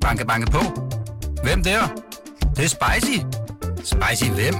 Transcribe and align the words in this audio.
Banke, 0.00 0.26
banke 0.26 0.50
på. 0.50 0.58
Hvem 1.42 1.62
der? 1.62 1.80
Det, 2.40 2.56
det 2.56 2.64
er 2.64 2.68
spicy. 2.68 3.18
Spicy 3.76 4.30
hvem? 4.30 4.54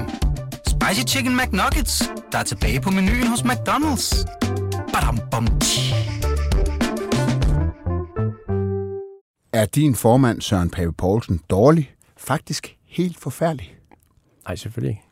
Spicy 0.66 1.14
Chicken 1.14 1.36
McNuggets, 1.36 2.02
der 2.32 2.38
er 2.38 2.42
tilbage 2.42 2.80
på 2.80 2.90
menuen 2.90 3.26
hos 3.26 3.40
McDonald's. 3.40 4.24
Badum, 4.92 5.18
bom, 5.30 5.46
tji. 5.60 5.94
Er 9.52 9.66
din 9.66 9.94
formand, 9.94 10.40
Søren 10.40 10.70
Pape 10.70 10.92
Poulsen, 10.92 11.40
dårlig? 11.50 11.94
Faktisk 12.16 12.76
helt 12.86 13.18
forfærdelig. 13.18 13.74
Nej, 14.44 14.56
selvfølgelig 14.56 14.90
ikke. 14.90 15.02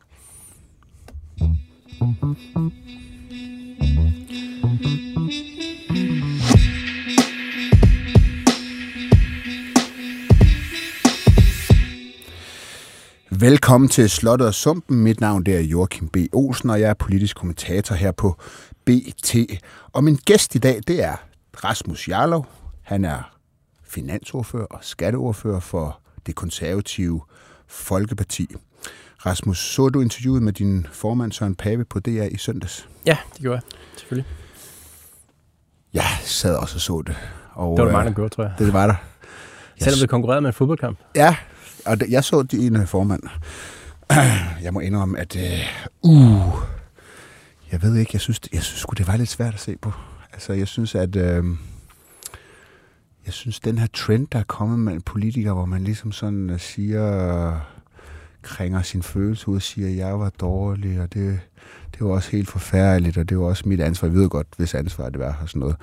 Velkommen 13.39 13.89
til 13.89 14.09
Slottet 14.09 14.47
og 14.47 14.53
Sumpen. 14.53 15.03
Mit 15.03 15.21
navn 15.21 15.43
det 15.43 15.55
er 15.55 15.59
Joachim 15.59 16.09
B. 16.09 16.17
Olsen, 16.33 16.69
og 16.69 16.81
jeg 16.81 16.89
er 16.89 16.93
politisk 16.93 17.35
kommentator 17.35 17.95
her 17.95 18.11
på 18.11 18.37
BT. 18.85 19.35
Og 19.93 20.03
min 20.03 20.15
gæst 20.15 20.55
i 20.55 20.57
dag, 20.57 20.81
det 20.87 21.03
er 21.03 21.15
Rasmus 21.63 22.09
Jarlov. 22.09 22.47
Han 22.81 23.05
er 23.05 23.37
finansordfører 23.83 24.65
og 24.65 24.79
skatteordfører 24.81 25.59
for 25.59 25.99
det 26.25 26.35
konservative 26.35 27.21
Folkeparti. 27.67 28.55
Rasmus, 29.25 29.57
så 29.57 29.89
du 29.89 30.01
interviewet 30.01 30.43
med 30.43 30.53
din 30.53 30.87
formand 30.91 31.31
Søren 31.31 31.55
Pape 31.55 31.85
på 31.85 31.99
DR 31.99 32.27
i 32.31 32.37
søndags? 32.37 32.87
Ja, 33.05 33.17
det 33.33 33.41
gjorde 33.41 33.55
jeg. 33.55 33.79
Selvfølgelig. 33.97 34.31
Jeg 35.93 36.07
sad 36.23 36.55
også 36.55 36.75
og 36.75 36.81
så 36.81 37.03
det. 37.07 37.15
Og, 37.53 37.77
Det 37.77 37.85
var 37.85 37.85
der 37.85 37.87
øh, 37.87 37.93
mange, 37.93 38.09
der 38.09 38.15
gjorde, 38.15 38.35
tror 38.35 38.43
jeg. 38.43 38.53
Det 38.59 38.73
var 38.73 38.87
der. 38.87 38.95
Selvom 39.79 39.99
det 39.99 40.09
konkurrerede 40.09 40.41
med 40.41 40.49
en 40.49 40.53
fodboldkamp. 40.53 40.99
Ja, 41.15 41.35
og 41.89 41.97
jeg 42.09 42.23
så 42.23 42.43
din 42.43 42.87
formand. 42.87 43.23
Jeg 44.63 44.73
må 44.73 44.79
indrømme, 44.79 45.19
at 45.19 45.35
øh, 45.35 45.59
uh, 46.01 46.53
jeg 47.71 47.81
ved 47.81 47.95
ikke, 47.95 48.09
jeg 48.13 48.21
synes, 48.21 48.41
jeg 48.53 48.63
synes 48.63 48.85
det 48.97 49.07
var 49.07 49.17
lidt 49.17 49.29
svært 49.29 49.53
at 49.53 49.59
se 49.59 49.75
på. 49.81 49.91
Altså, 50.33 50.53
jeg 50.53 50.67
synes, 50.67 50.95
at 50.95 51.15
øh, 51.15 51.43
jeg 53.25 53.33
synes, 53.33 53.59
den 53.59 53.77
her 53.77 53.87
trend, 53.93 54.27
der 54.31 54.39
er 54.39 54.43
kommet 54.43 54.79
mellem 54.79 55.01
politikere, 55.01 55.53
hvor 55.53 55.65
man 55.65 55.83
ligesom 55.83 56.11
sådan 56.11 56.49
øh, 56.49 56.59
siger, 56.59 57.59
krænger 58.41 58.81
sin 58.81 59.03
følelse 59.03 59.49
ud 59.49 59.55
og 59.55 59.61
siger, 59.61 59.87
at 59.87 59.95
jeg 59.95 60.19
var 60.19 60.29
dårlig, 60.29 61.01
og 61.01 61.13
det, 61.13 61.39
det 61.93 62.07
var 62.07 62.11
også 62.11 62.31
helt 62.31 62.49
forfærdeligt, 62.49 63.17
og 63.17 63.29
det 63.29 63.39
var 63.39 63.45
også 63.45 63.69
mit 63.69 63.81
ansvar. 63.81 64.07
Jeg 64.07 64.15
ved 64.15 64.29
godt, 64.29 64.47
hvis 64.57 64.75
ansvar 64.75 65.09
det 65.09 65.19
var 65.19 65.39
og 65.41 65.49
sådan 65.49 65.59
noget. 65.59 65.75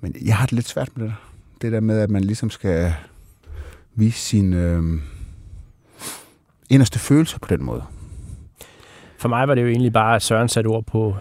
Men 0.00 0.16
jeg 0.24 0.36
har 0.36 0.46
det 0.46 0.52
lidt 0.52 0.68
svært 0.68 0.88
med 0.96 1.04
det 1.04 1.10
der. 1.10 1.32
Det 1.62 1.72
der 1.72 1.80
med, 1.80 1.98
at 1.98 2.10
man 2.10 2.24
ligesom 2.24 2.50
skal 2.50 2.94
vise 3.94 4.18
sin 4.18 4.52
øh, 4.52 5.00
inderste 6.70 6.98
følelser 6.98 7.38
på 7.38 7.48
den 7.50 7.64
måde. 7.64 7.82
For 9.18 9.28
mig 9.28 9.48
var 9.48 9.54
det 9.54 9.62
jo 9.62 9.66
egentlig 9.66 9.92
bare, 9.92 10.16
at 10.16 10.22
Søren 10.22 10.48
satte 10.48 10.68
ord 10.68 10.84
på 10.84 11.16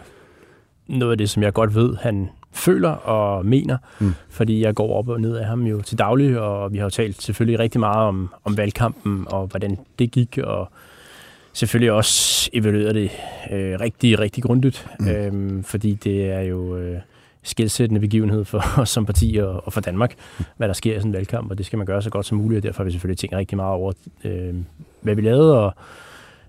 noget 0.87 1.11
af 1.11 1.17
det, 1.17 1.29
som 1.29 1.43
jeg 1.43 1.53
godt 1.53 1.75
ved, 1.75 1.95
han 1.95 2.29
føler 2.51 2.89
og 2.89 3.45
mener. 3.45 3.77
Mm. 3.99 4.13
Fordi 4.29 4.61
jeg 4.61 4.75
går 4.75 4.97
op 4.97 5.09
og 5.09 5.21
ned 5.21 5.35
af 5.35 5.45
ham 5.45 5.61
jo 5.63 5.81
til 5.81 5.97
daglig, 5.97 6.39
og 6.39 6.73
vi 6.73 6.77
har 6.77 6.85
jo 6.85 6.89
talt 6.89 7.21
selvfølgelig 7.21 7.59
rigtig 7.59 7.79
meget 7.79 8.07
om, 8.07 8.29
om 8.43 8.57
valgkampen 8.57 9.25
og 9.27 9.47
hvordan 9.47 9.77
det 9.99 10.11
gik, 10.11 10.37
og 10.37 10.69
selvfølgelig 11.53 11.91
også 11.91 12.49
evalueret 12.53 12.95
det 12.95 13.11
øh, 13.51 13.79
rigtig, 13.79 14.19
rigtig 14.19 14.43
grundigt. 14.43 14.87
Mm. 14.99 15.07
Øhm, 15.07 15.63
fordi 15.63 15.93
det 15.93 16.31
er 16.31 16.41
jo 16.41 16.77
øh, 16.77 16.99
skilsættende 17.47 18.01
begivenhed 18.01 18.45
for 18.45 18.63
os 18.81 18.89
som 18.89 19.05
parti 19.05 19.37
og, 19.41 19.65
og 19.65 19.73
for 19.73 19.81
Danmark, 19.81 20.15
hvad 20.57 20.67
der 20.67 20.73
sker 20.73 20.95
i 20.95 20.99
sådan 20.99 21.09
en 21.09 21.13
valgkamp, 21.13 21.51
og 21.51 21.57
det 21.57 21.65
skal 21.65 21.77
man 21.77 21.85
gøre 21.85 22.01
så 22.01 22.09
godt 22.09 22.25
som 22.25 22.37
muligt, 22.37 22.57
og 22.57 22.63
derfor 22.63 22.83
har 22.83 22.85
vi 22.85 22.91
selvfølgelig 22.91 23.17
tænkt 23.17 23.35
rigtig 23.35 23.55
meget 23.55 23.73
over, 23.73 23.93
øh, 24.23 24.55
hvad 25.01 25.15
vi 25.15 25.21
lavede, 25.21 25.59
og 25.59 25.73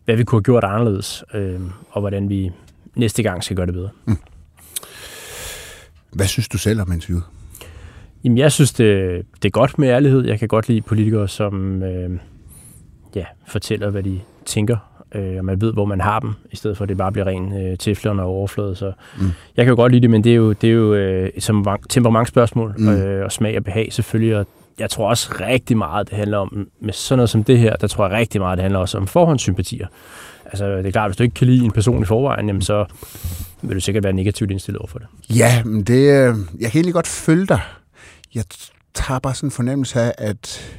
hvad 0.05 0.17
vi 0.17 0.25
kunne 0.25 0.37
have 0.37 0.45
gjort 0.45 0.65
anderledes, 0.65 1.25
øh, 1.35 1.61
og 1.91 2.01
hvordan 2.01 2.29
vi 2.29 2.51
næste 2.95 3.23
gang 3.23 3.45
skal 3.45 3.57
gøre 3.57 3.67
det 3.67 3.75
bedre. 3.75 3.91
Hvad 6.13 6.27
synes 6.27 6.49
du 6.49 6.59
selv 6.59 6.81
om 6.81 6.93
interviewet? 6.93 7.25
Jamen, 8.25 8.39
jeg 8.39 8.53
synes, 8.53 8.73
det, 8.73 9.23
det 9.43 9.49
er 9.49 9.51
godt 9.51 9.79
med 9.79 9.89
ærlighed. 9.89 10.27
Jeg 10.27 10.39
kan 10.39 10.49
godt 10.49 10.69
lide 10.69 10.81
politikere, 10.81 11.29
som 11.29 11.83
øh, 11.83 12.19
ja, 13.15 13.25
fortæller, 13.47 13.91
hvad 13.91 14.03
de 14.03 14.21
tænker, 14.47 14.98
øh, 15.15 15.35
og 15.39 15.45
man 15.45 15.61
ved, 15.61 15.73
hvor 15.73 15.85
man 15.85 16.01
har 16.01 16.21
dem, 16.21 16.35
i 16.53 16.57
stedet 16.57 16.77
for 16.77 16.85
at 16.85 16.89
det 16.89 16.97
bare 16.97 17.13
bliver 17.13 17.27
ren 17.27 17.63
øh, 17.63 17.79
teflon 17.79 18.21
og 18.21 18.27
overflade. 18.27 18.77
Så 18.77 18.93
Mm. 19.21 19.27
jeg 19.57 19.65
kan 19.65 19.71
jo 19.73 19.77
godt 19.77 19.93
lide 19.93 20.03
det, 20.03 20.11
men 20.11 20.25
det 20.25 20.33
er 20.33 20.37
jo, 20.37 20.53
det 20.53 20.69
er 20.71 20.75
jo 20.75 20.95
øh, 20.95 21.29
et 21.35 21.43
temperament- 21.51 21.87
temperamentsspørgsmål, 21.89 22.75
Mm. 22.79 22.85
mm. 22.85 22.89
øh, 22.91 23.25
og 23.25 23.33
smag 23.33 23.57
og 23.57 23.65
behag 23.65 23.93
selvfølgelig, 23.93 24.37
og 24.37 24.47
jeg 24.79 24.91
tror 24.91 25.09
også 25.09 25.35
rigtig 25.41 25.77
meget, 25.77 26.09
det 26.11 26.17
handler 26.19 26.39
om, 26.39 26.69
med 26.81 26.93
sådan 26.93 27.19
noget 27.19 27.31
som 27.31 27.45
det 27.45 27.59
her, 27.59 27.77
der 27.77 27.87
tror 27.87 28.09
jeg 28.09 28.17
rigtig 28.19 28.41
meget, 28.41 28.57
det 28.59 28.63
handler 28.63 28.79
også 28.81 28.99
om 28.99 29.07
forhåndssympatier. 29.07 29.87
Altså, 30.47 30.77
det 30.77 30.87
er 30.87 30.91
klart, 30.91 31.11
hvis 31.11 31.17
du 31.17 31.23
ikke 31.23 31.35
kan 31.35 31.47
lide 31.47 31.65
en 31.65 31.71
person 31.71 32.03
i 32.03 32.05
forvejen, 32.05 32.47
jamen, 32.47 32.63
så 32.63 32.85
vil 33.63 33.75
du 33.77 33.81
sikkert 33.81 34.05
være 34.05 34.13
negativt 34.13 34.51
indstillet 34.51 34.79
over 34.79 34.89
for 34.89 34.99
det. 34.99 35.07
Ja, 35.37 35.63
men 35.65 35.83
det, 35.83 35.95
øh, 36.29 36.35
jeg 36.61 36.71
kan 36.71 36.79
egentlig 36.79 36.95
godt 36.95 37.07
følge 37.07 37.47
dig. 37.47 37.61
Jeg 38.35 38.45
tager 38.95 39.19
bare 39.19 39.35
sådan 39.35 39.47
en 39.47 39.51
fornemmelse 39.51 40.01
af, 40.01 40.13
at, 40.19 40.73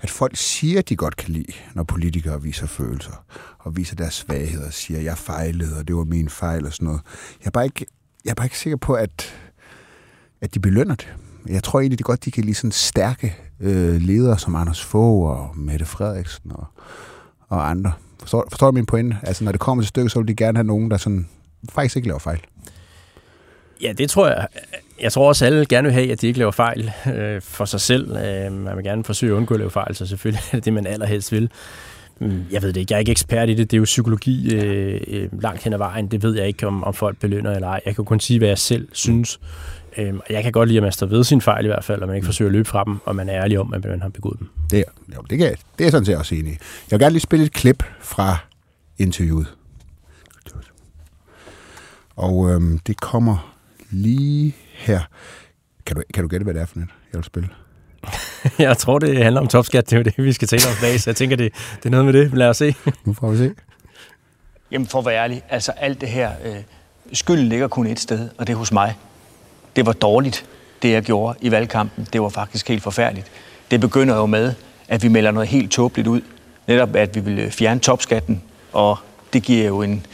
at 0.00 0.10
folk 0.10 0.36
siger, 0.36 0.78
at 0.78 0.88
de 0.88 0.96
godt 0.96 1.16
kan 1.16 1.32
lide, 1.32 1.52
når 1.74 1.82
politikere 1.82 2.42
viser 2.42 2.66
følelser, 2.66 3.24
og 3.58 3.76
viser 3.76 3.96
deres 3.96 4.14
svagheder, 4.14 4.66
og 4.66 4.72
siger, 4.72 4.98
at 4.98 5.04
jeg 5.04 5.18
fejlede, 5.18 5.78
og 5.78 5.88
det 5.88 5.96
var 5.96 6.04
min 6.04 6.28
fejl, 6.28 6.66
og 6.66 6.72
sådan 6.72 6.86
noget. 6.86 7.00
Jeg 7.40 7.46
er 7.46 7.50
bare 7.50 7.64
ikke, 7.64 7.86
jeg 8.24 8.30
er 8.30 8.34
bare 8.34 8.46
ikke 8.46 8.58
sikker 8.58 8.76
på, 8.76 8.94
at, 8.94 9.34
at 10.40 10.54
de 10.54 10.60
belønner 10.60 10.94
det. 10.94 11.14
Jeg 11.48 11.62
tror 11.62 11.80
egentlig, 11.80 11.98
det 11.98 12.04
er 12.04 12.06
godt, 12.06 12.24
de 12.24 12.30
kan 12.30 12.44
lide 12.44 12.54
sådan 12.54 12.72
stærke 12.72 13.36
øh, 13.60 14.00
ledere 14.00 14.38
som 14.38 14.54
Anders 14.54 14.84
Fogh 14.84 15.30
og 15.30 15.58
Mette 15.58 15.84
Frederiksen 15.84 16.52
og, 16.52 16.64
og 17.48 17.70
andre. 17.70 17.92
Forstår, 18.20 18.46
forstår 18.50 18.66
du 18.66 18.74
min 18.74 18.86
pointe? 18.86 19.18
Altså, 19.22 19.44
når 19.44 19.52
det 19.52 19.60
kommer 19.60 19.82
til 19.82 19.88
stykket, 19.88 20.12
så 20.12 20.18
vil 20.18 20.28
de 20.28 20.34
gerne 20.34 20.58
have 20.58 20.66
nogen, 20.66 20.90
der 20.90 20.96
sådan 20.96 21.28
faktisk 21.68 21.96
ikke 21.96 22.08
laver 22.08 22.18
fejl. 22.18 22.40
Ja, 23.82 23.92
det 23.92 24.10
tror 24.10 24.28
jeg. 24.28 24.46
Jeg 25.00 25.12
tror 25.12 25.28
også, 25.28 25.46
alle 25.46 25.66
gerne 25.66 25.84
vil 25.86 25.92
have, 25.92 26.12
at 26.12 26.20
de 26.20 26.26
ikke 26.26 26.38
laver 26.38 26.50
fejl 26.52 26.92
øh, 27.14 27.42
for 27.42 27.64
sig 27.64 27.80
selv. 27.80 28.16
Øh, 28.16 28.52
man 28.52 28.76
vil 28.76 28.84
gerne 28.84 29.04
forsøge 29.04 29.32
at 29.32 29.36
undgå 29.36 29.54
at 29.54 29.60
lave 29.60 29.70
fejl, 29.70 29.94
så 29.96 30.06
selvfølgelig 30.06 30.42
er 30.52 30.56
det 30.56 30.64
det, 30.64 30.72
man 30.72 30.86
allerhelst 30.86 31.32
vil. 31.32 31.50
Mm, 32.20 32.44
Jeg 32.50 32.62
ved 32.62 32.72
det 32.72 32.80
ikke. 32.80 32.92
Jeg 32.92 32.96
er 32.96 33.00
ikke 33.00 33.12
ekspert 33.12 33.48
i 33.48 33.54
det. 33.54 33.70
Det 33.70 33.76
er 33.76 33.78
jo 33.78 33.84
psykologi 33.84 34.54
øh, 34.54 35.00
øh, 35.06 35.42
langt 35.42 35.62
hen 35.64 35.72
ad 35.72 35.78
vejen. 35.78 36.06
Det 36.08 36.22
ved 36.22 36.36
jeg 36.36 36.46
ikke, 36.48 36.66
om, 36.66 36.84
om 36.84 36.94
folk 36.94 37.18
belønner 37.18 37.54
eller 37.54 37.68
ej. 37.68 37.80
Jeg 37.86 37.94
kan 37.96 38.04
kun 38.04 38.20
sige, 38.20 38.38
hvad 38.38 38.48
jeg 38.48 38.58
selv 38.58 38.88
synes. 38.92 39.40
Øh, 39.98 40.14
og 40.14 40.24
jeg 40.30 40.42
kan 40.42 40.52
godt 40.52 40.68
lide, 40.68 40.78
at 40.78 40.82
man 40.82 40.92
står 40.92 41.06
ved 41.06 41.24
sin 41.24 41.40
fejl 41.40 41.64
i 41.64 41.68
hvert 41.68 41.84
fald, 41.84 42.00
og 42.02 42.06
man 42.08 42.16
ikke 42.16 42.24
forsøger 42.26 42.48
at 42.48 42.52
løbe 42.52 42.68
fra 42.68 42.84
dem, 42.84 42.98
og 43.04 43.16
man 43.16 43.28
er 43.28 43.42
ærlig 43.42 43.58
om, 43.58 43.74
at 43.74 43.84
man 43.84 44.02
har 44.02 44.08
begået 44.08 44.38
dem. 44.38 44.48
Det, 44.70 44.78
er- 44.78 45.14
jo, 45.16 45.20
det, 45.30 45.38
kan 45.38 45.54
det 45.78 45.86
er 45.86 45.90
sådan 45.90 46.04
set 46.04 46.16
også 46.16 46.34
enig. 46.34 46.50
Jeg 46.50 46.58
vil 46.90 46.98
gerne 47.00 47.12
lige 47.12 47.20
spille 47.22 47.46
et 47.46 47.52
klip 47.52 47.82
fra 48.00 48.36
interviewet. 48.98 49.46
Og 52.16 52.50
øhm, 52.50 52.78
det 52.78 53.00
kommer 53.00 53.56
lige 53.90 54.54
her. 54.72 55.00
Kan 55.86 55.96
du, 55.96 56.02
kan 56.14 56.22
du 56.22 56.28
gætte, 56.28 56.44
hvad 56.44 56.54
det 56.54 56.62
er 56.62 56.66
for 56.66 56.78
net, 56.78 56.88
jeg 57.12 57.18
vil 57.18 57.24
spille? 57.24 57.48
jeg 58.58 58.78
tror, 58.78 58.98
det 58.98 59.22
handler 59.22 59.40
om 59.40 59.48
topskat. 59.48 59.90
Det 59.90 59.92
er 59.92 59.96
jo 59.96 60.02
det, 60.02 60.24
vi 60.24 60.32
skal 60.32 60.48
tale 60.48 60.62
om 60.66 60.74
i 60.82 60.86
dag, 60.86 61.00
så 61.00 61.10
jeg 61.10 61.16
tænker, 61.16 61.36
det, 61.36 61.52
det 61.76 61.86
er 61.86 61.90
noget 61.90 62.06
med 62.06 62.12
det. 62.12 62.34
Lad 62.34 62.48
os 62.48 62.56
se. 62.56 62.74
Nu 63.04 63.12
får 63.12 63.30
vi 63.30 63.36
se. 63.36 63.50
Jamen 64.70 64.86
for 64.86 64.98
at 64.98 65.06
være 65.06 65.14
ærlig, 65.14 65.42
altså 65.48 65.72
alt 65.72 66.00
det 66.00 66.08
her, 66.08 66.30
øh, 66.44 66.56
skylden 67.12 67.46
ligger 67.46 67.68
kun 67.68 67.86
et 67.86 68.00
sted, 68.00 68.28
og 68.38 68.46
det 68.46 68.52
er 68.52 68.56
hos 68.56 68.72
mig. 68.72 68.94
Det 69.76 69.86
var 69.86 69.92
dårligt, 69.92 70.46
det 70.82 70.90
jeg 70.90 71.02
gjorde 71.02 71.38
i 71.40 71.50
valgkampen. 71.50 72.08
Det 72.12 72.22
var 72.22 72.28
faktisk 72.28 72.68
helt 72.68 72.82
forfærdeligt. 72.82 73.26
Det 73.70 73.80
begynder 73.80 74.16
jo 74.16 74.26
med, 74.26 74.54
at 74.88 75.02
vi 75.02 75.08
melder 75.08 75.30
noget 75.30 75.48
helt 75.48 75.70
tåbeligt 75.70 76.08
ud. 76.08 76.20
Netop 76.66 76.96
at 76.96 77.14
vi 77.14 77.20
vil 77.20 77.50
fjerne 77.50 77.80
topskatten, 77.80 78.42
og 78.72 78.98
det 79.32 79.42
giver 79.42 79.66
jo 79.66 79.82
en, 79.82 80.06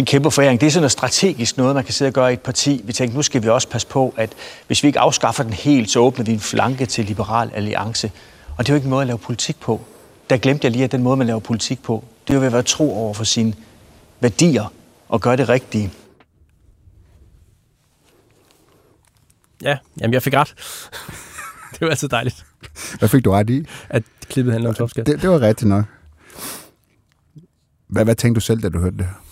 en 0.00 0.06
kæmpe 0.06 0.30
foræring. 0.30 0.60
Det 0.60 0.66
er 0.66 0.70
sådan 0.70 0.82
noget 0.82 0.92
strategisk 0.92 1.56
noget, 1.56 1.74
man 1.74 1.84
kan 1.84 1.94
sidde 1.94 2.08
og 2.08 2.12
gøre 2.12 2.30
i 2.30 2.32
et 2.32 2.40
parti. 2.40 2.80
Vi 2.84 2.92
tænkte, 2.92 3.16
nu 3.16 3.22
skal 3.22 3.42
vi 3.42 3.48
også 3.48 3.68
passe 3.68 3.88
på, 3.88 4.14
at 4.16 4.32
hvis 4.66 4.82
vi 4.82 4.86
ikke 4.88 5.00
afskaffer 5.00 5.42
den 5.42 5.52
helt, 5.52 5.90
så 5.90 6.00
åbner 6.00 6.24
vi 6.24 6.32
en 6.32 6.40
flanke 6.40 6.86
til 6.86 7.04
Liberal 7.04 7.50
Alliance. 7.54 8.12
Og 8.56 8.66
det 8.66 8.68
er 8.68 8.74
jo 8.74 8.76
ikke 8.76 8.84
en 8.84 8.90
måde 8.90 9.00
at 9.00 9.06
lave 9.06 9.18
politik 9.18 9.60
på. 9.60 9.80
Der 10.30 10.36
glemte 10.36 10.64
jeg 10.64 10.72
lige, 10.72 10.84
at 10.84 10.92
den 10.92 11.02
måde, 11.02 11.16
man 11.16 11.26
laver 11.26 11.40
politik 11.40 11.82
på, 11.82 12.04
det 12.26 12.30
er 12.32 12.34
jo 12.34 12.40
ved 12.40 12.46
at 12.46 12.52
være 12.52 12.62
tro 12.62 12.96
over 12.96 13.14
for 13.14 13.24
sine 13.24 13.54
værdier 14.20 14.72
og 15.08 15.20
gøre 15.20 15.36
det 15.36 15.48
rigtige. 15.48 15.92
Ja, 19.62 19.78
jamen 20.00 20.14
jeg 20.14 20.22
fik 20.22 20.34
ret. 20.34 20.54
det 21.72 21.80
var 21.80 21.88
altid 21.88 22.08
dejligt, 22.08 22.46
Hvad 22.98 23.08
fik 23.08 23.24
du 23.24 23.30
ret 23.30 23.50
i? 23.50 23.66
at 23.88 24.02
klippet 24.28 24.52
handler 24.52 24.70
om 24.70 24.74
topskat. 24.74 25.06
Det, 25.06 25.22
det 25.22 25.30
var 25.30 25.40
rigtigt 25.40 25.68
nok. 25.68 25.84
Hvad, 27.88 28.04
hvad 28.04 28.14
tænkte 28.14 28.40
du 28.40 28.44
selv, 28.44 28.62
da 28.62 28.68
du 28.68 28.78
hørte 28.78 28.96
det 28.96 29.06
her? 29.06 29.29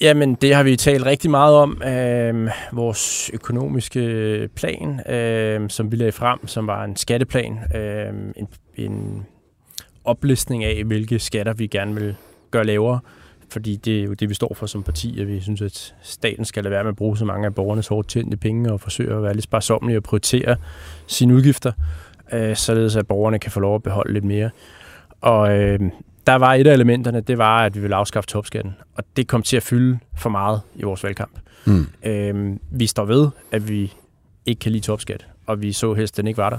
Jamen, 0.00 0.34
det 0.34 0.54
har 0.54 0.62
vi 0.62 0.76
talt 0.76 1.06
rigtig 1.06 1.30
meget 1.30 1.56
om. 1.56 1.82
Øh, 1.82 2.50
vores 2.72 3.30
økonomiske 3.34 4.48
plan, 4.54 5.10
øh, 5.12 5.70
som 5.70 5.92
vi 5.92 5.96
lagde 5.96 6.12
frem, 6.12 6.46
som 6.46 6.66
var 6.66 6.84
en 6.84 6.96
skatteplan. 6.96 7.58
Øh, 7.74 8.08
en, 8.36 8.48
en 8.76 9.26
oplistning 10.04 10.64
af, 10.64 10.84
hvilke 10.84 11.18
skatter 11.18 11.52
vi 11.52 11.66
gerne 11.66 11.94
vil 11.94 12.16
gøre 12.50 12.64
lavere 12.64 13.00
fordi 13.52 13.76
det 13.76 14.00
er 14.00 14.04
jo 14.04 14.12
det, 14.12 14.28
vi 14.28 14.34
står 14.34 14.54
for 14.54 14.66
som 14.66 14.82
parti, 14.82 15.20
at 15.20 15.28
vi 15.28 15.40
synes, 15.40 15.62
at 15.62 15.94
staten 16.02 16.44
skal 16.44 16.62
lade 16.62 16.70
være 16.70 16.84
med 16.84 16.88
at 16.88 16.96
bruge 16.96 17.16
så 17.16 17.24
mange 17.24 17.46
af 17.46 17.54
borgernes 17.54 17.88
hårdt 17.88 18.08
tjente 18.08 18.36
penge 18.36 18.72
og 18.72 18.80
forsøge 18.80 19.14
at 19.16 19.22
være 19.22 19.34
lidt 19.34 19.44
sparsomlige 19.44 19.96
og 19.98 20.02
prioritere 20.02 20.56
sine 21.06 21.34
udgifter, 21.34 21.72
øh, 22.32 22.56
således 22.56 22.96
at 22.96 23.06
borgerne 23.06 23.38
kan 23.38 23.50
få 23.50 23.60
lov 23.60 23.74
at 23.74 23.82
beholde 23.82 24.12
lidt 24.12 24.24
mere. 24.24 24.50
Og 25.20 25.58
øh, 25.58 25.80
der 26.28 26.34
var 26.34 26.54
et 26.54 26.66
af 26.66 26.72
elementerne, 26.72 27.20
det 27.20 27.38
var, 27.38 27.58
at 27.58 27.74
vi 27.74 27.80
ville 27.80 27.96
afskaffe 27.96 28.28
topskatten, 28.28 28.74
og 28.94 29.04
det 29.16 29.28
kom 29.28 29.42
til 29.42 29.56
at 29.56 29.62
fylde 29.62 29.98
for 30.16 30.30
meget 30.30 30.60
i 30.76 30.82
vores 30.82 31.04
valgkamp. 31.04 31.38
Mm. 31.64 31.86
Øh, 32.04 32.56
vi 32.70 32.86
står 32.86 33.04
ved, 33.04 33.28
at 33.52 33.68
vi 33.68 33.92
ikke 34.46 34.58
kan 34.58 34.72
lide 34.72 34.84
topskat, 34.84 35.26
og 35.46 35.62
vi 35.62 35.72
så 35.72 35.94
helst, 35.94 36.14
at 36.14 36.16
den 36.16 36.26
ikke 36.26 36.38
var 36.38 36.50
der. 36.50 36.58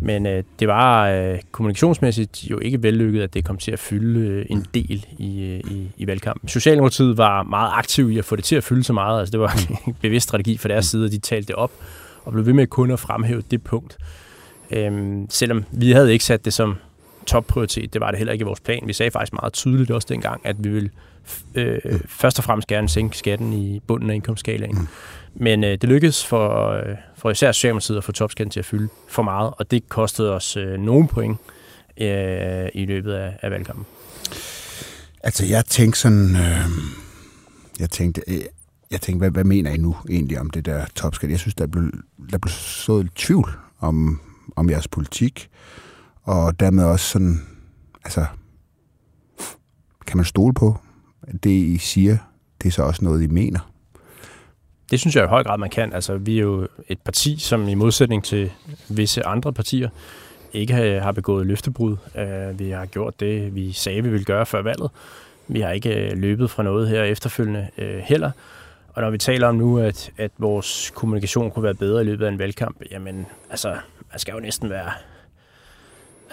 Men 0.00 0.26
øh, 0.26 0.44
det 0.58 0.68
var 0.68 1.08
øh, 1.08 1.38
kommunikationsmæssigt 1.52 2.50
jo 2.50 2.58
ikke 2.58 2.82
vellykket, 2.82 3.22
at 3.22 3.34
det 3.34 3.44
kom 3.44 3.56
til 3.56 3.70
at 3.70 3.78
fylde 3.78 4.20
øh, 4.20 4.46
en 4.50 4.66
del 4.74 5.06
i, 5.18 5.42
øh, 5.42 5.72
i, 5.72 5.90
i 5.96 6.06
valgkampen. 6.06 6.48
Socialdemokratiet 6.48 7.18
var 7.18 7.42
meget 7.42 7.70
aktiv 7.74 8.10
i 8.10 8.18
at 8.18 8.24
få 8.24 8.36
det 8.36 8.44
til 8.44 8.56
at 8.56 8.64
fylde 8.64 8.84
så 8.84 8.92
meget. 8.92 9.20
Altså, 9.20 9.32
det 9.32 9.40
var 9.40 9.60
en 9.86 9.96
bevidst 10.00 10.28
strategi 10.28 10.58
fra 10.58 10.68
deres 10.68 10.86
side, 10.86 11.06
at 11.06 11.12
de 11.12 11.18
talte 11.18 11.48
det 11.48 11.56
op 11.56 11.72
og 12.24 12.32
blev 12.32 12.46
ved 12.46 12.52
med 12.52 12.66
kun 12.66 12.90
at 12.90 12.98
fremhæve 12.98 13.42
det 13.50 13.62
punkt. 13.62 13.98
Øhm, 14.70 15.26
selvom 15.30 15.64
vi 15.72 15.92
havde 15.92 16.12
ikke 16.12 16.24
sat 16.24 16.44
det 16.44 16.52
som 16.52 16.76
topprioritet, 17.26 17.92
det 17.92 18.00
var 18.00 18.10
det 18.10 18.18
heller 18.18 18.32
ikke 18.32 18.42
i 18.42 18.46
vores 18.46 18.60
plan. 18.60 18.82
Vi 18.86 18.92
sagde 18.92 19.10
faktisk 19.10 19.32
meget 19.32 19.52
tydeligt 19.52 19.90
også 19.90 20.06
dengang, 20.10 20.40
at 20.44 20.64
vi 20.64 20.68
ville 20.68 20.90
øh, 21.54 21.78
først 22.06 22.38
og 22.38 22.44
fremmest 22.44 22.68
gerne 22.68 22.88
sænke 22.88 23.18
skatten 23.18 23.52
i 23.52 23.80
bunden 23.86 24.10
af 24.10 24.14
indkomstskalaen. 24.14 24.78
Mm. 24.78 24.88
Men 25.34 25.64
øh, 25.64 25.70
det 25.70 25.84
lykkedes 25.84 26.26
for, 26.26 26.68
øh, 26.68 26.96
for 27.16 27.30
især 27.30 27.52
Socialdemokratiet 27.52 27.96
at 27.96 28.04
få 28.04 28.12
topskatten 28.12 28.50
til 28.50 28.60
at 28.60 28.66
fylde 28.66 28.88
for 29.08 29.22
meget, 29.22 29.52
og 29.58 29.70
det 29.70 29.88
kostede 29.88 30.34
os 30.34 30.56
øh, 30.56 30.78
nogle 30.80 31.08
point 31.08 31.38
øh, 31.96 32.68
i 32.74 32.86
løbet 32.86 33.12
af, 33.12 33.38
af 33.42 33.50
valgkampen. 33.50 33.86
Altså, 35.22 35.46
jeg 35.46 35.64
tænkte 35.64 36.00
sådan... 36.00 36.36
Øh, 36.36 36.68
jeg 37.80 37.90
tænkte, 37.90 38.22
øh, 38.28 38.40
jeg 38.90 39.00
tænkte 39.00 39.18
hvad, 39.18 39.30
hvad 39.30 39.44
mener 39.44 39.70
I 39.70 39.76
nu 39.76 39.96
egentlig 40.10 40.40
om 40.40 40.50
det 40.50 40.66
der 40.66 40.84
topskat? 40.94 41.30
Jeg 41.30 41.38
synes, 41.38 41.54
der 41.54 41.66
blev, 41.66 41.90
der 42.30 42.38
blev 42.38 42.50
så 42.50 43.06
tvivl 43.14 43.50
om, 43.80 44.20
om 44.56 44.70
jeres 44.70 44.88
politik, 44.88 45.48
og 46.22 46.60
dermed 46.60 46.84
også 46.84 47.06
sådan, 47.06 47.40
altså, 48.04 48.26
kan 50.06 50.16
man 50.16 50.24
stole 50.24 50.54
på, 50.54 50.76
at 51.22 51.44
det 51.44 51.50
I 51.50 51.78
siger, 51.78 52.16
det 52.62 52.68
er 52.68 52.72
så 52.72 52.82
også 52.82 53.04
noget, 53.04 53.22
I 53.22 53.26
mener? 53.26 53.72
Det 54.90 55.00
synes 55.00 55.16
jeg 55.16 55.24
i 55.24 55.28
høj 55.28 55.44
grad, 55.44 55.58
man 55.58 55.70
kan. 55.70 55.92
Altså, 55.92 56.16
vi 56.16 56.38
er 56.38 56.42
jo 56.42 56.68
et 56.88 57.00
parti, 57.00 57.38
som 57.38 57.68
i 57.68 57.74
modsætning 57.74 58.24
til 58.24 58.52
visse 58.88 59.26
andre 59.26 59.52
partier, 59.52 59.88
ikke 60.52 60.74
har 60.74 61.12
begået 61.12 61.46
løftebrud. 61.46 61.96
Øh, 62.16 62.58
vi 62.58 62.70
har 62.70 62.86
gjort 62.86 63.20
det, 63.20 63.54
vi 63.54 63.72
sagde, 63.72 64.02
vi 64.02 64.08
ville 64.10 64.24
gøre 64.24 64.46
før 64.46 64.62
valget. 64.62 64.90
Vi 65.48 65.60
har 65.60 65.70
ikke 65.70 66.10
øh, 66.10 66.18
løbet 66.18 66.50
fra 66.50 66.62
noget 66.62 66.88
her 66.88 67.02
efterfølgende 67.02 67.68
øh, 67.78 67.98
heller. 67.98 68.30
Og 68.88 69.02
når 69.02 69.10
vi 69.10 69.18
taler 69.18 69.48
om 69.48 69.54
nu, 69.54 69.78
at, 69.78 70.10
at 70.18 70.30
vores 70.38 70.92
kommunikation 70.94 71.50
kunne 71.50 71.62
være 71.62 71.74
bedre 71.74 72.02
i 72.02 72.04
løbet 72.04 72.26
af 72.26 72.28
en 72.28 72.38
valgkamp, 72.38 72.76
jamen, 72.90 73.26
altså, 73.50 73.68
man 74.10 74.18
skal 74.18 74.32
jo 74.34 74.40
næsten 74.40 74.70
være 74.70 74.90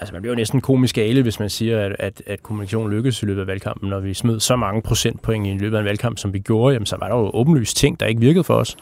altså 0.00 0.12
man 0.12 0.22
bliver 0.22 0.34
jo 0.34 0.36
næsten 0.36 0.60
komisk 0.60 0.94
gale, 0.94 1.22
hvis 1.22 1.40
man 1.40 1.50
siger, 1.50 1.80
at, 1.80 1.96
at, 1.98 2.22
at 2.26 2.42
kommunikation 2.42 2.90
lykkedes 2.90 3.22
i 3.22 3.26
løbet 3.26 3.40
af 3.40 3.46
valgkampen. 3.46 3.90
Når 3.90 4.00
vi 4.00 4.14
smed 4.14 4.40
så 4.40 4.56
mange 4.56 4.82
procentpoint 4.82 5.46
i 5.46 5.58
løbet 5.58 5.76
af 5.76 5.80
en 5.80 5.86
valgkamp, 5.86 6.18
som 6.18 6.32
vi 6.32 6.38
gjorde, 6.38 6.72
jamen, 6.72 6.86
så 6.86 6.96
var 7.00 7.08
der 7.08 7.16
jo 7.16 7.30
åbenlyst 7.34 7.76
ting, 7.76 8.00
der 8.00 8.06
ikke 8.06 8.20
virkede 8.20 8.44
for 8.44 8.54
os. 8.54 8.76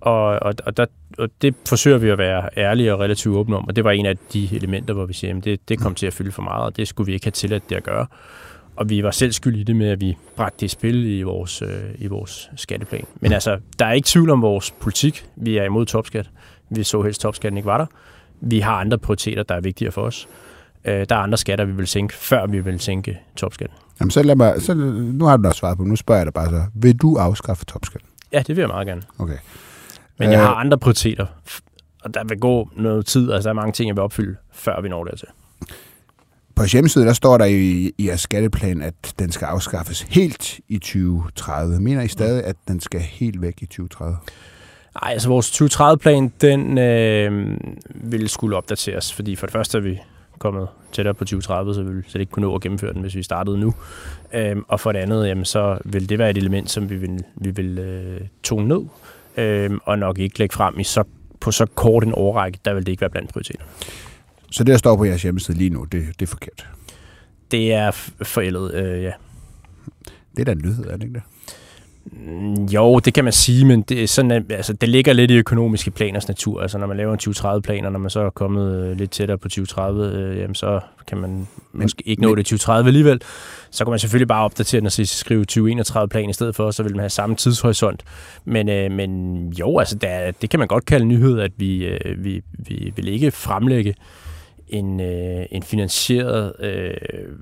Og, 0.00 0.24
og, 0.24 0.54
og, 0.66 0.76
der, 0.76 0.86
og 1.18 1.28
det 1.42 1.54
forsøger 1.68 1.98
vi 1.98 2.08
at 2.08 2.18
være 2.18 2.48
ærlige 2.56 2.94
og 2.94 3.00
relativt 3.00 3.36
åbne 3.36 3.56
om, 3.56 3.68
og 3.68 3.76
det 3.76 3.84
var 3.84 3.90
en 3.90 4.06
af 4.06 4.16
de 4.32 4.48
elementer, 4.56 4.94
hvor 4.94 5.06
vi 5.06 5.12
siger, 5.12 5.36
at 5.36 5.44
det, 5.44 5.68
det 5.68 5.78
kom 5.78 5.94
til 5.94 6.06
at 6.06 6.12
fylde 6.12 6.32
for 6.32 6.42
meget, 6.42 6.64
og 6.64 6.76
det 6.76 6.88
skulle 6.88 7.06
vi 7.06 7.12
ikke 7.12 7.26
have 7.26 7.32
tilladt 7.32 7.70
det 7.70 7.76
at 7.76 7.82
gøre. 7.82 8.06
Og 8.76 8.90
vi 8.90 9.02
var 9.02 9.10
selv 9.10 9.32
skyld 9.32 9.56
i 9.56 9.62
det 9.62 9.76
med, 9.76 9.88
at 9.88 10.00
vi 10.00 10.16
bragte 10.36 10.56
det 10.60 10.66
i 10.66 10.68
spil 10.68 11.06
i 11.06 11.22
vores, 11.22 11.62
øh, 11.62 11.68
i 11.98 12.06
vores 12.06 12.50
skatteplan. 12.56 13.04
Men 13.20 13.32
altså, 13.32 13.58
der 13.78 13.86
er 13.86 13.92
ikke 13.92 14.06
tvivl 14.06 14.30
om 14.30 14.42
vores 14.42 14.70
politik. 14.70 15.26
Vi 15.36 15.56
er 15.56 15.64
imod 15.64 15.86
topskat. 15.86 16.30
Vi 16.70 16.82
så 16.82 17.02
helst, 17.02 17.20
topskatten 17.20 17.56
ikke 17.56 17.66
var 17.66 17.78
der. 17.78 17.86
Vi 18.40 18.60
har 18.60 18.74
andre 18.74 18.98
prioriteter, 18.98 19.42
der 19.42 19.54
er 19.54 19.60
vigtigere 19.60 19.92
for 19.92 20.02
os. 20.02 20.28
Øh, 20.88 21.06
der 21.08 21.16
er 21.16 21.20
andre 21.20 21.38
skatter, 21.38 21.64
vi 21.64 21.72
vil 21.72 21.86
sænke, 21.86 22.14
før 22.14 22.46
vi 22.46 22.60
vil 22.60 22.80
sænke 22.80 23.20
topskatten. 23.36 23.78
Jamen, 24.00 24.10
så 24.10 24.22
lad 24.22 24.36
mig, 24.36 24.62
så, 24.62 24.74
nu 24.74 25.24
har 25.24 25.36
du 25.36 25.42
da 25.42 25.52
svaret 25.52 25.78
på, 25.78 25.84
nu 25.84 25.96
spørger 25.96 26.18
jeg 26.18 26.26
dig 26.26 26.34
bare 26.34 26.50
så. 26.50 26.62
Vil 26.74 26.96
du 26.96 27.16
afskaffe 27.16 27.64
topskatten? 27.64 28.08
Ja, 28.32 28.38
det 28.38 28.48
vil 28.48 28.62
jeg 28.62 28.68
meget 28.68 28.86
gerne. 28.86 29.02
Okay. 29.18 29.36
Men 30.18 30.32
jeg 30.32 30.40
har 30.40 30.54
øh, 30.54 30.60
andre 30.60 30.78
prioriteter, 30.78 31.26
og 32.02 32.14
der 32.14 32.24
vil 32.24 32.38
gå 32.38 32.70
noget 32.76 33.06
tid, 33.06 33.32
altså 33.32 33.48
der 33.48 33.50
er 33.50 33.54
mange 33.54 33.72
ting, 33.72 33.88
jeg 33.88 33.96
vil 33.96 34.02
opfylde, 34.02 34.36
før 34.52 34.80
vi 34.80 34.88
når 34.88 35.04
dertil. 35.04 35.28
På 36.56 36.64
hjemmesiden, 36.72 37.06
der 37.06 37.14
står 37.14 37.38
der 37.38 37.44
i, 37.44 37.92
i 37.98 38.06
jeres 38.06 38.20
skatteplan, 38.20 38.82
at 38.82 38.94
den 39.18 39.32
skal 39.32 39.46
afskaffes 39.46 40.02
helt 40.02 40.60
i 40.68 40.78
2030. 40.78 41.80
Mener 41.80 42.02
I 42.02 42.08
stadig, 42.08 42.44
at 42.44 42.56
den 42.68 42.80
skal 42.80 43.00
helt 43.00 43.42
væk 43.42 43.62
i 43.62 43.66
2030? 43.66 44.16
Nej, 45.02 45.12
altså 45.12 45.28
vores 45.28 45.62
2030-plan, 45.62 46.32
den 46.40 46.78
øh, 46.78 47.56
vil 47.94 48.28
skulle 48.28 48.56
opdateres, 48.56 49.12
fordi 49.12 49.36
for 49.36 49.46
det 49.46 49.52
første 49.52 49.78
er 49.78 49.82
vi 49.82 50.00
kommet 50.38 50.68
tættere 50.92 51.14
på 51.14 51.24
2030, 51.24 51.74
så 51.74 51.82
vil 51.82 51.96
vi 51.96 52.20
ikke 52.20 52.30
kunne 52.30 52.46
nå 52.46 52.54
at 52.54 52.60
gennemføre 52.60 52.92
den, 52.92 53.00
hvis 53.00 53.14
vi 53.14 53.22
startede 53.22 53.58
nu. 53.58 53.74
Øhm, 54.34 54.64
og 54.68 54.80
for 54.80 54.92
det 54.92 54.98
andet, 54.98 55.28
jamen, 55.28 55.44
så 55.44 55.78
vil 55.84 56.08
det 56.08 56.18
være 56.18 56.30
et 56.30 56.36
element, 56.36 56.70
som 56.70 56.90
vi 56.90 56.96
vil, 56.96 57.24
vi 57.34 57.50
vil 57.50 57.78
øh, 57.78 58.20
tone 58.42 58.68
ned, 58.68 58.84
øhm, 59.36 59.78
og 59.84 59.98
nok 59.98 60.18
ikke 60.18 60.38
lægge 60.38 60.52
frem 60.52 60.78
i 60.78 60.84
så, 60.84 61.04
på 61.40 61.50
så 61.50 61.66
kort 61.66 62.04
en 62.04 62.12
overrække, 62.12 62.58
der 62.64 62.74
vil 62.74 62.86
det 62.86 62.92
ikke 62.92 63.00
være 63.00 63.10
blandt 63.10 63.32
prioriteter. 63.32 63.64
Så 64.50 64.64
det, 64.64 64.72
der 64.72 64.78
står 64.78 64.96
på 64.96 65.04
jeres 65.04 65.22
hjemmeside 65.22 65.58
lige 65.58 65.70
nu, 65.70 65.84
det, 65.84 66.06
det 66.20 66.22
er 66.22 66.30
forkert? 66.30 66.68
Det 67.50 67.72
er 67.72 67.90
forældet, 68.22 68.74
øh, 68.74 69.02
ja. 69.02 69.12
Det 70.36 70.40
er 70.40 70.44
da 70.44 70.52
en 70.52 70.60
nyhed, 70.64 70.86
er 70.86 70.96
det 70.96 71.02
ikke 71.02 71.14
det? 71.14 71.22
Mm, 72.04 72.64
jo, 72.64 72.98
det 72.98 73.14
kan 73.14 73.24
man 73.24 73.32
sige, 73.32 73.64
men 73.64 73.82
det, 73.82 74.08
sådan, 74.08 74.46
altså, 74.50 74.72
det 74.72 74.88
ligger 74.88 75.12
lidt 75.12 75.30
i 75.30 75.36
økonomiske 75.36 75.90
planers 75.90 76.28
natur. 76.28 76.62
Altså, 76.62 76.78
når 76.78 76.86
man 76.86 76.96
laver 76.96 77.12
en 77.12 77.20
2030-plan, 77.22 77.84
og 77.84 77.92
når 77.92 77.98
man 77.98 78.10
så 78.10 78.20
er 78.20 78.30
kommet 78.30 78.76
øh, 78.76 78.96
lidt 78.96 79.10
tættere 79.10 79.38
på 79.38 79.48
2030, 79.48 80.12
øh, 80.12 80.38
jamen, 80.38 80.54
så 80.54 80.80
kan 81.06 81.18
man 81.18 81.30
men, 81.30 81.48
måske 81.72 82.02
ikke 82.06 82.22
nå 82.22 82.28
men, 82.28 82.36
det 82.36 82.46
2030 82.46 82.88
alligevel. 82.88 83.20
Så 83.70 83.84
kan 83.84 83.90
man 83.90 83.98
selvfølgelig 83.98 84.28
bare 84.28 84.44
opdatere 84.44 84.80
den 84.80 84.86
og 84.86 84.92
skrive 84.92 85.44
2031-plan 85.52 86.30
i 86.30 86.32
stedet 86.32 86.56
for, 86.56 86.70
så 86.70 86.82
vil 86.82 86.92
man 86.92 87.00
have 87.00 87.10
samme 87.10 87.36
tidshorisont. 87.36 88.04
Men, 88.44 88.68
øh, 88.68 88.92
men 88.92 89.42
jo, 89.52 89.78
altså, 89.78 89.94
det, 89.94 90.42
det 90.42 90.50
kan 90.50 90.58
man 90.58 90.68
godt 90.68 90.84
kalde 90.84 91.04
nyhed, 91.04 91.40
at 91.40 91.52
vi, 91.56 91.84
øh, 91.84 92.24
vi, 92.24 92.42
vi 92.58 92.92
vil 92.96 93.08
ikke 93.08 93.30
fremlægge 93.30 93.94
en, 94.68 95.00
øh, 95.00 95.46
en 95.50 95.62
finansieret 95.62 96.52
øh, 96.60 96.94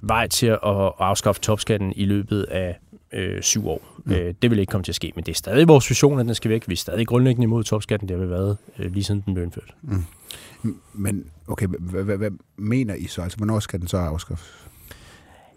vej 0.03 0.27
til 0.29 0.47
at 0.47 0.59
afskaffe 0.99 1.41
topskatten 1.41 1.93
i 1.97 2.05
løbet 2.05 2.43
af 2.43 2.79
øh, 3.17 3.43
syv 3.43 3.69
år. 3.69 3.83
Mm. 4.05 4.13
Øh, 4.13 4.35
det 4.43 4.51
vil 4.51 4.59
ikke 4.59 4.71
komme 4.71 4.85
til 4.85 4.93
at 4.93 4.97
ske, 4.97 5.13
men 5.15 5.25
det 5.25 5.33
er 5.33 5.37
stadig 5.37 5.69
vores 5.69 5.91
vision, 5.91 6.21
at 6.21 6.27
den 6.27 6.35
skal 6.35 6.51
væk. 6.51 6.69
Vi 6.69 6.73
er 6.73 6.77
stadig 6.77 7.07
grundlæggende 7.07 7.45
imod 7.45 7.65
topskatten, 7.65 8.09
det 8.09 8.17
har 8.17 8.25
vi 8.25 8.31
været 8.31 8.57
øh, 8.79 8.93
lige 8.93 9.05
siden 9.05 9.23
den 9.27 9.35
blev 9.35 9.45
indført. 9.45 9.75
Mm. 9.83 10.05
Men 10.95 11.25
okay, 11.49 11.67
hvad 11.67 12.31
mener 12.57 12.95
I 12.95 13.07
så? 13.07 13.23
Altså, 13.23 13.37
hvornår 13.37 13.61
skal 13.61 13.81
den 13.81 13.89
så 13.89 13.97
afskaffes? 13.97 14.67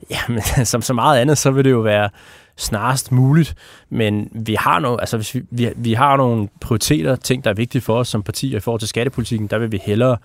Ja, 0.10 0.19
men 0.57 0.65
som 0.65 0.81
så 0.81 0.93
meget 0.93 1.19
andet, 1.19 1.38
så 1.38 1.51
vil 1.51 1.65
det 1.65 1.72
jo 1.72 1.79
være 1.79 2.10
snarest 2.55 3.12
muligt, 3.12 3.55
men 3.89 4.29
vi 4.31 4.55
har, 4.55 4.79
nogle, 4.79 5.01
altså, 5.01 5.17
hvis 5.17 5.36
vi, 5.36 5.43
vi, 5.51 5.69
vi 5.75 5.93
har 5.93 6.17
nogle 6.17 6.48
prioriteter, 6.62 7.15
ting, 7.15 7.43
der 7.43 7.50
er 7.50 7.53
vigtige 7.53 7.81
for 7.81 8.00
os 8.00 8.07
som 8.07 8.24
parti, 8.24 8.53
og 8.53 8.57
i 8.57 8.60
forhold 8.60 8.79
til 8.79 8.89
skattepolitikken, 8.89 9.48
der 9.48 9.57
vil 9.57 9.72
vi 9.72 9.79
hellere 9.83 10.17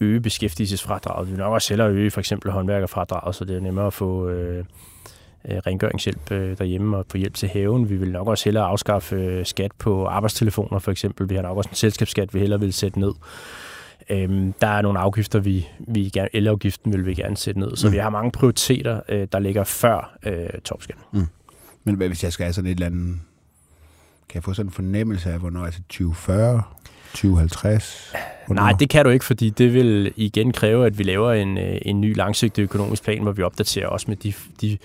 øge 0.00 0.20
beskæftigelsesfradraget. 0.20 1.28
Vi 1.28 1.32
vil 1.32 1.38
nok 1.38 1.52
også 1.52 1.68
hellere 1.68 1.90
øge 1.90 2.10
for 2.10 2.20
eksempel 2.20 2.50
håndværkerfradraget, 2.50 3.34
så 3.34 3.44
det 3.44 3.56
er 3.56 3.60
nemmere 3.60 3.86
at 3.86 3.92
få 3.92 4.28
øh, 4.28 4.64
øh, 5.48 5.56
rengøringshjælp 5.56 6.30
øh, 6.30 6.58
derhjemme 6.58 6.96
og 6.96 7.06
få 7.10 7.16
hjælp 7.16 7.34
til 7.34 7.48
haven. 7.48 7.90
Vi 7.90 7.96
vil 7.96 8.12
nok 8.12 8.28
også 8.28 8.44
hellere 8.44 8.64
afskaffe 8.64 9.16
øh, 9.16 9.46
skat 9.46 9.72
på 9.78 10.06
arbejdstelefoner 10.06 10.78
for 10.78 10.90
eksempel. 10.90 11.30
Vi 11.30 11.34
har 11.34 11.42
nok 11.42 11.56
også 11.56 11.70
en 11.70 11.76
selskabsskat, 11.76 12.34
vi 12.34 12.38
hellere 12.38 12.60
vil 12.60 12.72
sætte 12.72 13.00
ned. 13.00 13.12
Øhm, 14.10 14.52
der 14.52 14.66
er 14.66 14.82
nogle 14.82 14.98
afgifter, 14.98 15.38
vi, 15.38 15.68
vi 15.78 16.08
gerne, 16.08 16.28
elafgiften 16.32 16.92
vil 16.92 17.06
vi 17.06 17.14
gerne 17.14 17.36
sætte 17.36 17.60
ned. 17.60 17.76
Så 17.76 17.86
mm. 17.86 17.92
vi 17.92 17.98
har 17.98 18.10
mange 18.10 18.30
prioriteter, 18.30 19.00
øh, 19.08 19.28
der 19.32 19.38
ligger 19.38 19.64
før 19.64 20.18
øh, 20.22 20.48
topskatten. 20.64 21.04
Mm. 21.12 21.26
Men 21.84 21.94
hvad, 21.94 22.08
hvis 22.08 22.24
jeg 22.24 22.32
skal 22.32 22.44
have 22.44 22.52
sådan 22.52 22.70
et 22.70 22.74
eller 22.74 22.86
andet... 22.86 23.20
Kan 24.28 24.36
jeg 24.36 24.44
få 24.44 24.52
sådan 24.52 24.68
en 24.68 24.72
fornemmelse 24.72 25.32
af, 25.32 25.38
hvornår 25.38 25.64
altså 25.64 25.80
2040, 25.82 26.62
2050? 27.12 28.12
Hvornår? 28.46 28.62
Nej, 28.62 28.72
det 28.72 28.90
kan 28.90 29.04
du 29.04 29.10
ikke, 29.10 29.24
fordi 29.24 29.50
det 29.50 29.74
vil 29.74 30.12
igen 30.16 30.52
kræve, 30.52 30.86
at 30.86 30.98
vi 30.98 31.02
laver 31.02 31.32
en, 31.32 31.58
en 31.58 32.00
ny 32.00 32.16
langsigtet 32.16 32.62
økonomisk 32.62 33.04
plan, 33.04 33.22
hvor 33.22 33.32
vi 33.32 33.42
opdaterer 33.42 33.86
også 33.86 34.06
med 34.08 34.16
de, 34.16 34.32
de 34.60 34.78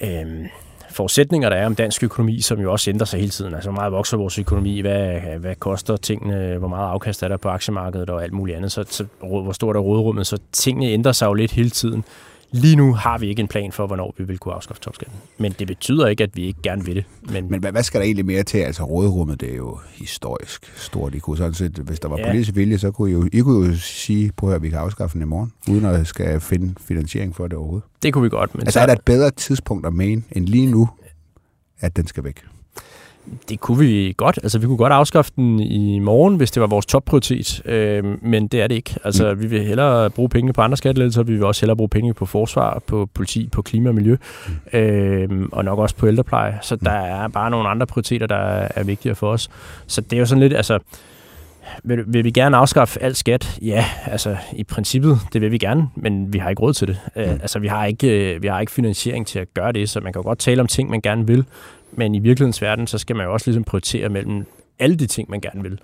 øh, 0.00 0.46
forudsætninger, 0.90 1.48
der 1.48 1.56
er 1.56 1.66
om 1.66 1.74
dansk 1.74 2.02
økonomi, 2.04 2.40
som 2.40 2.60
jo 2.60 2.72
også 2.72 2.90
ændrer 2.90 3.04
sig 3.04 3.20
hele 3.20 3.30
tiden. 3.30 3.54
Altså, 3.54 3.70
hvor 3.70 3.80
meget 3.80 3.92
vokser 3.92 4.16
vores 4.16 4.38
økonomi? 4.38 4.80
Hvad, 4.80 5.20
hvad 5.38 5.54
koster 5.54 5.96
tingene? 5.96 6.58
Hvor 6.58 6.68
meget 6.68 6.88
afkast 6.88 7.22
er 7.22 7.28
der 7.28 7.36
på 7.36 7.48
aktiemarkedet 7.48 8.10
og 8.10 8.22
alt 8.22 8.32
muligt 8.32 8.56
andet? 8.56 8.72
Så, 8.72 8.84
så 8.88 9.04
hvor 9.20 9.52
stort 9.52 9.76
er 9.76 9.80
rådrummet? 9.80 10.26
Så 10.26 10.38
tingene 10.52 10.86
ændrer 10.86 11.12
sig 11.12 11.26
jo 11.26 11.34
lidt 11.34 11.52
hele 11.52 11.70
tiden 11.70 12.04
lige 12.52 12.76
nu 12.76 12.92
har 12.94 13.18
vi 13.18 13.28
ikke 13.28 13.40
en 13.42 13.48
plan 13.48 13.72
for, 13.72 13.86
hvornår 13.86 14.14
vi 14.18 14.24
vil 14.24 14.38
kunne 14.38 14.54
afskaffe 14.54 14.82
topskatten. 14.82 15.16
Men 15.38 15.52
det 15.58 15.66
betyder 15.66 16.06
ikke, 16.06 16.24
at 16.24 16.30
vi 16.36 16.42
ikke 16.46 16.62
gerne 16.62 16.84
vil 16.84 16.96
det. 16.96 17.04
Men, 17.32 17.50
Men 17.50 17.60
hvad, 17.60 17.72
hvad 17.72 17.82
skal 17.82 18.00
der 18.00 18.04
egentlig 18.04 18.26
mere 18.26 18.42
til? 18.42 18.58
Altså 18.58 18.82
råderummet, 18.84 19.40
det 19.40 19.52
er 19.52 19.56
jo 19.56 19.78
historisk 19.92 20.72
stort. 20.76 21.14
I 21.14 21.18
kunne 21.18 21.36
sådan 21.36 21.54
set, 21.54 21.72
hvis 21.78 22.00
der 22.00 22.08
var 22.08 22.18
Ja. 22.18 22.26
politisk 22.26 22.56
vilje, 22.56 22.78
så 22.78 22.90
kunne 22.90 23.10
I 23.10 23.12
jo, 23.12 23.28
I 23.32 23.40
kunne 23.40 23.66
jo 23.68 23.76
sige, 23.76 24.32
på 24.36 24.50
at 24.52 24.62
vi 24.62 24.68
kan 24.70 24.78
afskaffe 24.78 25.14
den 25.14 25.22
i 25.22 25.26
morgen, 25.26 25.52
uden 25.68 25.84
at 25.84 26.06
skal 26.06 26.40
finde 26.40 26.74
finansiering 26.80 27.36
for 27.36 27.46
det 27.48 27.58
overhovedet. 27.58 27.88
det 28.02 28.12
kunne 28.12 28.22
vi 28.22 28.28
godt. 28.28 28.54
Men 28.54 28.60
Altså 28.62 28.72
så, 28.72 28.80
er 28.80 28.86
der 28.86 28.92
et 28.92 29.02
bedre 29.04 29.30
tidspunkt 29.30 29.86
at 29.86 29.92
mene, 29.92 30.22
end 30.32 30.46
lige 30.46 30.66
nu, 30.66 30.88
at 31.80 31.96
den 31.96 32.06
skal 32.06 32.24
væk? 32.24 32.42
Det 33.48 33.60
kunne 33.60 33.78
vi 33.78 34.14
godt. 34.16 34.38
Altså, 34.42 34.58
vi 34.58 34.66
kunne 34.66 34.76
godt 34.76 34.92
afskaffe 34.92 35.32
den 35.36 35.60
i 35.60 35.98
morgen, 35.98 36.36
hvis 36.36 36.50
det 36.50 36.60
var 36.60 36.66
vores 36.66 36.86
topprioritet. 36.86 37.62
Øh, 37.64 38.04
men 38.22 38.48
det 38.48 38.62
er 38.62 38.66
det 38.66 38.74
ikke. 38.74 38.94
Altså, 39.04 39.34
vi 39.34 39.46
vil 39.46 39.64
hellere 39.64 40.10
bruge 40.10 40.28
pengene 40.28 40.52
på 40.52 40.60
andre 40.60 40.76
skattelettelser. 40.76 41.22
Vi 41.22 41.32
vil 41.32 41.44
også 41.44 41.60
hellere 41.60 41.76
bruge 41.76 41.88
penge 41.88 42.14
på 42.14 42.26
forsvar, 42.26 42.82
på 42.86 43.08
politi, 43.14 43.48
på 43.52 43.62
klima 43.62 43.88
og 43.88 43.94
miljø. 43.94 44.16
Øh, 44.72 45.28
og 45.52 45.64
nok 45.64 45.78
også 45.78 45.96
på 45.96 46.06
ældrepleje. 46.08 46.58
Så 46.62 46.76
der 46.76 46.90
er 46.90 47.28
bare 47.28 47.50
nogle 47.50 47.68
andre 47.68 47.86
prioriteter, 47.86 48.26
der 48.26 48.36
er, 48.36 48.68
er 48.74 48.84
vigtigere 48.84 49.14
for 49.16 49.32
os. 49.32 49.50
Så 49.86 50.00
det 50.00 50.12
er 50.12 50.20
jo 50.20 50.26
sådan 50.26 50.42
lidt, 50.42 50.54
altså... 50.54 50.78
Vil, 51.84 52.04
vil 52.06 52.24
vi 52.24 52.30
gerne 52.30 52.56
afskaffe 52.56 53.02
alt 53.02 53.16
skat? 53.16 53.58
Ja, 53.62 53.84
altså 54.06 54.36
i 54.52 54.64
princippet, 54.64 55.18
det 55.32 55.40
vil 55.40 55.52
vi 55.52 55.58
gerne, 55.58 55.88
men 55.94 56.32
vi 56.32 56.38
har 56.38 56.50
ikke 56.50 56.62
råd 56.62 56.72
til 56.72 56.88
det. 56.88 56.98
Øh, 57.16 57.30
altså 57.30 57.58
vi 57.58 57.66
har, 57.66 57.84
ikke, 57.84 58.34
øh, 58.34 58.42
vi 58.42 58.46
har 58.46 58.60
ikke 58.60 58.72
finansiering 58.72 59.26
til 59.26 59.38
at 59.38 59.54
gøre 59.54 59.72
det, 59.72 59.88
så 59.88 60.00
man 60.00 60.12
kan 60.12 60.22
jo 60.22 60.28
godt 60.28 60.38
tale 60.38 60.60
om 60.60 60.66
ting, 60.66 60.90
man 60.90 61.00
gerne 61.00 61.26
vil, 61.26 61.44
men 61.92 62.14
i 62.14 62.18
virkelighedens 62.18 62.62
verden, 62.62 62.86
så 62.86 62.98
skal 62.98 63.16
man 63.16 63.26
jo 63.26 63.32
også 63.32 63.46
ligesom 63.46 63.64
prioritere 63.64 64.08
mellem 64.08 64.46
alle 64.78 64.96
de 64.96 65.06
ting, 65.06 65.30
man 65.30 65.40
gerne 65.40 65.62
vil. 65.62 65.80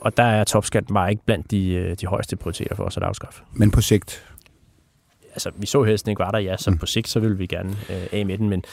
Og 0.00 0.16
der 0.16 0.22
er 0.22 0.44
topskatten 0.44 0.94
bare 0.94 1.10
ikke 1.10 1.22
blandt 1.26 1.50
de, 1.50 1.74
øh, 1.74 1.96
de 2.00 2.06
højeste 2.06 2.36
prioriteter 2.36 2.74
for 2.74 2.84
os 2.84 2.96
at 2.96 3.02
afskaffe. 3.02 3.42
Men 3.52 3.70
på 3.70 3.80
sigt, 3.80 4.24
Altså, 5.32 5.50
vi 5.56 5.66
så 5.66 5.82
helst 5.82 6.08
ikke 6.08 6.18
var 6.18 6.30
der, 6.30 6.38
ja, 6.38 6.56
så 6.56 6.76
på 6.80 6.86
sigt, 6.86 7.08
så 7.08 7.20
vil 7.20 7.38
vi 7.38 7.46
gerne 7.46 7.76
øh, 7.90 8.06
af 8.12 8.26
med 8.26 8.38
den, 8.38 8.48
men 8.48 8.64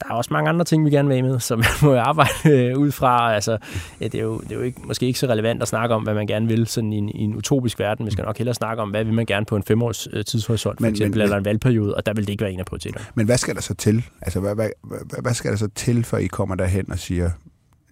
der 0.00 0.06
er 0.10 0.14
også 0.14 0.32
mange 0.32 0.48
andre 0.48 0.64
ting, 0.64 0.84
vi 0.84 0.90
gerne 0.90 1.08
vil 1.08 1.24
med, 1.24 1.40
som 1.40 1.58
man 1.64 1.66
må 1.82 1.92
jo 1.92 1.98
arbejde 2.00 2.32
øh, 2.50 2.78
ud 2.78 2.90
fra. 2.92 3.34
Altså, 3.34 3.58
det 3.98 4.14
er 4.14 4.22
jo, 4.22 4.38
det 4.40 4.52
er 4.52 4.56
jo 4.56 4.62
ikke, 4.62 4.80
måske 4.84 5.06
ikke 5.06 5.18
så 5.18 5.26
relevant 5.26 5.62
at 5.62 5.68
snakke 5.68 5.94
om, 5.94 6.02
hvad 6.02 6.14
man 6.14 6.26
gerne 6.26 6.46
vil 6.48 6.66
sådan 6.66 6.92
i 6.92 6.96
en, 6.96 7.08
i 7.08 7.18
en 7.20 7.36
utopisk 7.36 7.78
verden. 7.78 8.06
Vi 8.06 8.10
skal 8.10 8.24
nok 8.24 8.38
hellere 8.38 8.54
snakke 8.54 8.82
om, 8.82 8.90
hvad 8.90 9.04
vil 9.04 9.14
man 9.14 9.26
gerne 9.26 9.46
på 9.46 9.56
en 9.56 9.62
femårs 9.62 10.08
øh, 10.12 10.24
tidshorisont, 10.24 10.76
for 10.78 10.82
Men- 10.82 10.90
eksempel, 10.90 11.18
men- 11.18 11.22
eller 11.22 11.36
en 11.36 11.44
valgperiode, 11.44 11.94
og 11.94 12.06
der 12.06 12.12
vil 12.14 12.24
det 12.26 12.30
ikke 12.32 12.42
være 12.42 12.52
en 12.52 12.60
af 12.60 12.66
prioriteterne. 12.66 13.04
men 13.14 13.26
hvad 13.26 13.38
skal 13.38 13.54
der 13.54 13.60
så 13.60 13.74
til? 13.74 14.04
Altså, 14.22 14.40
hvad, 14.40 14.54
hvad, 14.54 14.68
hvad, 14.84 15.22
hvad 15.22 15.34
skal 15.34 15.50
der 15.50 15.56
så 15.56 15.68
til, 15.74 16.04
før 16.04 16.18
I 16.18 16.26
kommer 16.26 16.54
derhen 16.54 16.92
og 16.92 16.98
siger, 16.98 17.30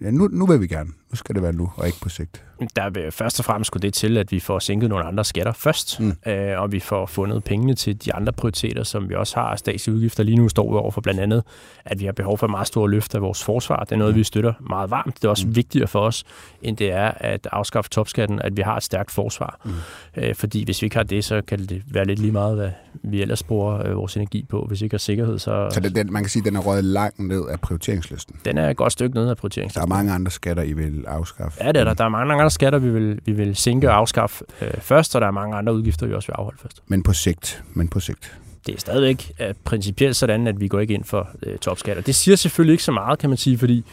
ja, 0.01 0.11
nu, 0.11 0.27
nu 0.31 0.45
vil 0.45 0.61
vi 0.61 0.67
gerne. 0.67 0.89
Nu 1.11 1.15
skal 1.15 1.35
det 1.35 1.43
være 1.43 1.53
nu, 1.53 1.71
og 1.75 1.85
ikke 1.87 1.99
på 2.01 2.09
sigt. 2.09 2.43
Der 2.75 2.89
vil 2.89 3.11
først 3.11 3.39
og 3.39 3.45
fremmest 3.45 3.67
skulle 3.67 3.81
det 3.81 3.93
til, 3.93 4.17
at 4.17 4.31
vi 4.31 4.39
får 4.39 4.59
sænket 4.59 4.89
nogle 4.89 5.05
andre 5.05 5.23
skatter 5.25 5.53
først, 5.53 5.99
Mm. 5.99 6.05
mm. 6.25 6.31
øh, 6.31 6.61
og 6.61 6.71
vi 6.71 6.79
får 6.79 7.05
fundet 7.05 7.43
pengene 7.43 7.73
til 7.73 8.05
de 8.05 8.13
andre 8.13 8.33
prioriteter, 8.33 8.83
som 8.83 9.09
vi 9.09 9.15
også 9.15 9.35
har 9.39 9.55
statslige 9.55 9.95
udgifter. 9.95 10.23
Lige 10.23 10.35
nu 10.37 10.49
står 10.49 10.71
vi 10.71 10.77
over 10.77 10.91
for 10.91 11.01
blandt 11.01 11.19
andet, 11.19 11.43
at 11.85 11.99
vi 11.99 12.05
har 12.05 12.11
behov 12.11 12.37
for 12.37 12.47
et 12.47 12.51
meget 12.51 12.67
stort 12.67 12.89
løft 12.89 13.15
af 13.15 13.21
vores 13.21 13.43
forsvar. 13.43 13.83
Det 13.83 13.91
er 13.91 13.95
noget, 13.95 14.15
vi 14.15 14.23
støtter 14.23 14.53
meget 14.69 14.89
varmt. 14.91 15.15
Det 15.15 15.25
er 15.25 15.29
også 15.29 15.45
Mm. 15.45 15.49
mm. 15.49 15.55
vigtigere 15.55 15.87
for 15.87 15.99
os, 15.99 16.23
end 16.61 16.77
det 16.77 16.91
er 16.91 17.11
at 17.17 17.47
afskaffe 17.51 17.89
topskatten, 17.89 18.41
at 18.41 18.57
vi 18.57 18.61
har 18.61 18.77
et 18.77 18.83
stærkt 18.83 19.11
forsvar. 19.11 19.59
Mm. 19.65 19.71
Mm. 20.15 20.23
Øh, 20.23 20.35
fordi 20.35 20.65
hvis 20.65 20.81
vi 20.81 20.85
ikke 20.85 20.95
har 20.95 21.03
det, 21.03 21.25
så 21.25 21.41
kan 21.47 21.59
det 21.65 21.81
være 21.91 22.05
lidt 22.05 22.19
lige 22.19 22.31
meget, 22.31 22.55
hvad 22.55 22.69
vi 23.03 23.21
ellers 23.21 23.43
bruger 23.43 23.87
øh, 23.87 23.95
vores 23.95 24.15
energi 24.15 24.45
på. 24.49 24.65
Hvis 24.67 24.81
vi 24.81 24.85
ikke 24.85 24.93
har 24.93 24.99
sikkerhed, 24.99 25.39
så, 25.39 25.69
Så 25.73 25.79
den, 25.79 25.95
den, 25.95 26.13
man 26.13 26.23
kan 26.23 26.29
sige, 26.29 26.41
at 26.41 26.45
den 26.45 26.55
er 26.55 26.59
røget 26.59 26.83
langt 26.83 27.19
ned 27.19 27.47
af 27.49 27.59
prioriteringslisten. 27.59 28.35
den 28.45 28.57
er 28.57 28.69
et 28.69 28.77
godt 28.77 28.93
stykke 28.93 29.15
nede 29.15 29.23
af 29.23 29.27
Der 29.27 29.31
er 29.31 29.35
prioriteringslisten. 29.41 29.89
mange 29.89 30.11
andre 30.11 30.31
skatter, 30.31 30.63
I 30.63 30.73
vil 30.73 30.98
afskaffe. 31.07 31.63
Ja, 31.63 31.71
det 31.71 31.79
er 31.79 31.83
der. 31.83 31.93
Der 31.93 32.03
er 32.05 32.09
mange 32.09 32.33
andre 32.33 32.51
skatter, 32.51 32.79
vi 32.79 32.89
vil, 32.89 33.19
vi 33.25 33.31
vil 33.31 33.55
sænke 33.55 33.89
og 33.89 33.95
afskaffe 33.97 34.43
øh, 34.61 34.71
først, 34.81 35.15
og 35.15 35.21
der 35.21 35.27
er 35.27 35.31
mange 35.31 35.55
andre 35.55 35.73
udgifter, 35.73 36.07
vi 36.07 36.13
også 36.13 36.27
vil 36.27 36.33
afholde 36.37 36.57
først. 36.61 36.81
Men 36.87 37.03
på 37.03 37.13
sigt. 37.13 37.63
Men 37.73 37.87
på 37.87 37.99
sigt. 37.99 38.37
Det 38.65 38.75
er 38.75 38.79
stadigvæk 38.79 39.31
øh, 39.41 39.53
principielt 39.63 40.15
sådan, 40.15 40.47
at 40.47 40.59
vi 40.59 40.67
går 40.67 40.79
ikke 40.79 40.93
ind 40.93 41.03
for 41.03 41.29
øh, 41.43 41.57
topskatter. 41.57 42.03
Det 42.03 42.15
siger 42.15 42.35
selvfølgelig 42.35 42.71
ikke 42.73 42.83
så 42.83 42.91
meget, 42.91 43.19
kan 43.19 43.29
man 43.29 43.37
sige, 43.37 43.57
fordi 43.57 43.85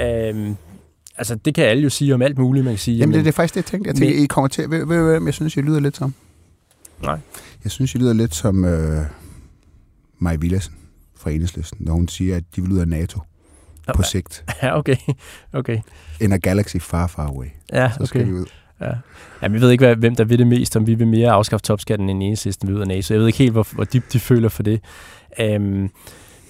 øh, 0.00 0.50
altså, 1.16 1.34
det 1.34 1.54
kan 1.54 1.64
alle 1.64 1.82
jo 1.82 1.88
sige 1.90 2.14
om 2.14 2.22
alt 2.22 2.38
muligt, 2.38 2.64
man 2.64 2.72
kan 2.74 2.78
sige. 2.78 2.96
Jamen, 2.98 3.14
det, 3.14 3.24
det 3.24 3.28
er 3.28 3.32
faktisk 3.36 3.54
det, 3.54 3.60
jeg 3.60 3.64
tænkte. 3.66 3.88
Jeg 3.88 3.96
tænkte, 3.96 4.14
Men- 4.16 4.24
I 4.24 4.26
kommer 4.26 4.48
til... 4.48 4.70
Ved, 4.70 4.86
ved, 4.86 5.02
ved, 5.04 5.24
jeg 5.24 5.34
synes, 5.34 5.56
I 5.56 5.60
lyder 5.60 5.80
lidt 5.80 5.96
som? 5.96 6.14
Nej. 7.02 7.18
Jeg 7.64 7.72
synes, 7.72 7.94
I 7.94 7.98
lyder 7.98 8.12
lidt 8.12 8.34
som 8.34 8.64
øh, 8.64 9.02
Maj 10.18 10.36
Villadsen 10.36 10.74
fra 11.16 11.30
Enhedslisten, 11.30 11.78
når 11.86 11.92
hun 11.92 12.08
siger, 12.08 12.36
at 12.36 12.44
de 12.56 12.62
vil 12.62 12.72
ud 12.72 12.78
af 12.78 12.88
NATO 12.88 13.20
på 13.94 14.02
sigt. 14.02 14.44
Ja, 14.62 14.78
okay. 14.78 14.96
okay. 15.52 15.78
In 16.20 16.32
a 16.32 16.36
galaxy 16.36 16.76
far, 16.80 17.06
far 17.06 17.26
away. 17.26 17.46
Ja, 17.72 17.90
Så 17.98 18.06
skal 18.06 18.20
okay. 18.20 18.30
vi 18.30 18.36
ud. 18.36 18.46
Ja. 18.80 18.90
Jamen, 19.42 19.54
jeg 19.54 19.60
ved 19.62 19.70
ikke, 19.70 19.86
hvad, 19.86 19.96
hvem 19.96 20.16
der 20.16 20.24
vil 20.24 20.38
det 20.38 20.46
mest, 20.46 20.76
om 20.76 20.86
vi 20.86 20.94
vil 20.94 21.06
mere 21.06 21.30
afskaffe 21.30 21.64
topskatten 21.64 22.10
end 22.10 22.22
enhedslisten 22.22 22.74
ud 22.74 22.80
af 22.80 22.86
NATO. 22.86 23.14
Jeg 23.14 23.20
ved 23.20 23.26
ikke 23.26 23.38
helt, 23.38 23.52
hvor, 23.52 23.66
hvor 23.72 23.84
dybt 23.84 24.12
de 24.12 24.20
føler 24.20 24.48
for 24.48 24.62
det. 24.62 24.80
Øhm, 25.40 25.90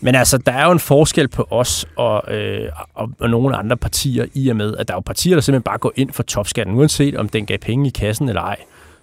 men 0.00 0.14
altså, 0.14 0.38
der 0.38 0.52
er 0.52 0.64
jo 0.64 0.72
en 0.72 0.78
forskel 0.78 1.28
på 1.28 1.48
os 1.50 1.86
og, 1.96 2.34
øh, 2.34 2.70
og, 2.94 3.10
og 3.20 3.30
nogle 3.30 3.56
andre 3.56 3.76
partier 3.76 4.26
i 4.34 4.48
og 4.48 4.56
med, 4.56 4.76
at 4.76 4.88
der 4.88 4.94
er 4.94 4.96
jo 4.96 5.00
partier, 5.00 5.34
der 5.34 5.40
simpelthen 5.40 5.62
bare 5.62 5.78
går 5.78 5.92
ind 5.96 6.12
for 6.12 6.22
topskatten, 6.22 6.74
uanset 6.74 7.16
om 7.16 7.28
den 7.28 7.46
gav 7.46 7.58
penge 7.58 7.86
i 7.86 7.90
kassen 7.90 8.28
eller 8.28 8.42
ej. 8.42 8.56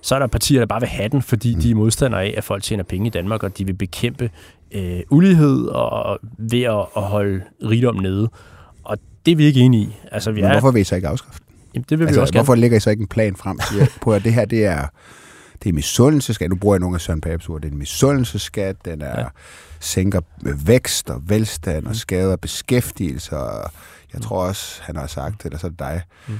Så 0.05 0.15
er 0.15 0.19
der 0.19 0.27
partier, 0.27 0.59
der 0.59 0.65
bare 0.65 0.79
vil 0.79 0.89
have 0.89 1.09
den, 1.09 1.21
fordi 1.21 1.55
mm. 1.55 1.61
de 1.61 1.71
er 1.71 1.75
modstandere 1.75 2.23
af, 2.23 2.33
at 2.37 2.43
folk 2.43 2.63
tjener 2.63 2.83
penge 2.83 3.07
i 3.07 3.09
Danmark, 3.09 3.43
og 3.43 3.57
de 3.57 3.65
vil 3.65 3.73
bekæmpe 3.73 4.29
øh, 4.71 4.99
ulighed 5.09 5.65
og 5.65 6.19
ved 6.37 6.61
at, 6.63 6.85
at 6.97 7.03
holde 7.03 7.43
rigdom 7.63 7.95
nede. 7.95 8.29
Og 8.83 8.97
det 9.25 9.31
er 9.31 9.35
vi 9.35 9.43
ikke 9.45 9.59
enige 9.59 9.83
i. 9.83 9.95
Altså, 10.11 10.31
vi 10.31 10.41
Men 10.41 10.49
er, 10.49 10.53
hvorfor 10.53 10.71
vil 10.71 10.81
I 10.81 10.83
så 10.83 10.95
ikke 10.95 11.07
afskaffe 11.07 11.39
jamen, 11.75 11.85
det 11.89 11.99
vil 11.99 12.05
vi 12.05 12.07
Altså, 12.07 12.21
også 12.21 12.33
gerne. 12.33 12.43
hvorfor 12.45 12.55
lægger 12.55 12.77
I 12.77 12.79
så 12.79 12.89
ikke 12.89 13.01
en 13.01 13.07
plan 13.07 13.35
frem 13.35 13.59
på, 14.01 14.13
at 14.13 14.23
det 14.23 14.33
her, 14.33 14.45
det 14.45 14.65
er, 14.65 14.87
det 15.63 15.69
er 15.69 15.73
misundelseskat. 15.73 16.49
Nu 16.49 16.55
bruger 16.55 16.75
jeg 16.75 16.79
nogle 16.79 16.95
af 16.95 17.01
Søren 17.01 17.21
Papes 17.21 17.49
ord. 17.49 17.61
Det 17.61 17.67
er 17.67 17.71
en 17.71 17.77
misundelseskat. 17.79 18.75
Den 18.85 19.01
er, 19.01 19.05
ja. 19.09 19.19
Ja. 19.19 19.25
sænker 19.79 20.21
vækst 20.65 21.09
og 21.09 21.21
velstand 21.29 21.83
Mm. 21.83 21.89
og 21.89 21.95
skader 21.95 22.35
beskæftigelse. 22.35 23.37
Og 23.37 23.71
jeg 24.13 24.21
tror 24.21 24.47
også, 24.47 24.81
han 24.83 24.95
har 24.95 25.07
sagt, 25.07 25.45
eller 25.45 25.57
så 25.57 25.67
er 25.67 25.71
det 25.71 25.79
dig, 25.79 26.01
Mm. 26.27 26.33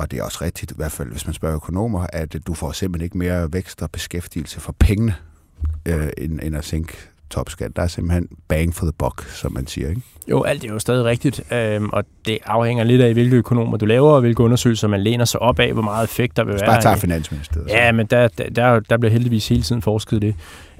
Og 0.00 0.10
det 0.10 0.18
er 0.18 0.22
også 0.22 0.38
rigtigt, 0.42 0.70
i 0.70 0.74
hvert 0.76 0.92
fald 0.92 1.10
hvis 1.10 1.26
man 1.26 1.34
spørger 1.34 1.56
økonomer, 1.56 2.06
at 2.12 2.36
du 2.46 2.54
får 2.54 2.72
simpelthen 2.72 3.04
ikke 3.04 3.18
mere 3.18 3.52
vækst 3.52 3.82
og 3.82 3.90
beskæftigelse 3.90 4.60
for 4.60 4.74
pengene, 4.78 5.14
øh, 5.88 6.08
end, 6.18 6.40
end 6.42 6.56
at 6.56 6.64
sænke 6.64 6.92
topskat. 7.30 7.76
Der 7.76 7.82
er 7.82 7.86
simpelthen 7.86 8.28
bang 8.48 8.74
for 8.74 8.84
the 8.84 8.92
buck, 8.98 9.28
som 9.30 9.52
man 9.52 9.66
siger. 9.66 9.88
Ikke? 9.88 10.00
Jo, 10.28 10.42
alt 10.42 10.64
er 10.64 10.68
jo 10.68 10.78
stadig 10.78 11.04
rigtigt, 11.04 11.52
øhm, 11.52 11.88
og 11.92 12.04
det 12.26 12.38
afhænger 12.46 12.84
lidt 12.84 13.02
af, 13.02 13.12
hvilke 13.12 13.36
økonomer 13.36 13.76
du 13.76 13.86
laver, 13.86 14.10
og 14.10 14.20
hvilke 14.20 14.42
undersøgelser 14.42 14.88
man 14.88 15.00
læner 15.00 15.24
sig 15.24 15.42
op 15.42 15.58
af, 15.58 15.72
hvor 15.72 15.82
meget 15.82 16.04
effekt 16.04 16.36
der 16.36 16.44
vil 16.44 16.54
være. 16.54 16.66
bare 16.66 16.82
tager 16.82 16.96
Finansministeriet. 16.96 17.68
Ja, 17.68 17.92
men 17.92 18.06
der, 18.06 18.28
der, 18.28 18.80
der, 18.80 18.96
bliver 18.96 19.12
heldigvis 19.12 19.48
hele 19.48 19.62
tiden 19.62 19.82
forsket 19.82 20.22
det. 20.22 20.34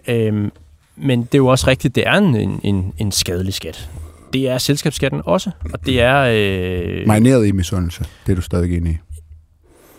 Øhm, 0.08 0.52
men 0.96 1.22
det 1.22 1.34
er 1.34 1.38
jo 1.38 1.46
også 1.46 1.66
rigtigt, 1.66 1.94
det 1.94 2.06
er 2.06 2.14
en, 2.14 2.36
en, 2.36 2.60
en, 2.62 2.92
en 2.98 3.12
skadelig 3.12 3.54
skat. 3.54 3.90
Det 4.32 4.48
er 4.48 4.58
selskabsskatten 4.58 5.22
også, 5.24 5.50
og 5.72 5.86
det 5.86 6.00
er... 6.00 6.18
Øh, 6.20 7.06
Marineret 7.06 7.46
i 7.46 7.52
misundelse, 7.52 8.04
det 8.26 8.32
er 8.32 8.36
du 8.36 8.42
stadig 8.42 8.76
enig 8.76 8.92
i. 8.92 9.09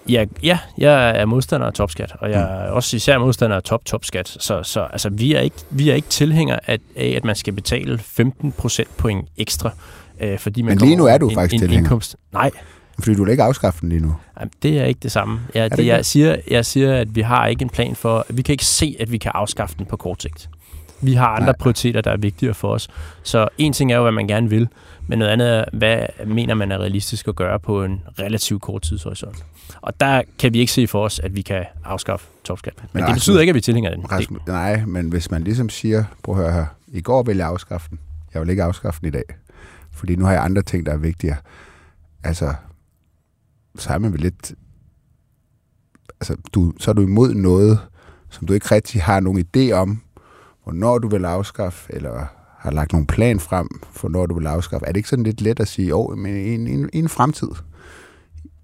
ja, 0.09 0.25
ja, 0.43 0.59
jeg 0.77 1.19
er 1.21 1.25
modstander 1.25 1.67
af 1.67 1.73
topskat, 1.73 2.13
og 2.19 2.31
jeg 2.31 2.41
er 2.41 2.71
også 2.71 2.95
især 2.95 3.17
modstander 3.17 3.55
af 3.55 3.63
top-topskat. 3.63 4.27
Så, 4.39 4.63
så 4.63 4.87
altså, 4.91 5.09
vi, 5.09 5.33
er 5.33 5.39
ikke, 5.39 5.55
vi 5.69 5.89
er 5.89 5.95
ikke 5.95 6.07
tilhængere 6.07 6.59
af, 6.69 6.79
af, 6.95 7.13
at 7.15 7.23
man 7.23 7.35
skal 7.35 7.53
betale 7.53 7.99
15% 8.19 8.83
point 8.97 9.27
ekstra, 9.37 9.71
øh, 10.21 10.39
fordi 10.39 10.61
man 10.61 10.77
Men 10.77 10.87
lige 10.87 10.95
nu 10.95 11.05
er 11.05 11.17
du 11.17 11.29
en, 11.29 11.35
faktisk 11.35 11.53
en 11.53 11.59
tilhænger. 11.59 11.79
indkomst. 11.83 12.15
Nej, 12.33 12.51
Fordi 12.99 13.15
du 13.15 13.23
vil 13.23 13.31
ikke 13.31 13.43
afskaffe 13.43 13.81
den 13.81 13.89
lige 13.89 14.01
nu. 14.01 14.15
Jamen, 14.39 14.51
det 14.63 14.79
er 14.79 14.85
ikke 14.85 14.99
det 15.03 15.11
samme. 15.11 15.39
Jeg, 15.55 15.63
det 15.63 15.71
det, 15.71 15.79
ikke 15.79 15.89
jeg, 15.91 15.97
det? 15.97 16.05
siger, 16.05 16.35
jeg 16.51 16.65
siger, 16.65 16.95
at 16.95 17.15
vi 17.15 17.21
har 17.21 17.47
ikke 17.47 17.61
en 17.63 17.69
plan 17.69 17.95
for... 17.95 18.25
Vi 18.29 18.41
kan 18.41 18.53
ikke 18.53 18.65
se, 18.65 18.95
at 18.99 19.11
vi 19.11 19.17
kan 19.17 19.31
afskaffe 19.35 19.75
den 19.77 19.85
på 19.85 19.97
kort 19.97 20.21
sigt. 20.21 20.49
Vi 21.01 21.13
har 21.13 21.27
andre 21.27 21.45
Nej. 21.45 21.55
Prioriteter, 21.59 22.01
der 22.01 22.11
er 22.11 22.17
vigtigere 22.17 22.53
for 22.53 22.73
os. 22.73 22.87
Så 23.23 23.47
en 23.57 23.73
ting 23.73 23.91
er 23.91 23.95
jo, 23.95 24.01
hvad 24.01 24.11
man 24.11 24.27
gerne 24.27 24.49
vil, 24.49 24.67
men 25.07 25.19
noget 25.19 25.31
andet 25.31 25.57
er, 25.57 25.65
hvad 25.73 26.05
mener 26.25 26.53
man 26.53 26.71
er 26.71 26.77
realistisk 26.77 27.27
at 27.27 27.35
gøre 27.35 27.59
på 27.59 27.83
en 27.83 28.01
relativt 28.19 28.61
kort 28.61 28.81
tidshorisont. 28.81 29.45
Og 29.81 29.99
der 29.99 30.21
kan 30.39 30.53
vi 30.53 30.59
ikke 30.59 30.71
se 30.71 30.87
for 30.87 31.05
os, 31.05 31.19
at 31.19 31.35
vi 31.35 31.41
kan 31.41 31.65
afskaffe 31.83 32.27
topskatten. 32.43 32.83
Men, 32.93 33.01
Men 33.01 33.07
det 33.07 33.13
betyder 33.13 33.39
ikke, 33.39 33.49
at 33.49 33.55
vi 33.55 33.61
tilhænger 33.61 33.95
den. 33.95 34.11
Rasmus, 34.11 34.41
nej, 34.47 34.85
men 34.85 35.09
hvis 35.09 35.31
man 35.31 35.43
ligesom 35.43 35.69
siger, 35.69 36.03
prøv 36.23 36.35
at 36.35 36.41
høre 36.41 36.53
her, 36.53 36.65
i 36.87 37.01
går 37.01 37.23
ville 37.23 37.39
jeg 37.39 37.47
afskaffe 37.47 37.89
den. 37.89 37.99
Jeg 38.33 38.41
vil 38.41 38.49
ikke 38.49 38.63
afskaffe 38.63 38.99
den 38.99 39.07
i 39.07 39.11
dag. 39.11 39.23
Fordi 39.91 40.15
nu 40.15 40.25
har 40.25 40.31
jeg 40.31 40.43
andre 40.43 40.61
ting, 40.61 40.85
der 40.85 40.91
er 40.91 40.97
vigtigere. 40.97 41.37
Altså, 42.23 42.53
så 43.75 43.93
er 43.93 43.97
man 43.97 44.13
vel 44.13 44.21
lidt... 44.21 44.53
Altså, 46.21 46.35
du, 46.53 46.73
så 46.79 46.91
er 46.91 46.95
du 46.95 47.01
imod 47.01 47.33
noget, 47.33 47.79
som 48.29 48.47
du 48.47 48.53
ikke 48.53 48.75
rigtig 48.75 49.01
har 49.01 49.19
nogen 49.19 49.45
idé 49.45 49.71
om, 49.71 50.01
hvornår 50.63 50.97
du 50.97 51.07
vil 51.07 51.25
afskaffe, 51.25 51.93
eller 51.93 52.25
har 52.59 52.71
lagt 52.71 52.91
nogen 52.93 53.07
plan 53.07 53.39
frem 53.39 53.67
for, 53.91 54.09
når 54.09 54.25
du 54.25 54.39
vil 54.39 54.47
afskaffe. 54.47 54.85
Er 54.85 54.91
det 54.91 54.97
ikke 54.97 55.09
sådan 55.09 55.23
lidt 55.25 55.41
let 55.41 55.59
at 55.59 55.67
sige, 55.67 55.95
åh, 55.95 56.09
oh, 56.09 56.17
men 56.17 56.45
i 56.45 56.53
en, 56.53 56.67
en, 56.67 56.89
en 56.93 57.09
fremtid, 57.09 57.47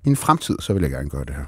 i 0.05 0.09
en 0.09 0.15
fremtid, 0.15 0.55
så 0.59 0.73
vil 0.73 0.81
jeg 0.81 0.91
gerne 0.91 1.09
gøre 1.09 1.25
det 1.25 1.35
her. 1.35 1.43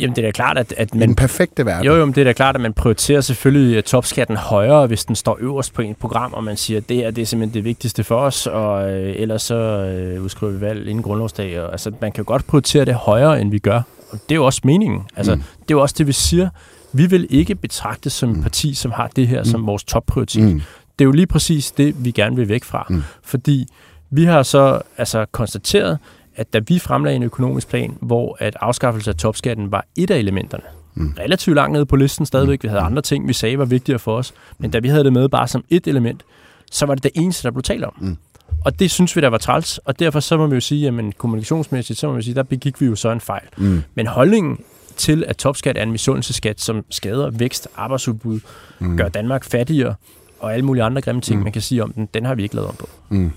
jamen, 0.00 0.16
det 0.16 0.22
er 0.22 0.28
da 0.28 0.32
klart, 0.32 0.58
at, 0.58 0.74
at 0.76 0.94
Men 0.94 0.98
man 0.98 1.08
den 1.08 1.16
perfekte 1.16 1.66
verden. 1.66 1.86
Jo, 1.86 1.94
jo, 1.94 2.04
men 2.04 2.14
det 2.14 2.20
er 2.20 2.24
da 2.24 2.32
klart, 2.32 2.54
at 2.54 2.60
man 2.60 2.72
prioriterer 2.72 3.20
selvfølgelig 3.20 3.76
øh, 3.76 3.82
topskatten 3.82 4.36
højere, 4.36 4.86
hvis 4.86 5.04
den 5.04 5.16
står 5.16 5.38
øverst 5.40 5.74
på 5.74 5.82
et 5.82 5.96
program, 5.96 6.32
og 6.32 6.44
man 6.44 6.56
siger, 6.56 6.80
at 6.80 6.88
det 6.88 6.96
her 6.96 7.10
det 7.10 7.22
er 7.22 7.26
simpelthen 7.26 7.54
det 7.54 7.64
vigtigste 7.64 8.04
for 8.04 8.16
os, 8.16 8.46
og 8.46 8.90
øh, 8.90 9.14
ellers 9.16 9.42
så 9.42 9.54
øh, 9.54 10.22
udskriver 10.22 10.52
vi 10.52 10.60
valg 10.60 10.88
inden 10.88 11.02
grundlovsdag. 11.02 11.60
Og, 11.60 11.72
altså, 11.72 11.92
man 12.00 12.12
kan 12.12 12.24
jo 12.24 12.28
godt 12.28 12.46
prioritere 12.46 12.84
det 12.84 12.94
højere, 12.94 13.40
end 13.40 13.50
vi 13.50 13.58
gør, 13.58 13.82
og 14.10 14.18
det 14.28 14.34
er 14.34 14.36
jo 14.36 14.44
også 14.44 14.60
meningen. 14.64 15.02
Altså, 15.16 15.34
mm. 15.34 15.40
Det 15.40 15.70
er 15.70 15.74
jo 15.74 15.80
også 15.80 15.94
det, 15.98 16.06
vi 16.06 16.12
siger. 16.12 16.48
Vi 16.92 17.06
vil 17.06 17.26
ikke 17.30 17.54
betragtes 17.54 18.12
som 18.12 18.30
et 18.30 18.42
parti, 18.42 18.74
som 18.74 18.90
har 18.90 19.10
det 19.16 19.28
her 19.28 19.44
som 19.44 19.66
vores 19.66 19.84
topprioritet. 19.84 20.42
Mm. 20.54 20.62
Det 20.98 21.04
er 21.04 21.04
jo 21.04 21.10
lige 21.12 21.26
præcis 21.26 21.70
det, 21.70 22.04
vi 22.04 22.10
gerne 22.10 22.36
vil 22.36 22.48
væk 22.48 22.64
fra. 22.64 22.86
Mm. 22.90 23.02
Fordi 23.22 23.66
vi 24.10 24.24
har 24.24 24.42
så 24.42 24.80
altså 24.98 25.26
konstateret, 25.32 25.98
at 26.36 26.52
da 26.52 26.60
vi 26.68 26.78
fremlagde 26.78 27.16
en 27.16 27.22
økonomisk 27.22 27.68
plan, 27.68 27.96
hvor 28.00 28.36
at 28.40 28.56
afskaffelse 28.60 29.10
af 29.10 29.16
topskatten 29.16 29.70
var 29.72 29.84
et 29.96 30.10
af 30.10 30.18
elementerne, 30.18 30.64
Mm. 30.94 31.14
relativt 31.18 31.54
langt 31.54 31.72
nede 31.72 31.86
på 31.86 31.96
listen 31.96 32.26
stadigvæk, 32.26 32.62
vi 32.62 32.68
havde 32.68 32.80
andre 32.80 33.02
ting, 33.02 33.28
vi 33.28 33.32
sagde 33.32 33.58
var 33.58 33.64
vigtigere 33.64 33.98
for 33.98 34.16
os, 34.16 34.34
men 34.58 34.70
da 34.70 34.78
vi 34.78 34.88
havde 34.88 35.04
det 35.04 35.12
med 35.12 35.28
bare 35.28 35.48
som 35.48 35.64
et 35.70 35.86
element, 35.86 36.22
så 36.70 36.86
var 36.86 36.94
det 36.94 37.04
det 37.04 37.10
eneste, 37.14 37.42
der 37.42 37.50
blev 37.50 37.62
talt 37.62 37.84
om. 37.84 37.92
Mm. 38.00 38.16
Og 38.64 38.78
det 38.78 38.90
synes 38.90 39.16
vi, 39.16 39.20
der 39.20 39.28
var 39.28 39.38
træls, 39.38 39.78
og 39.78 39.98
derfor 39.98 40.20
så 40.20 40.36
må 40.36 40.46
vi 40.46 40.54
jo 40.54 40.60
sige, 40.60 40.80
jamen 40.80 41.12
kommunikationsmæssigt, 41.18 41.98
så 41.98 42.08
må 42.08 42.14
vi 42.16 42.22
sige, 42.22 42.34
der 42.34 42.42
begik 42.42 42.80
vi 42.80 42.86
jo 42.86 42.94
så 42.96 43.10
en 43.10 43.20
fejl. 43.20 43.46
Mm. 43.56 43.82
Men 43.94 44.06
holdningen 44.06 44.58
til, 44.96 45.24
at 45.28 45.36
topskat 45.36 45.78
er 45.78 45.82
en 45.82 45.92
misundelseskat, 45.92 46.60
som 46.60 46.84
skader 46.90 47.30
vækst, 47.30 47.68
arbejdsudbud, 47.76 48.40
Mm. 48.78 48.96
gør 48.96 49.08
Danmark 49.08 49.44
fattigere, 49.44 49.94
og 50.40 50.52
alle 50.54 50.64
mulige 50.64 50.82
andre 50.84 51.02
grimme 51.02 51.20
ting, 51.20 51.38
Mm. 51.38 51.44
man 51.44 51.52
kan 51.52 51.62
sige 51.62 51.82
om 51.82 51.92
den, 51.92 52.08
den 52.14 52.24
har 52.24 52.34
vi 52.34 52.42
ikke 52.42 52.54
lavet 52.54 52.68
om 52.68 52.76
på. 52.76 52.88
Mm. 53.08 53.30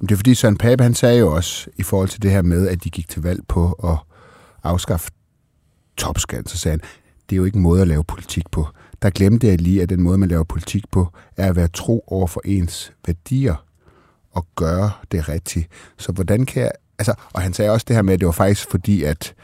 Det 0.00 0.10
er 0.12 0.16
fordi 0.16 0.34
Søren 0.34 0.56
Pape, 0.56 0.82
han 0.82 0.94
sagde 0.94 1.18
jo 1.18 1.34
også, 1.34 1.66
i 1.76 1.82
forhold 1.82 2.08
til 2.08 2.22
det 2.22 2.30
her 2.30 2.42
med, 2.42 2.68
at 2.68 2.84
de 2.84 2.90
gik 2.90 3.08
til 3.08 3.22
valg 3.22 3.40
på 3.48 3.72
at 3.72 3.96
afskaffe 4.64 5.10
topskat, 5.96 6.48
så 6.48 6.58
sagde 6.58 6.72
han, 6.72 6.80
det 7.30 7.34
er 7.34 7.38
jo 7.38 7.44
ikke 7.44 7.56
en 7.56 7.62
måde 7.62 7.82
at 7.82 7.88
lave 7.88 8.04
politik 8.04 8.44
på. 8.50 8.66
Der 9.02 9.10
glemte 9.10 9.46
jeg 9.46 9.60
lige, 9.60 9.82
at 9.82 9.88
den 9.88 10.02
måde, 10.02 10.18
man 10.18 10.28
laver 10.28 10.44
politik 10.44 10.84
på, 10.90 11.08
er 11.36 11.48
at 11.48 11.56
være 11.56 11.68
tro 11.68 12.04
over 12.06 12.26
for 12.26 12.40
ens 12.44 12.92
værdier 13.06 13.64
og 14.32 14.46
gøre 14.56 14.90
det 15.12 15.28
rigtigt. 15.28 15.68
Så 15.98 16.12
hvordan 16.12 16.46
kan 16.46 16.62
jeg... 16.62 16.72
Altså, 16.98 17.14
og 17.32 17.42
han 17.42 17.52
sagde 17.52 17.70
også 17.70 17.84
det 17.88 17.96
her 17.96 18.02
med, 18.02 18.14
at 18.14 18.20
det 18.20 18.26
var 18.26 18.32
faktisk 18.32 18.70
fordi, 18.70 19.02
at 19.02 19.34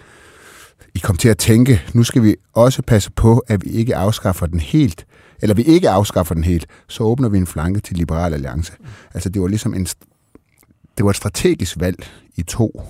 i 0.95 0.99
kom 0.99 1.17
til 1.17 1.29
at 1.29 1.39
tænke, 1.39 1.83
nu 1.95 2.05
skal 2.05 2.23
vi 2.23 2.37
også 2.53 2.83
passe 2.83 3.11
på, 3.11 3.39
at 3.39 3.65
vi 3.65 3.71
ikke 3.71 3.97
afskaffer 3.97 4.47
den 4.47 4.61
helt, 4.61 5.07
eller 5.43 5.55
vi 5.55 5.63
ikke 5.63 5.91
afskaffer 5.91 6.35
den 6.35 6.45
helt, 6.45 6.67
så 6.89 7.05
åbner 7.05 7.29
vi 7.29 7.39
en 7.39 7.47
flanke 7.47 7.81
til 7.81 7.97
Liberal 7.97 8.35
Alliance. 8.35 8.73
Altså, 9.15 9.29
det 9.29 9.43
var 9.43 9.49
ligesom 9.49 9.75
en, 9.75 9.87
det 10.97 11.05
var 11.05 11.11
et 11.11 11.17
strategisk 11.17 11.81
valg, 11.81 12.07
I 12.37 12.43
to, 12.43 12.83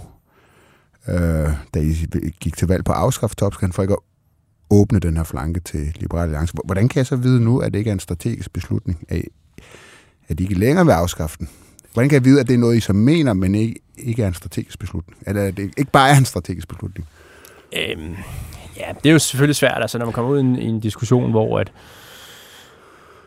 øh, 1.08 1.48
da 1.74 1.80
I 1.80 2.06
gik 2.40 2.56
til 2.56 2.68
valg 2.68 2.84
på 2.84 2.92
at 2.92 2.98
afskaffe 2.98 3.36
topskatten, 3.36 3.72
for 3.72 3.82
ikke 3.82 3.94
at 3.94 4.00
åbne 4.70 4.98
den 4.98 5.16
her 5.16 5.24
flanke 5.24 5.60
til 5.60 5.96
Liberal 5.96 6.22
Alliance. 6.22 6.54
Hvordan 6.64 6.88
kan 6.88 6.98
jeg 6.98 7.06
så 7.06 7.16
vide 7.16 7.40
nu, 7.40 7.58
at 7.58 7.72
det 7.72 7.78
ikke 7.78 7.88
er 7.88 7.94
en 7.94 8.00
strategisk 8.00 8.52
beslutning, 8.52 9.04
at, 9.08 9.22
at 10.28 10.40
I 10.40 10.42
ikke 10.42 10.54
længere 10.54 10.84
vil 10.84 10.92
afskaffe 10.92 11.36
den? 11.38 11.48
Hvordan 11.92 12.08
kan 12.08 12.14
jeg 12.14 12.24
vide, 12.24 12.40
at 12.40 12.48
det 12.48 12.54
er 12.54 12.58
noget, 12.58 12.76
I 12.76 12.80
så 12.80 12.92
mener, 12.92 13.32
men 13.32 13.54
ikke, 13.54 13.80
ikke 13.96 14.22
er 14.22 14.28
en 14.28 14.34
strategisk 14.34 14.78
beslutning? 14.78 15.18
Eller 15.26 15.42
at 15.42 15.56
det 15.56 15.72
ikke 15.76 15.90
bare 15.90 16.10
er 16.10 16.16
en 16.16 16.24
strategisk 16.24 16.68
beslutning? 16.68 17.08
Øhm, 17.76 18.16
ja, 18.76 18.86
det 19.02 19.08
er 19.08 19.12
jo 19.12 19.18
selvfølgelig 19.18 19.56
svært, 19.56 19.78
altså 19.80 19.98
når 19.98 20.06
man 20.06 20.12
kommer 20.12 20.30
ud 20.30 20.38
i 20.38 20.40
en, 20.40 20.58
i 20.58 20.64
en 20.64 20.80
diskussion, 20.80 21.30
hvor 21.30 21.58
at, 21.58 21.72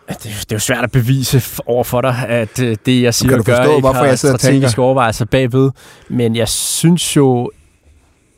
det, 0.07 0.23
det 0.23 0.51
er 0.51 0.55
jo 0.55 0.59
svært 0.59 0.83
at 0.83 0.91
bevise 0.91 1.61
over 1.65 1.83
for 1.83 2.01
dig, 2.01 2.25
at 2.27 2.59
øh, 2.59 2.77
det, 2.85 3.01
jeg 3.01 3.13
siger 3.13 3.29
kan 3.29 3.39
og 3.39 3.45
du 3.45 3.51
gør, 3.51 3.57
forstå, 3.57 3.71
ikke 3.71 3.81
hvorfor 3.81 3.99
har 3.99 4.05
jeg 4.05 4.19
strategiske 4.19 4.81
overvejelser 4.81 5.25
bagved. 5.25 5.71
Men 6.09 6.35
jeg 6.35 6.47
synes 6.47 7.15
jo 7.15 7.51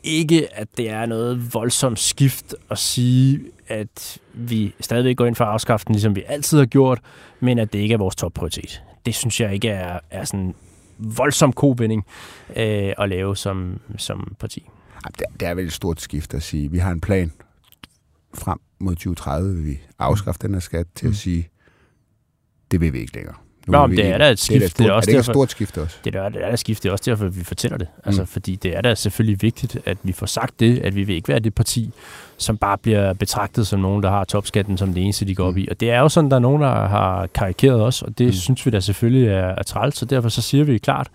ikke, 0.02 0.48
at 0.52 0.68
det 0.76 0.90
er 0.90 1.06
noget 1.06 1.54
voldsomt 1.54 1.98
skift 1.98 2.54
at 2.70 2.78
sige, 2.78 3.40
at 3.68 4.18
vi 4.34 4.74
stadigvæk 4.80 5.16
går 5.16 5.26
ind 5.26 5.34
for 5.34 5.58
den, 5.68 5.92
ligesom 5.94 6.16
vi 6.16 6.22
altid 6.28 6.58
har 6.58 6.66
gjort, 6.66 6.98
men 7.40 7.58
at 7.58 7.72
det 7.72 7.78
ikke 7.78 7.92
er 7.94 7.98
vores 7.98 8.16
topprioritet. 8.16 8.82
Det 9.06 9.14
synes 9.14 9.40
jeg 9.40 9.54
ikke 9.54 9.68
er, 9.68 9.98
er 10.10 10.24
sådan 10.24 10.54
voldsom 10.98 11.52
kovinding 11.52 12.06
øh, 12.56 12.92
at 12.98 13.08
lave 13.08 13.36
som, 13.36 13.80
som 13.96 14.36
parti. 14.40 14.68
Det, 15.06 15.22
det 15.40 15.48
er 15.48 15.54
vel 15.54 15.66
et 15.66 15.72
stort 15.72 16.00
skift 16.00 16.34
at 16.34 16.42
sige, 16.42 16.70
vi 16.70 16.78
har 16.78 16.90
en 16.90 17.00
plan 17.00 17.32
frem 18.34 18.58
mod 18.78 18.94
2030, 18.94 19.54
vil 19.56 19.66
vi 19.66 19.78
afskaffe 19.98 20.38
den 20.42 20.52
her 20.54 20.60
skat 20.60 20.86
til 20.94 21.06
Mm. 21.06 21.10
at 21.10 21.16
sige, 21.16 21.48
det 22.70 22.80
vil 22.80 22.92
vi 22.92 22.98
ikke 23.00 23.14
længere. 23.14 23.34
Nu 23.66 23.72
Nå, 23.72 23.86
men 23.86 23.96
det 23.96 24.06
er 24.06 24.18
da 24.18 24.24
et 24.24 24.28
Det 24.28 24.30
er, 24.30 24.36
skift. 24.36 24.60
da 24.60 24.64
et 24.64 24.70
stort, 24.70 24.78
Det 24.78 24.86
er 24.88 24.92
er 24.92 24.96
også 24.96 25.06
det 25.06 25.12
ikke 25.12 25.18
et 25.20 25.26
derfor- 25.26 25.32
stort 25.32 25.50
skift 25.50 25.78
også? 25.78 25.96
Det 26.04 26.14
er, 26.14 26.28
det 26.28 26.44
er 26.44 26.48
der 26.48 26.56
skift, 26.56 26.82
det 26.82 26.88
er 26.88 26.92
også 26.92 27.04
derfor, 27.10 27.28
vi 27.28 27.44
fortæller 27.44 27.78
det. 27.78 27.88
Altså, 28.04 28.22
Mm. 28.22 28.26
fordi 28.26 28.56
det 28.56 28.76
er 28.76 28.80
da 28.80 28.94
selvfølgelig 28.94 29.42
vigtigt, 29.42 29.78
at 29.86 29.98
vi 30.02 30.12
får 30.12 30.26
sagt 30.26 30.60
det, 30.60 30.78
at 30.78 30.94
vi 30.94 31.02
vil 31.04 31.14
ikke 31.16 31.28
være 31.28 31.38
det 31.38 31.54
parti, 31.54 31.92
som 32.38 32.56
bare 32.56 32.78
bliver 32.78 33.12
betragtet 33.12 33.66
som 33.66 33.80
nogen, 33.80 34.02
der 34.02 34.10
har 34.10 34.24
topskatten 34.24 34.78
som 34.78 34.94
det 34.94 35.02
eneste, 35.02 35.24
de 35.24 35.34
går 35.34 35.46
op 35.46 35.54
Mm. 35.54 35.58
i. 35.60 35.68
Og 35.70 35.80
det 35.80 35.90
er 35.90 35.98
jo 36.00 36.08
sådan, 36.08 36.30
der 36.30 36.36
er 36.36 36.40
nogen, 36.40 36.62
der 36.62 36.86
har 36.88 37.26
karikeret 37.26 37.80
os, 37.82 38.02
og 38.02 38.18
det 38.18 38.24
Mm. 38.26 38.28
mm. 38.28 38.32
synes 38.32 38.66
vi 38.66 38.70
da 38.70 38.80
selvfølgelig 38.80 39.28
er, 39.28 39.34
er 39.58 39.62
træls, 39.62 39.96
så 39.96 40.04
derfor 40.04 40.28
så 40.28 40.42
siger 40.42 40.64
vi 40.64 40.78
klart, 40.78 41.08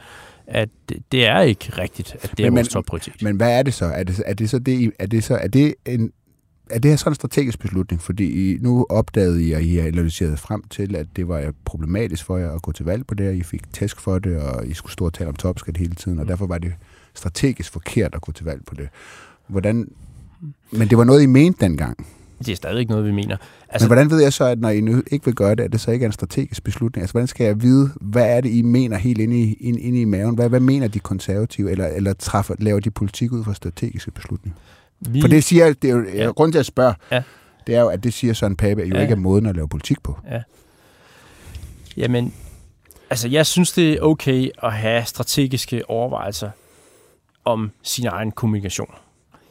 at 0.48 0.70
det, 1.12 1.26
er 1.28 1.42
ikke 1.42 1.72
rigtigt, 1.78 2.16
at 2.22 2.32
det 2.38 2.46
er 2.46 2.50
Men- 2.50 2.56
vores 2.58 2.68
men- 2.68 2.72
topprioritet. 2.72 3.22
Men 3.22 3.36
hvad 3.36 3.60
er 3.60 3.64
det 3.64 3.74
så? 3.74 3.86
Er 3.86 4.04
det, 4.04 4.24
er 4.26 4.34
det 4.34 4.50
så 4.50 4.60
det, 4.60 4.92
er 5.00 5.06
det 5.08 5.24
så, 5.24 5.36
er 5.36 5.48
det 5.48 5.76
en, 5.86 6.12
er 6.70 6.80
det 6.80 6.92
her 6.92 6.96
sådan 6.98 7.12
en 7.12 7.16
strategisk 7.16 7.60
beslutning? 7.60 8.02
Fordi 8.02 8.52
I, 8.54 8.58
nu 8.62 8.86
opdagede 8.90 9.44
I, 9.48 9.52
og 9.52 9.62
I 9.64 9.76
har 9.76 9.88
analyseret 9.88 10.40
frem 10.40 10.64
til, 10.70 10.96
at 10.96 11.08
det 11.16 11.28
var 11.28 11.54
problematisk 11.66 12.26
for 12.26 12.38
jer 12.38 12.52
at 12.52 12.62
gå 12.62 12.72
til 12.72 12.86
valg 12.86 13.08
på 13.08 13.14
det, 13.16 13.28
og 13.28 13.36
I 13.36 13.44
fik 13.44 13.74
tæsk 13.74 14.00
for 14.00 14.20
det, 14.20 14.38
og 14.38 14.68
I 14.68 14.74
skulle 14.74 14.94
stå 14.94 15.06
og 15.06 15.14
tale 15.14 15.30
om 15.30 15.36
topskat 15.36 15.78
hele 15.78 15.96
tiden, 15.96 16.20
og 16.20 16.28
derfor 16.28 16.48
var 16.48 16.58
det 16.58 16.74
strategisk 17.14 17.72
forkert 17.72 18.16
at 18.16 18.22
gå 18.22 18.32
til 18.32 18.46
valg 18.46 18.62
på 18.66 18.76
det. 18.76 18.90
Hvordan, 19.48 19.88
men 20.72 20.88
det 20.90 20.98
var 20.98 21.04
noget, 21.04 21.24
I 21.24 21.26
mente 21.26 21.66
dengang. 21.66 22.08
Det 22.46 22.52
er 22.52 22.56
stadig 22.56 22.80
ikke 22.80 22.92
noget, 22.92 23.06
vi 23.06 23.12
mener. 23.12 23.38
Altså, 23.70 23.86
men 23.86 23.90
hvordan 23.90 24.10
ved 24.10 24.22
jeg 24.22 24.34
så, 24.34 24.44
at 24.46 24.60
når 24.60 24.70
I 24.70 24.82
nu 24.82 25.04
ikke 25.12 25.26
vil 25.26 25.36
gøre 25.36 25.56
det, 25.56 25.64
at 25.64 25.72
det 25.72 25.82
så 25.82 25.92
ikke 25.92 26.04
er 26.04 26.08
en 26.10 26.14
strategisk 26.14 26.64
beslutning? 26.64 27.02
Altså, 27.04 27.14
hvordan 27.14 27.28
skal 27.28 27.46
jeg 27.46 27.62
vide, 27.62 27.90
hvad 28.02 28.38
er 28.38 28.42
det, 28.42 28.50
I 28.50 28.62
mener 28.62 28.98
helt 28.98 29.20
inde 29.20 29.40
i, 29.42 29.54
inde, 29.54 29.80
inde 29.80 30.02
i 30.02 30.06
maven? 30.06 30.36
Hvad, 30.36 30.50
hvad 30.50 30.60
mener 30.60 30.88
de 30.88 31.00
konservative, 31.00 31.72
eller, 31.72 31.88
eller 31.88 32.14
træffer, 32.14 32.56
laver 32.60 32.80
de 32.80 32.92
politik 32.92 33.32
ud 33.32 33.44
fra 33.44 33.54
strategiske 33.54 34.12
beslutninger? 34.12 34.60
vi, 35.00 35.22
For 35.22 35.28
det 35.28 35.44
siger, 35.44 35.74
det 35.74 35.90
er 35.90 35.96
jo, 35.96 36.04
ja. 36.04 36.24
Ja. 36.24 36.30
grund 36.32 36.52
til 36.52 36.60
at 36.60 36.66
spørge, 36.66 36.94
Ja. 37.12 37.24
det 37.68 37.76
er 37.76 37.82
jo, 37.82 37.88
at 37.88 38.04
det 38.04 38.14
siger 38.14 38.34
Søren 38.34 38.56
Pape, 38.56 38.82
at 38.82 38.90
jo 38.90 38.96
Ja. 38.96 39.02
ikke 39.02 39.12
er 39.12 39.16
måden 39.18 39.46
at 39.46 39.56
lave 39.56 39.68
politik 39.70 40.04
på. 40.04 40.18
Jamen, 41.98 42.34
altså 43.10 43.28
jeg 43.28 43.46
synes, 43.46 43.72
det 43.72 43.94
er 43.94 44.02
okay 44.02 44.50
at 44.64 44.74
have 44.74 45.06
strategiske 45.06 45.90
overvejelser 45.90 46.50
om 47.46 47.72
sin 47.84 48.06
egen 48.08 48.32
kommunikation. 48.32 48.90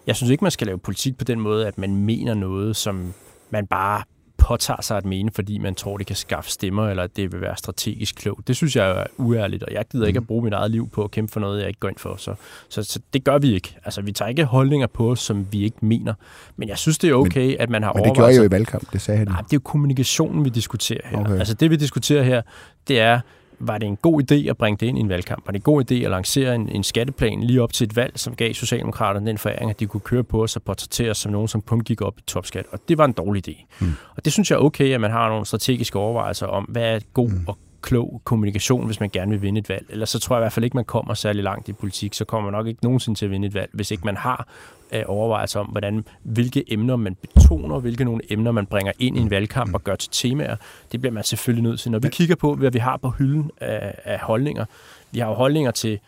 Jeg 0.07 0.17
synes 0.17 0.31
ikke, 0.31 0.45
man 0.45 0.51
skal 0.51 0.67
lave 0.67 0.79
politik 0.79 1.19
på 1.19 1.25
den 1.25 1.41
måde, 1.41 1.67
at 1.67 1.79
man 1.79 1.97
mener 1.97 2.35
noget, 2.35 2.77
som 2.77 3.15
man 3.51 3.67
bare 3.67 4.03
påtager 4.39 4.83
sig 4.83 4.97
at 4.97 5.05
mene, 5.05 5.31
fordi 5.35 5.59
man 5.59 5.75
tror, 5.75 5.97
det 5.97 6.07
kan 6.07 6.17
skaffe 6.17 6.51
stemmer, 6.51 6.89
eller 6.89 7.03
at 7.03 7.17
det 7.17 7.33
vil 7.33 7.41
være 7.41 7.57
strategisk 7.57 8.15
klogt. 8.15 8.49
Det 8.49 8.57
synes 8.57 8.77
jeg 8.77 8.91
er 8.91 9.05
uærligt, 9.17 9.63
og 9.63 9.73
jeg 9.73 9.85
gider 9.93 10.07
ikke 10.07 10.17
at 10.17 10.27
bruge 10.27 10.45
mit 10.45 10.53
eget 10.53 10.71
liv 10.71 10.89
på 10.89 11.05
at 11.05 11.11
kæmpe 11.11 11.33
for 11.33 11.41
noget, 11.41 11.61
jeg 11.61 11.69
ikke 11.69 11.81
går 11.81 11.89
ind 11.89 11.99
for. 11.99 12.17
Så, 12.17 12.35
så, 12.69 12.83
så 12.83 13.01
det 13.13 13.25
gør 13.25 13.39
vi 13.39 13.55
ikke. 13.55 13.77
Altså, 13.85 14.03
vi 14.03 14.13
tager 14.13 14.29
ikke 14.29 14.45
holdninger 14.45 14.87
på 14.87 15.11
os, 15.11 15.21
som 15.21 15.47
vi 15.51 15.65
ikke 15.65 15.77
mener. 15.81 16.15
Men 16.57 16.69
jeg 16.69 16.79
synes, 16.79 16.99
det 16.99 17.11
er 17.11 17.15
okay, 17.15 17.47
men, 17.47 17.57
at 17.61 17.71
man 17.71 17.83
har 17.83 17.93
Men 17.93 18.05
det 18.05 18.05
gjorde 18.05 18.19
overvejelser 18.19 18.43
jo 18.43 18.49
i 18.49 18.51
valgkamp, 18.51 18.93
det 18.93 19.01
sagde 19.01 19.19
han. 19.19 19.29
Nej, 19.29 19.41
det 19.41 19.53
er 19.53 19.57
jo 19.57 19.61
kommunikationen, 19.61 20.45
vi 20.45 20.51
diskuterer 20.51 21.01
her. 21.05 21.19
Okay. 21.19 21.39
Altså 21.39 21.55
det, 21.55 21.71
vi 21.71 21.77
diskuterer 21.77 22.23
her, 22.23 22.43
det 22.89 23.01
er, 23.01 23.21
var 23.59 23.79
det 23.79 23.87
en 23.87 23.97
god 23.97 24.23
idé 24.23 24.49
at 24.49 24.57
bringe 24.57 24.77
det 24.81 24.87
ind 24.87 24.99
i 24.99 25.01
en 25.01 25.09
valgkamp? 25.09 25.47
Var 25.47 25.53
det 25.53 25.59
en 25.59 25.63
god 25.63 25.91
idé 25.91 25.95
at 25.95 26.11
lancere 26.11 26.55
en, 26.55 26.69
en 26.69 26.83
skatteplan 26.83 27.43
lige 27.43 27.63
op 27.63 27.73
til 27.73 27.85
et 27.85 27.97
valg, 27.97 28.13
som 28.15 28.35
gav 28.35 28.55
Socialdemokraterne 28.55 29.27
den 29.27 29.39
foræring, 29.39 29.71
at 29.71 29.81
de 29.81 29.87
kunne 29.87 30.01
køre 30.01 30.25
på 30.25 30.43
os 30.43 30.57
og 30.57 30.63
portrættere 30.63 31.15
som 31.15 31.33
nogen, 31.33 31.49
som 31.49 31.63
kun 31.63 31.81
gik 31.81 32.03
op 32.03 32.19
i 32.19 32.23
topskat? 32.27 32.67
Og 32.73 32.79
det 32.89 32.99
var 32.99 33.05
en 33.05 33.13
dårlig 33.13 33.49
idé. 33.49 33.67
Mm. 33.81 33.93
Og 34.17 34.25
det 34.25 34.33
synes 34.33 34.51
jeg 34.51 34.57
er 34.57 34.61
okay, 34.61 34.95
at 34.95 35.01
man 35.01 35.11
har 35.11 35.29
nogle 35.29 35.47
strategiske 35.47 35.99
overvejelser 35.99 36.47
om, 36.47 36.65
hvad 36.65 36.95
er 36.95 37.01
god 37.13 37.29
mm. 37.29 37.45
og 37.47 37.59
klog 37.85 38.21
kommunikation, 38.25 38.87
hvis 38.87 39.01
man 39.01 39.11
gerne 39.11 39.31
vil 39.31 39.43
vinde 39.43 39.59
et 39.59 39.69
valg. 39.69 39.87
Ellers 39.89 40.11
så 40.11 40.19
tror 40.19 40.37
jeg 40.37 40.41
i 40.41 40.43
hvert 40.43 40.53
fald 40.53 40.65
ikke, 40.65 40.77
man 40.77 40.85
kommer 40.85 41.15
særlig 41.15 41.45
langt 41.45 41.69
i 41.69 41.73
politik. 41.73 42.15
Så 42.15 42.25
kommer 42.25 42.51
man 42.51 42.59
nok 42.59 42.67
ikke 42.67 42.85
nogensinde 42.85 43.19
til 43.19 43.25
at 43.25 43.31
vinde 43.31 43.47
et 43.47 43.55
valg, 43.55 43.71
hvis 43.73 43.91
ikke 43.91 44.05
man 44.05 44.17
har 44.17 44.49
øh, 44.93 45.03
overvejelser 45.07 45.61
om, 45.61 45.67
hvordan, 45.67 46.05
hvilke 46.23 46.73
emner 46.73 46.97
man 46.97 47.15
betoner, 47.15 47.79
hvilke 47.79 48.05
nogle 48.05 48.33
emner 48.33 48.53
man 48.53 48.67
bringer 48.67 48.93
ind 48.99 49.17
i 49.17 49.21
en 49.21 49.31
valgkamp 49.31 49.75
og 49.75 49.85
gør 49.85 49.95
til 49.95 50.11
temaer. 50.13 50.57
Det 50.93 51.01
bliver 51.01 51.13
man 51.13 51.25
selvfølgelig 51.25 51.63
nødt 51.63 51.81
til. 51.81 51.91
Når 51.91 51.99
vi 51.99 52.09
kigger 52.09 52.37
på, 52.37 52.55
hvad 52.55 52.71
vi 52.71 52.79
har 52.79 52.97
på 52.97 53.11
hylden 53.11 53.51
af, 53.61 53.95
af 54.05 54.19
holdninger, 54.19 54.65
vi 55.11 55.19
har 55.19 55.27
jo 55.27 55.35
holdninger 55.35 55.71
til 55.71 56.01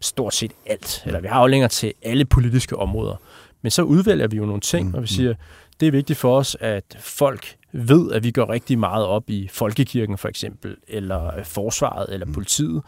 stort 0.00 0.34
set 0.34 0.52
alt, 0.66 1.02
eller 1.06 1.20
vi 1.20 1.28
har 1.28 1.38
holdninger 1.38 1.68
til 1.68 1.92
alle 2.02 2.24
politiske 2.24 2.76
områder. 2.76 3.16
Men 3.62 3.70
så 3.70 3.82
udvælger 3.82 4.26
vi 4.26 4.36
jo 4.36 4.46
nogle 4.46 4.60
ting, 4.60 4.94
og 4.94 5.02
vi 5.02 5.06
siger, 5.06 5.34
det 5.80 5.88
er 5.88 5.92
vigtigt 5.92 6.18
for 6.18 6.38
os, 6.38 6.56
at 6.60 6.96
folk 7.00 7.56
ved, 7.72 8.12
at 8.12 8.24
vi 8.24 8.30
går 8.30 8.50
rigtig 8.50 8.78
meget 8.78 9.06
op 9.06 9.30
i 9.30 9.48
folkekirken 9.52 10.18
for 10.18 10.28
eksempel, 10.28 10.76
eller 10.88 11.36
øh, 11.36 11.44
forsvaret, 11.44 12.14
eller 12.14 12.32
politiet. 12.32 12.82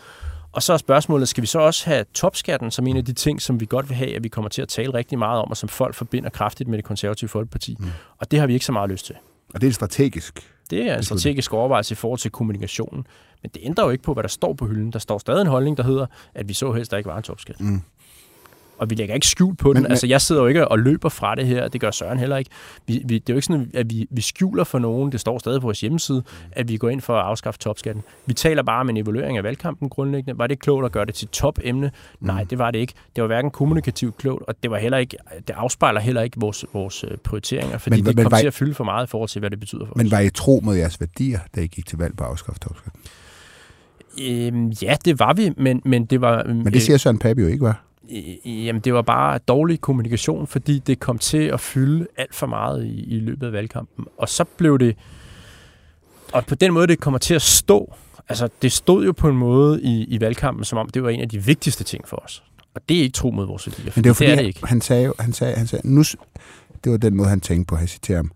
Og 0.53 0.63
så 0.63 0.73
er 0.73 0.77
spørgsmålet, 0.77 1.29
skal 1.29 1.43
vi 1.43 1.47
så 1.47 1.59
også 1.59 1.87
have 1.87 2.05
topskatten 2.15 2.71
som 2.71 2.87
en 2.87 2.97
af 2.97 3.05
de 3.05 3.13
ting, 3.13 3.43
som 3.43 3.61
vi 3.61 3.67
godt 3.67 3.89
vil 3.89 3.97
have, 3.97 4.17
at 4.17 4.25
vi 4.25 4.29
kommer 4.29 4.49
til 4.49 4.63
at 4.63 4.69
tale 4.69 4.95
rigtig 4.95 5.19
meget 5.19 5.43
om, 5.43 5.51
og 5.51 5.57
som 5.57 5.69
folk 5.69 5.95
forbinder 5.95 6.31
kraftigt 6.31 6.69
med 6.69 6.79
det 6.79 6.85
konservative 6.85 7.29
folkeparti. 7.29 7.77
Mm. 7.79 7.87
Og 8.19 8.31
det 8.31 8.39
har 8.39 8.47
vi 8.47 8.53
ikke 8.53 8.67
så 8.67 8.73
meget 8.73 8.91
lyst 8.91 9.07
til. 9.07 9.15
Og 9.55 9.61
det 9.61 9.69
er 9.69 9.73
strategisk. 9.73 10.49
Det 10.71 10.91
er 10.91 10.97
en 10.97 11.03
strategisk 11.03 11.53
overvejelse 11.53 11.93
i 11.93 11.97
forhold 11.97 12.19
til 12.19 12.31
kommunikationen. 12.31 13.07
Men 13.43 13.51
det 13.55 13.63
ændrer 13.65 13.85
jo 13.85 13.91
ikke 13.91 14.05
på, 14.05 14.13
hvad 14.13 14.23
der 14.23 14.29
står 14.29 14.53
på 14.53 14.67
hylden. 14.67 14.93
Der 14.93 14.99
står 14.99 15.19
stadig 15.19 15.41
en 15.41 15.47
holdning, 15.47 15.77
der 15.77 15.83
hedder, 15.83 16.07
at 16.35 16.49
vi 16.49 16.55
så 16.55 16.73
helst, 16.73 16.91
der 16.91 16.97
ikke 16.97 17.11
var 17.11 17.17
en 17.17 17.23
topskat. 17.23 17.61
Mm. 17.61 17.83
Og 18.79 18.91
vi 18.91 18.95
lægger 18.95 19.15
ikke 19.15 19.27
skjul 19.27 19.57
på 19.57 19.73
den. 19.73 19.83
Men- 19.83 19.91
altså, 19.91 20.07
jeg 20.07 20.21
sidder 20.21 20.43
jo 20.43 20.47
ikke 20.49 20.69
og 20.69 20.79
løber 20.79 21.09
fra 21.09 21.35
det 21.35 21.47
her. 21.47 21.69
Det 21.69 21.81
gør 21.81 21.91
Søren 21.91 22.19
heller 22.19 22.37
ikke. 22.37 22.51
Vi, 22.87 23.03
vi, 23.05 23.19
det 23.19 23.31
er 23.31 23.35
jo 23.35 23.37
ikke 23.37 23.47
sådan, 23.47 23.71
at 23.75 23.91
vi, 23.91 24.07
vi 24.11 24.21
skjuler 24.21 24.65
for 24.65 24.79
nogen. 24.79 25.13
Det 25.13 25.21
står 25.21 25.39
stadig 25.39 25.61
på 25.61 25.67
vores 25.67 25.81
hjemmeside, 25.81 26.23
at 26.53 26.69
vi 26.69 26.77
går 26.77 26.89
ind 26.89 27.01
for 27.01 27.17
at 27.19 27.25
afskaffe 27.25 27.61
topskatten. 27.61 28.03
Vi 28.27 28.33
taler 28.35 28.63
bare 28.63 28.81
om 28.81 28.91
en 28.91 28.97
evaluering 28.97 29.37
af 29.39 29.45
valgkampen 29.45 29.89
grundlæggende. 29.89 30.39
Var 30.39 30.47
det 30.47 30.59
klogt 30.59 30.85
at 30.87 30.93
gøre 30.93 31.05
det 31.05 31.15
til 31.15 31.29
topemne? 31.29 31.91
Nej, 32.21 32.45
det 32.45 32.59
var 32.59 32.71
det 32.71 32.79
ikke. 32.79 32.93
Det 33.17 33.23
var 33.23 33.27
hverken 33.29 33.51
kommunikativt 33.51 34.17
klogt, 34.17 34.43
og 34.49 34.55
det 34.63 34.71
var 34.71 34.79
heller 34.79 34.99
ikke, 34.99 35.17
det 35.49 35.55
afspejler 35.57 36.01
heller 36.01 36.23
ikke 36.23 36.41
vores, 36.41 36.65
vores 36.73 37.05
øh, 37.05 37.17
prioriteringer, 37.25 37.79
fordi 37.79 37.97
Men- 37.97 38.05
men, 38.05 38.09
det 38.09 38.17
men 38.17 38.25
kom 38.25 38.33
var- 38.33 38.39
til 38.39 38.47
at 38.47 38.55
fylde 38.55 38.75
for 38.75 38.85
meget 38.85 39.07
i 39.07 39.11
forhold 39.11 39.29
til, 39.29 39.41
hvad 39.41 39.51
det 39.51 39.61
betyder 39.61 39.87
for 39.87 39.93
Men 39.97 40.07
os. 40.07 40.13
var 40.13 40.21
I 40.21 40.31
tro 40.31 40.61
mod 40.65 40.77
jeres 40.77 41.01
værdier, 41.01 41.39
da 41.57 41.61
I 41.61 41.67
gik 41.67 41.87
til 41.87 41.99
valg 41.99 42.17
på 42.17 42.25
at 42.25 42.31
afskaffe 42.31 42.61
topskatten? 42.61 43.01
Øhm, 44.23 44.69
ja, 44.83 44.97
det 45.05 45.19
var 45.19 45.33
vi, 45.33 45.53
men, 45.57 45.83
men 45.85 46.05
det 46.07 46.21
var... 46.21 46.43
øh, 46.47 46.57
Men 46.57 46.73
det 46.73 46.83
siger 46.83 46.97
Søren 46.97 47.19
Pape 47.19 47.41
jo 47.41 47.47
ikke, 47.47 47.61
var. 47.65 47.85
Jamen, 48.45 48.81
det 48.81 48.95
var 48.95 49.03
bare 49.03 49.39
dårlig 49.39 49.81
kommunikation, 49.81 50.47
fordi 50.47 50.79
det 50.79 51.01
kom 51.01 51.19
til 51.19 51.43
at 51.43 51.61
fylde 51.61 52.07
alt 52.17 52.35
for 52.35 52.47
meget 52.47 52.85
i, 52.85 53.17
i 53.17 53.21
løbet 53.21 53.47
af 53.47 53.53
valgkampen. 53.53 54.07
Og 54.19 54.29
så 54.29 54.45
blev 54.45 54.79
det... 54.79 54.97
Og 56.33 56.47
på 56.47 56.55
den 56.55 56.73
måde, 56.73 56.87
det 56.87 57.01
kommer 57.01 57.19
til 57.19 57.35
at 57.35 57.43
stå... 57.43 57.95
Altså, 58.29 58.49
det 58.63 58.73
stod 58.73 59.05
jo 59.05 59.13
på 59.13 59.29
en 59.29 59.37
måde 59.37 59.83
i, 59.83 60.05
i 60.05 60.21
valgkampen, 60.21 60.65
som 60.65 60.79
om 60.79 60.89
det 60.89 61.03
var 61.03 61.11
en 61.11 61.21
af 61.21 61.29
de 61.29 61.45
vigtigste 61.45 61.85
ting 61.85 62.09
for 62.09 62.17
os. 62.17 62.43
Og 62.75 62.81
det 62.89 62.99
er 62.99 63.03
ikke 63.03 63.13
tro 63.13 63.31
mod 63.31 63.47
vores 63.47 63.67
værdier, 63.67 63.93
Men 63.97 64.05
det 64.05 64.11
er 64.11 64.15
fordi, 64.15 64.27
det 64.27 64.33
er 64.33 64.37
det 64.37 64.45
han, 64.45 64.47
ikke. 64.47 64.67
han 64.67 64.81
sagde 64.81 65.13
han 65.19 65.33
sagde, 65.33 65.55
han 65.57 65.67
sagde, 65.67 65.95
nu, 65.95 66.03
det 66.85 66.93
var 66.93 66.99
den 66.99 67.17
måde, 67.17 67.29
han 67.29 67.41
tænkte 67.41 67.69
på, 67.69 67.75
at 67.75 67.81
jeg 67.81 67.89
citerer 67.89 68.19
ham. 68.19 68.33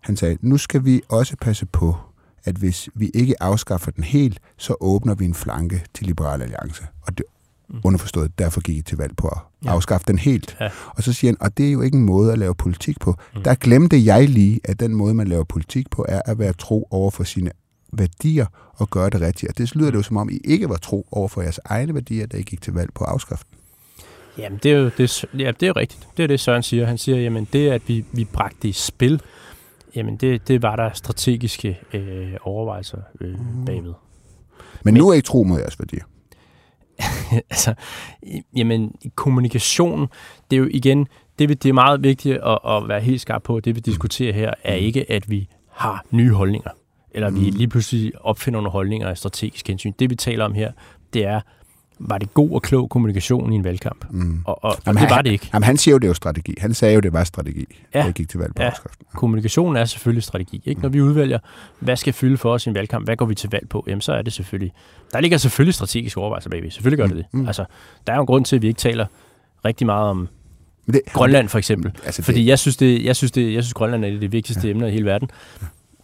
Han 0.00 0.16
sagde, 0.16 0.38
nu 0.40 0.56
skal 0.56 0.84
vi 0.84 1.00
også 1.08 1.36
passe 1.40 1.66
på, 1.66 1.96
at 2.44 2.56
hvis 2.56 2.88
vi 2.94 3.10
ikke 3.14 3.42
afskaffer 3.42 3.90
den 3.90 4.04
helt, 4.04 4.40
så 4.56 4.74
åbner 4.80 5.14
vi 5.14 5.24
en 5.24 5.34
flanke 5.34 5.84
til 5.94 6.06
Liberal 6.06 6.42
Alliance. 6.42 6.86
Og 7.02 7.18
det, 7.18 7.26
Mm. 7.70 7.80
underforstået, 7.84 8.38
derfor 8.38 8.60
gik 8.60 8.76
I 8.76 8.82
til 8.82 8.98
valg 8.98 9.16
på 9.16 9.28
at 9.28 9.38
Ja. 9.64 9.70
afskaffe 9.70 10.04
den 10.06 10.18
helt. 10.18 10.56
Ja. 10.60 10.68
Og 10.86 11.02
så 11.02 11.12
siger 11.12 11.28
han, 11.30 11.36
og 11.40 11.58
det 11.58 11.68
er 11.68 11.72
jo 11.72 11.82
ikke 11.82 11.96
en 11.96 12.04
måde 12.04 12.32
at 12.32 12.38
lave 12.38 12.54
politik 12.54 13.00
på. 13.00 13.14
Mm. 13.34 13.42
Der 13.42 13.54
glemte 13.54 14.04
jeg 14.04 14.28
lige, 14.28 14.60
at 14.64 14.80
den 14.80 14.94
måde, 14.94 15.14
man 15.14 15.28
laver 15.28 15.44
politik 15.44 15.90
på, 15.90 16.06
er 16.08 16.22
at 16.24 16.38
være 16.38 16.52
tro 16.52 16.88
over 16.90 17.10
for 17.10 17.24
sine 17.24 17.50
værdier 17.92 18.46
og 18.74 18.90
gøre 18.90 19.10
det 19.10 19.20
rigtigt. 19.20 19.50
Og 19.50 19.58
det 19.58 19.74
lyder 19.74 19.90
det 19.90 19.98
jo 19.98 20.02
som 20.02 20.16
om, 20.16 20.28
I 20.30 20.38
ikke 20.44 20.68
var 20.68 20.76
tro 20.76 21.06
over 21.12 21.28
for 21.28 21.42
jeres 21.42 21.60
egne 21.64 21.94
værdier, 21.94 22.26
da 22.26 22.36
I 22.36 22.42
gik 22.42 22.62
til 22.62 22.72
valg 22.72 22.90
på 22.94 23.04
at 23.04 23.10
afskaffe 23.10 23.44
den. 23.50 23.58
Jamen, 24.38 24.58
det 24.62 24.72
er 24.72 24.76
jo, 24.76 24.90
det, 24.98 25.24
ja, 25.38 25.46
det 25.60 25.62
er 25.62 25.66
jo 25.66 25.72
rigtigt. 25.76 26.08
Det 26.16 26.22
er 26.22 26.26
det, 26.26 26.40
Søren 26.40 26.62
siger. 26.62 26.86
Han 26.86 26.98
siger, 26.98 27.18
jamen, 27.18 27.48
det, 27.52 27.70
at 27.70 27.82
vi, 27.86 28.04
vi 28.12 28.24
bragte 28.24 28.56
det 28.62 28.68
i 28.68 28.72
spil, 28.72 29.22
jamen, 29.96 30.16
det, 30.16 30.48
det 30.48 30.62
var 30.62 30.76
der 30.76 30.90
strategiske 30.94 31.80
øh, 31.94 32.32
overvejelser 32.40 32.98
øh, 33.20 33.34
bagved. 33.66 33.82
Men, 33.82 33.94
Men- 34.84 34.94
nu 34.94 35.08
er 35.08 35.14
I 35.14 35.20
tro 35.20 35.42
mod 35.42 35.58
jeres 35.58 35.78
værdier. 35.78 36.04
altså, 37.50 37.74
jamen, 38.56 38.94
kommunikation, 39.14 40.08
det 40.50 40.56
er 40.56 40.60
jo 40.60 40.68
igen, 40.70 41.08
det, 41.38 41.62
det 41.62 41.68
er 41.68 41.72
meget 41.72 42.02
vigtigt 42.02 42.38
at, 42.38 42.58
at 42.68 42.88
være 42.88 43.00
helt 43.00 43.20
skarp 43.20 43.42
på, 43.42 43.60
det 43.60 43.74
vi 43.74 43.80
diskuterer 43.80 44.32
her, 44.32 44.54
er 44.64 44.74
ikke, 44.74 45.10
at 45.12 45.30
vi 45.30 45.48
har 45.70 46.04
nye 46.10 46.32
holdninger, 46.32 46.70
eller 47.10 47.30
vi 47.30 47.40
lige 47.40 47.68
pludselig 47.68 48.12
opfinder 48.20 48.60
nogle 48.60 48.70
holdninger 48.70 49.08
af 49.08 49.18
strategisk 49.18 49.68
hensyn. 49.68 49.92
Det, 49.98 50.10
vi 50.10 50.14
taler 50.14 50.44
om 50.44 50.54
her, 50.54 50.72
det 51.12 51.24
er, 51.24 51.40
var 52.00 52.18
det 52.18 52.34
god 52.34 52.50
og 52.50 52.62
klog 52.62 52.88
kommunikation 52.90 53.52
i 53.52 53.56
en 53.56 53.64
valgkamp? 53.64 54.04
Mm. 54.10 54.40
Og, 54.44 54.64
og, 54.64 54.70
og 54.70 54.76
Jamen, 54.86 54.96
det 55.00 55.08
han- 55.08 55.16
var 55.16 55.22
det 55.22 55.30
ikke. 55.30 55.50
Jamen, 55.52 55.64
han 55.64 55.76
siger 55.76 55.92
jo, 55.92 55.98
det 55.98 56.04
er 56.04 56.08
jo 56.08 56.14
strategi. 56.14 56.54
Han 56.58 56.74
sagde 56.74 56.94
jo, 56.94 57.00
det 57.00 57.12
var 57.12 57.24
strategi, 57.24 57.64
ja. 57.94 58.04
Jeg 58.04 58.12
gik 58.12 58.28
til 58.28 58.40
valg 58.40 58.54
på 58.54 58.62
Ja. 58.62 58.70
Kommunikation 59.14 59.76
er 59.76 59.84
selvfølgelig 59.84 60.22
strategi. 60.22 60.62
Ikke? 60.64 60.80
Når 60.80 60.88
vi 60.88 61.00
udvælger, 61.02 61.38
hvad 61.80 61.96
skal 61.96 62.12
fylde 62.12 62.36
for 62.36 62.52
os 62.52 62.66
i 62.66 62.68
en 62.68 62.74
valgkamp, 62.74 63.04
hvad 63.06 63.16
går 63.16 63.26
vi 63.26 63.34
til 63.34 63.50
valg 63.52 63.68
på, 63.68 63.84
jamen 63.88 64.00
så 64.00 64.12
er 64.12 64.22
det 64.22 64.32
selvfølgelig... 64.32 64.72
Der 65.12 65.20
ligger 65.20 65.38
selvfølgelig 65.38 65.74
strategiske 65.74 66.20
overvejelser 66.20 66.50
bagved. 66.50 66.70
Selvfølgelig 66.70 66.98
gør 66.98 67.06
det 67.06 67.16
det. 67.16 67.26
Mm. 67.40 67.46
Altså, 67.46 67.64
der 68.06 68.12
er 68.12 68.16
jo 68.16 68.20
en 68.22 68.26
grund 68.26 68.44
til, 68.44 68.56
at 68.56 68.62
vi 68.62 68.68
ikke 68.68 68.78
taler 68.78 69.06
rigtig 69.64 69.86
meget 69.86 70.10
om 70.10 70.28
Men 70.86 70.94
det, 70.94 71.00
Grønland 71.12 71.48
for 71.48 71.58
eksempel. 71.58 71.92
Altså, 72.04 72.22
Fordi 72.22 72.38
det, 72.40 72.46
jeg 72.46 72.58
synes, 72.58 72.76
det, 72.76 73.04
jeg 73.04 73.16
synes, 73.16 73.32
det, 73.32 73.54
jeg 73.54 73.62
synes 73.64 73.74
Grønland 73.74 74.04
er 74.04 74.08
et 74.08 74.14
af 74.14 74.20
de 74.20 74.30
vigtigste 74.30 74.66
ja. 74.66 74.70
emner 74.70 74.86
i 74.86 74.90
hele 74.90 75.04
verden. 75.04 75.30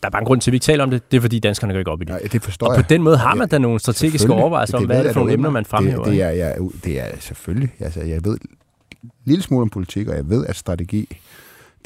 Der 0.05 0.09
er 0.09 0.11
bare 0.11 0.23
en 0.23 0.27
grund 0.27 0.41
til, 0.41 0.51
at 0.51 0.53
vi 0.53 0.57
ikke 0.57 0.65
taler 0.65 0.85
om 0.85 0.91
det. 0.91 1.11
Det 1.11 1.17
er, 1.17 1.21
fordi 1.21 1.39
danskerne 1.39 1.73
går 1.73 1.79
ikke 1.79 1.91
op 1.91 2.03
i 2.03 2.05
det. 2.05 2.11
nej, 2.11 2.29
det 2.33 2.43
forstår 2.43 2.67
Og 2.67 2.77
jeg. 2.77 2.85
på 2.85 2.89
den 2.89 3.03
måde 3.03 3.17
har 3.17 3.35
man 3.35 3.49
da 3.49 3.59
nogle 3.59 3.81
strategiske 3.81 4.33
overvejelser 4.33 4.79
om, 4.79 4.87
hvad 4.87 4.99
er 4.99 5.03
det 5.03 5.13
for 5.13 5.21
nogle 5.21 5.33
emner, 5.33 5.51
man 5.51 5.65
fremhæver. 5.65 6.05
Det, 6.05 6.13
det, 6.13 6.23
er, 6.23 6.31
jeg, 6.31 6.57
det 6.85 7.01
er 7.01 7.07
selvfølgelig. 7.21 7.75
Altså, 7.81 8.01
jeg 8.01 8.25
ved 8.25 8.39
en 9.03 9.11
lille 9.25 9.43
smule 9.43 9.63
om 9.63 9.69
politik, 9.71 10.09
og 10.09 10.17
jeg 10.17 10.29
ved, 10.29 10.47
at 10.47 10.57
strategi, 10.57 11.19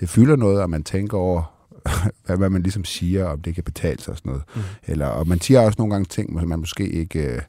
det 0.01 0.09
fylder 0.09 0.37
noget, 0.37 0.63
og 0.63 0.71
man 0.71 0.83
tænker 0.83 1.19
over, 1.19 1.43
hvad, 2.27 2.37
hvad 2.37 2.51
man 2.51 2.63
ligesom 2.63 2.85
siger, 2.85 3.27
om 3.27 3.41
det 3.41 3.55
kan 3.55 3.65
betale 3.65 4.01
sig 4.01 4.11
og 4.11 4.17
sådan 4.17 4.31
noget. 4.31 4.45
Mm. 4.55 4.61
Eller, 4.87 5.07
og 5.07 5.29
man 5.29 5.41
siger 5.41 5.61
også 5.61 5.77
nogle 5.79 5.95
gange 5.95 6.05
ting, 6.05 6.41
som 6.41 6.49
man 6.49 6.59
måske 6.59 6.89
ikke 6.89 7.21
øh, 7.21 7.41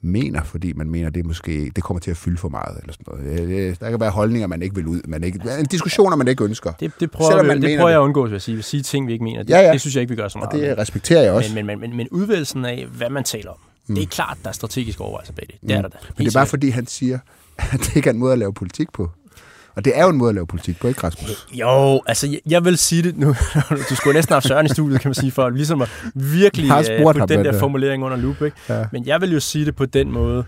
mener, 0.00 0.42
fordi 0.44 0.72
man 0.72 0.90
mener, 0.90 1.10
det 1.10 1.24
måske 1.26 1.72
det 1.76 1.84
kommer 1.84 2.00
til 2.00 2.10
at 2.10 2.16
fylde 2.16 2.38
for 2.38 2.48
meget. 2.48 2.78
Eller 2.80 2.92
sådan 2.92 3.26
noget. 3.34 3.48
Det- 3.48 3.80
Der 3.80 3.90
kan 3.90 4.00
være 4.00 4.10
holdninger, 4.10 4.46
man 4.46 4.62
ikke 4.62 4.74
vil 4.74 4.86
ud. 4.86 5.00
Man 5.08 5.24
ikke, 5.24 5.40
en 5.60 5.66
diskussioner, 5.66 6.16
man 6.16 6.28
ikke 6.28 6.44
ønsker. 6.44 6.72
Det, 6.72 6.92
det 7.00 7.10
prøver, 7.10 7.30
Selvom 7.30 7.46
man 7.46 7.56
det 7.56 7.62
mener 7.62 7.76
prøver 7.78 7.88
det. 7.88 7.92
jeg 7.92 8.00
at 8.00 8.04
undgå, 8.04 8.22
vil 8.22 8.32
jeg 8.32 8.42
sige. 8.42 8.58
At 8.58 8.64
sige 8.64 8.82
ting, 8.82 9.06
vi 9.06 9.12
ikke 9.12 9.24
mener. 9.24 9.42
Det, 9.42 9.50
Ja, 9.50 9.60
ja. 9.60 9.72
det 9.72 9.80
synes 9.80 9.94
jeg 9.96 10.00
ikke, 10.00 10.10
vi 10.10 10.16
gør 10.16 10.28
så 10.28 10.38
Og 10.38 10.48
meget. 10.54 10.68
det 10.68 10.78
respekterer 10.78 11.22
jeg 11.22 11.32
også. 11.32 11.54
men, 11.54 11.66
men, 11.66 11.80
men, 11.80 11.90
men, 11.90 11.96
men 11.96 12.08
udvælgelsen 12.10 12.64
af, 12.64 12.86
hvad 12.96 13.10
man 13.10 13.24
taler 13.24 13.50
om, 13.50 13.56
mm. 13.88 13.94
det 13.94 14.02
er 14.02 14.06
klart, 14.06 14.38
der 14.42 14.48
er 14.48 14.52
strategiske 14.52 15.02
overvejelser 15.02 15.32
bag 15.32 15.44
det. 15.46 15.56
Det 15.62 15.70
er 15.70 15.76
Mm. 15.78 15.82
der 15.82 15.88
da. 15.88 15.96
Men 16.18 16.26
det 16.26 16.34
er 16.34 16.38
bare 16.38 16.46
fordi, 16.46 16.68
han 16.68 16.86
siger, 16.86 17.18
at 17.72 17.80
det 17.80 17.96
ikke 17.96 18.08
er 18.08 18.12
en 18.12 18.18
måde 18.18 18.32
at 18.32 18.38
lave 18.38 18.52
politik 18.54 18.92
på. 18.92 19.10
Og 19.78 19.84
det 19.84 19.98
er 19.98 20.02
jo 20.04 20.10
en 20.10 20.16
måde 20.16 20.28
at 20.28 20.34
lave 20.34 20.46
politik 20.46 20.80
på, 20.80 20.88
ikke 20.88 21.00
Rasmus? 21.04 21.46
Jo, 21.52 22.02
altså 22.06 22.26
jeg, 22.26 22.40
jeg 22.46 22.64
vil 22.64 22.78
sige 22.78 23.02
det 23.02 23.16
nu. 23.18 23.34
Du 23.90 23.94
skulle 23.96 24.14
næsten 24.14 24.32
have 24.32 24.42
Søren 24.42 24.66
i 24.66 24.68
studiet, 24.68 25.00
kan 25.00 25.08
man 25.08 25.14
sige, 25.14 25.30
for 25.30 25.48
ligesom 25.48 25.82
at 25.82 25.90
virkelig 26.14 26.70
har 26.70 26.88
øh, 26.90 27.06
ham, 27.06 27.14
den 27.28 27.38
der 27.38 27.42
det 27.42 27.54
er. 27.54 27.58
formulering 27.58 28.04
under 28.04 28.16
loop. 28.16 28.42
Ikke? 28.42 28.56
Ja. 28.68 28.84
Men 28.92 29.06
jeg 29.06 29.20
vil 29.20 29.32
jo 29.32 29.40
sige 29.40 29.64
det 29.64 29.76
på 29.76 29.86
den 29.86 30.12
måde, 30.12 30.44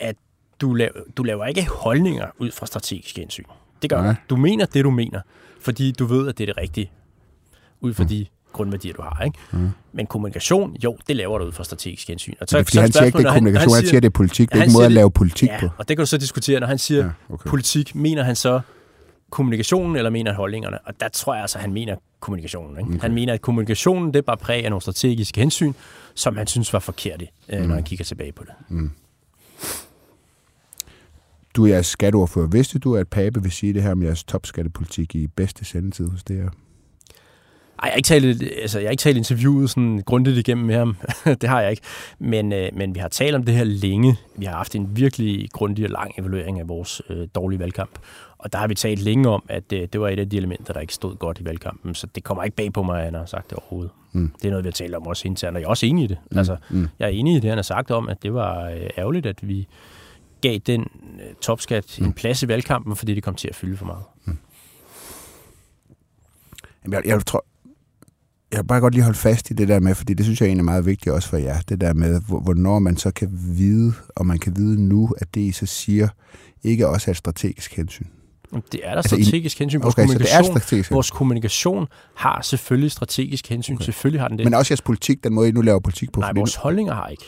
at 0.00 0.16
du 0.60 0.74
laver, 0.74 0.90
du 1.16 1.22
laver 1.22 1.46
ikke 1.46 1.66
holdninger 1.70 2.26
ud 2.38 2.50
fra 2.50 2.66
strategiske 2.66 3.20
hensyn. 3.20 3.44
Det 3.82 3.90
gør 3.90 3.96
du. 3.96 4.02
Nej. 4.02 4.14
Du 4.30 4.36
mener 4.36 4.66
det, 4.66 4.84
du 4.84 4.90
mener, 4.90 5.20
fordi 5.60 5.92
du 5.92 6.04
ved, 6.06 6.28
at 6.28 6.38
det 6.38 6.44
er 6.44 6.52
det 6.52 6.56
rigtige, 6.62 6.90
ud 7.80 7.90
Mm. 7.90 7.94
fra 7.94 8.04
de 8.04 8.26
grundværdier, 8.52 8.92
du 8.92 9.02
har. 9.02 9.24
Ikke? 9.24 9.38
Men 9.92 10.06
kommunikation, 10.06 10.76
jo, 10.84 10.96
det 11.08 11.16
laver 11.16 11.38
du 11.38 11.44
ud 11.44 11.52
fra 11.52 11.64
strategiske 11.64 12.12
hensyn. 12.12 12.34
Og 12.40 12.50
Det 12.50 12.58
er 12.58 12.62
fordi, 12.62 12.78
han 12.78 12.92
siger 12.92 13.04
ikke, 13.04 13.18
det 13.18 13.26
er 13.26 13.32
kommunikation, 13.32 13.74
han 13.74 13.86
siger, 13.86 14.00
det 14.00 14.08
er 14.08 14.10
politik. 14.10 14.48
Det 14.48 14.54
er 14.54 14.58
han 14.58 14.66
ikke 14.68 14.72
måde 14.72 14.82
siger 14.82 14.86
at 14.86 14.92
lave 14.92 15.10
politik 15.10 15.48
ja, 15.48 15.60
på. 15.60 15.68
og 15.78 15.88
det 15.88 15.96
kan 15.96 16.02
du 16.02 16.06
så 16.06 16.18
diskutere, 16.18 16.60
når 16.60 16.66
han 16.66 16.78
siger 16.78 17.04
Ja, 17.04 17.10
okay. 17.28 17.50
politik, 17.50 17.94
mener 17.94 18.22
han 18.22 18.36
så 18.36 18.60
kommunikationen, 19.30 19.96
eller 19.96 20.10
mener 20.10 20.30
han 20.30 20.36
holdningerne? 20.36 20.78
Og 20.86 21.00
der 21.00 21.08
tror 21.08 21.34
jeg 21.34 21.42
altså, 21.42 21.58
han 21.58 21.72
mener 21.72 21.96
kommunikationen. 22.20 22.78
Ikke? 22.78 22.88
Okay. 22.90 23.00
Han 23.00 23.12
mener, 23.14 23.32
at 23.32 23.40
kommunikationen, 23.40 24.08
det 24.08 24.16
er 24.16 24.22
bare 24.22 24.36
præg 24.36 24.64
af 24.64 24.70
nogle 24.70 24.82
strategiske 24.82 25.40
hensyn, 25.40 25.72
som 26.14 26.36
han 26.36 26.46
synes 26.46 26.72
var 26.72 26.78
forkerte, 26.78 27.26
øh, 27.48 27.60
når 27.60 27.74
han 27.74 27.84
kigger 27.84 28.04
tilbage 28.04 28.32
på 28.32 28.44
det. 28.44 28.90
Du 31.56 31.64
er 31.64 31.68
jeres 31.68 31.86
skatteordfører. 31.86 32.46
Vidste 32.46 32.78
du, 32.78 32.96
at 32.96 33.08
Pape 33.08 33.42
vil 33.42 33.52
sige 33.52 33.74
det 33.74 33.82
her 33.82 33.92
om 33.92 34.02
jeres 34.02 34.24
topskattepolitik 34.24 35.14
i 35.14 35.26
bedste 35.26 35.64
sendetid 35.64 36.08
hos 36.08 36.22
det 36.22 36.36
her? 36.36 36.48
Ej, 37.82 37.86
jeg 37.86 37.92
har 37.92 37.96
ikke 37.96 38.06
talt, 38.06 38.42
altså, 38.62 38.78
jeg 38.78 38.86
har 38.86 38.90
ikke 38.90 39.00
talt 39.00 39.16
interviewet 39.16 39.70
sådan 39.70 40.02
grundigt 40.06 40.38
igennem 40.38 40.66
med 40.66 40.74
ham. 40.74 40.96
det 41.40 41.48
har 41.48 41.60
jeg 41.60 41.70
ikke. 41.70 41.82
Men, 42.18 42.52
øh, 42.52 42.68
men 42.76 42.94
vi 42.94 43.00
har 43.00 43.08
talt 43.08 43.34
om 43.34 43.44
det 43.44 43.54
her 43.54 43.64
længe. 43.64 44.16
Vi 44.36 44.44
har 44.44 44.56
haft 44.56 44.74
en 44.74 44.96
virkelig 44.96 45.50
grundig 45.52 45.84
og 45.84 45.90
lang 45.90 46.12
evaluering 46.18 46.60
af 46.60 46.68
vores 46.68 47.02
øh, 47.10 47.28
dårlige 47.34 47.58
valgkamp. 47.58 47.98
Og 48.38 48.52
der 48.52 48.58
har 48.58 48.68
vi 48.68 48.74
talt 48.74 49.00
længe 49.00 49.28
om, 49.28 49.42
at 49.48 49.72
øh, 49.72 49.88
det 49.92 50.00
var 50.00 50.08
et 50.08 50.18
af 50.18 50.30
de 50.30 50.36
elementer, 50.36 50.72
der 50.72 50.80
ikke 50.80 50.94
stod 50.94 51.16
godt 51.16 51.40
i 51.40 51.44
valgkampen. 51.44 51.94
Så 51.94 52.06
det 52.14 52.24
kommer 52.24 52.44
ikke 52.44 52.56
bag 52.56 52.72
på 52.72 52.82
mig, 52.82 52.98
at 52.98 53.04
han 53.04 53.14
har 53.14 53.26
sagt 53.26 53.50
det 53.50 53.58
overhovedet. 53.58 53.90
Mm. 54.12 54.32
Det 54.42 54.44
er 54.44 54.50
noget, 54.50 54.64
vi 54.64 54.66
har 54.68 54.72
talt 54.72 54.94
om 54.94 55.06
også 55.06 55.28
internt, 55.28 55.56
og 55.56 55.60
jeg 55.60 55.66
er 55.66 55.70
også 55.70 55.86
enig 55.86 56.04
i 56.04 56.06
det. 56.06 56.18
Mm. 56.30 56.38
Altså, 56.38 56.56
Mm. 56.70 56.88
jeg 56.98 57.06
er 57.06 57.10
enig 57.10 57.36
i 57.36 57.40
det, 57.40 57.48
han 57.48 57.58
har 57.58 57.62
sagt 57.62 57.90
om, 57.90 58.08
at 58.08 58.22
det 58.22 58.34
var 58.34 58.64
øh, 58.70 58.80
ærgerligt, 58.98 59.26
at 59.26 59.48
vi 59.48 59.68
gav 60.40 60.58
den 60.58 60.80
øh, 61.14 61.34
topskat 61.42 61.96
Mm. 62.00 62.04
en 62.06 62.12
plads 62.12 62.42
i 62.42 62.48
valgkampen, 62.48 62.96
fordi 62.96 63.14
det 63.14 63.22
kom 63.22 63.34
til 63.34 63.48
at 63.48 63.54
fylde 63.54 63.76
for 63.76 63.86
meget. 63.86 64.02
Jamen, 66.84 66.94
jeg, 66.94 67.02
jeg 67.06 67.26
tror, 67.26 67.44
jeg 68.52 68.58
vil 68.58 68.64
bare 68.66 68.80
godt 68.80 68.94
lige 68.94 69.04
holde 69.04 69.18
fast 69.18 69.50
i 69.50 69.54
det 69.54 69.68
der 69.68 69.80
med, 69.80 69.94
fordi 69.94 70.14
det 70.14 70.24
synes 70.26 70.40
jeg 70.40 70.46
egentlig 70.46 70.62
er 70.62 70.64
meget 70.64 70.86
vigtigt 70.86 71.14
også 71.14 71.28
for 71.28 71.36
jer, 71.36 71.60
det 71.68 71.80
der 71.80 71.94
med, 71.94 72.20
hvor- 72.28 72.40
hvornår 72.40 72.78
man 72.78 72.96
så 72.96 73.10
kan 73.10 73.28
vide, 73.56 73.92
og 74.16 74.26
man 74.26 74.38
kan 74.38 74.56
vide 74.56 74.82
nu, 74.88 75.10
at 75.18 75.34
det 75.34 75.40
I 75.40 75.52
så 75.52 75.66
siger, 75.66 76.08
ikke 76.64 76.88
også 76.88 77.10
er 77.10 77.12
et 77.12 77.16
strategisk 77.16 77.76
hensyn. 77.76 78.06
Det 78.72 78.80
er 78.84 78.88
der 78.90 78.96
Altså, 78.96 79.16
i- 79.16 79.22
strategisk 79.22 79.58
hensyn. 79.58 79.82
Vores 79.82 79.94
Okay, 79.94 80.06
så 80.06 80.18
det 80.18 80.20
er 80.20 80.36
kommunikation 80.36 80.60
strategisk. 80.60 80.90
Vores 80.90 81.10
kommunikation 81.10 81.86
har 82.16 82.42
selvfølgelig 82.42 82.90
strategisk 82.92 83.48
hensyn. 83.48 83.74
Okay. 83.74 83.84
Selvfølgelig 83.84 84.20
har 84.20 84.28
den 84.28 84.38
det. 84.38 84.46
Men 84.46 84.54
også 84.54 84.72
jeres 84.72 84.82
politik, 84.82 85.24
den 85.24 85.34
måde 85.34 85.48
I 85.48 85.52
nu 85.52 85.60
laver 85.60 85.80
politik 85.80 86.12
på. 86.12 86.20
Nej, 86.20 86.32
vores 86.36 86.54
holdninger 86.54 86.94
har 86.94 87.06
ikke. 87.08 87.24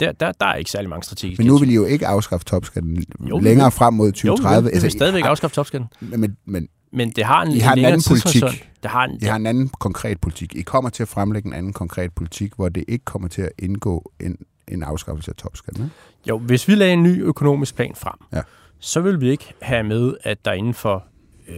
Der, 0.00 0.12
der, 0.12 0.32
der 0.32 0.46
er 0.46 0.54
ikke 0.54 0.70
særlig 0.70 0.90
mange 0.90 1.02
strategiske 1.04 1.42
Men 1.42 1.46
nu 1.46 1.58
vil 1.58 1.70
I 1.70 1.74
jo 1.74 1.84
ikke 1.84 2.06
afskaffe 2.06 2.44
topskatten 2.46 3.04
Jo, 3.30 3.38
længere 3.38 3.70
frem 3.70 3.94
mod 3.94 4.06
Jo, 4.06 4.12
2030. 4.12 4.64
vi 4.64 4.70
vil, 4.72 4.76
vi 4.76 4.82
vil 4.82 4.90
stadigvæk 4.90 5.24
afskaffe 5.24 5.54
topskatten. 5.54 5.88
men, 6.00 6.20
men 6.20 6.36
Men 6.46 6.68
det 7.04 7.24
har 7.24 7.42
en, 7.42 7.52
I 7.52 7.58
har 7.58 7.72
en 7.72 7.76
længere 7.78 7.92
anden 7.92 8.04
politik. 8.08 8.68
Det 8.82 8.90
har 8.90 9.04
en, 9.04 9.18
I 9.22 9.24
har 9.24 9.36
en 9.36 9.46
anden 9.46 9.68
konkret 9.68 10.20
politik. 10.20 10.54
I 10.54 10.62
kommer 10.62 10.90
til 10.90 11.02
at 11.02 11.08
fremlægge 11.08 11.46
en 11.46 11.52
anden 11.54 11.72
konkret 11.72 12.12
politik, 12.12 12.52
hvor 12.56 12.68
det 12.68 12.84
ikke 12.88 13.04
kommer 13.04 13.28
til 13.28 13.42
at 13.42 13.52
indgå 13.58 14.12
en, 14.20 14.36
en 14.68 14.82
afskaffelse 14.82 15.30
af 15.30 15.34
topskatten. 15.36 15.92
Jo, 16.28 16.38
hvis 16.38 16.68
vi 16.68 16.74
lagde 16.74 16.92
en 16.92 17.02
ny 17.02 17.22
økonomisk 17.22 17.74
plan 17.76 17.92
frem, 17.96 18.14
Ja. 18.32 18.42
så 18.78 19.00
vil 19.00 19.20
vi 19.20 19.30
ikke 19.30 19.52
have 19.62 19.82
med, 19.84 20.14
at 20.22 20.44
der 20.44 20.52
inden 20.52 20.74
for 20.74 21.04
øh, 21.48 21.56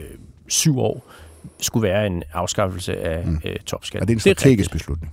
syv 0.48 0.78
år 0.78 1.10
skulle 1.60 1.88
være 1.88 2.06
en 2.06 2.22
afskaffelse 2.32 2.96
af 3.00 3.26
Mm. 3.26 3.40
øh, 3.44 3.56
topskatten. 3.56 4.02
Og 4.02 4.08
det 4.08 4.12
er 4.12 4.16
en 4.16 4.20
strategisk 4.20 4.70
beslutning. 4.72 5.12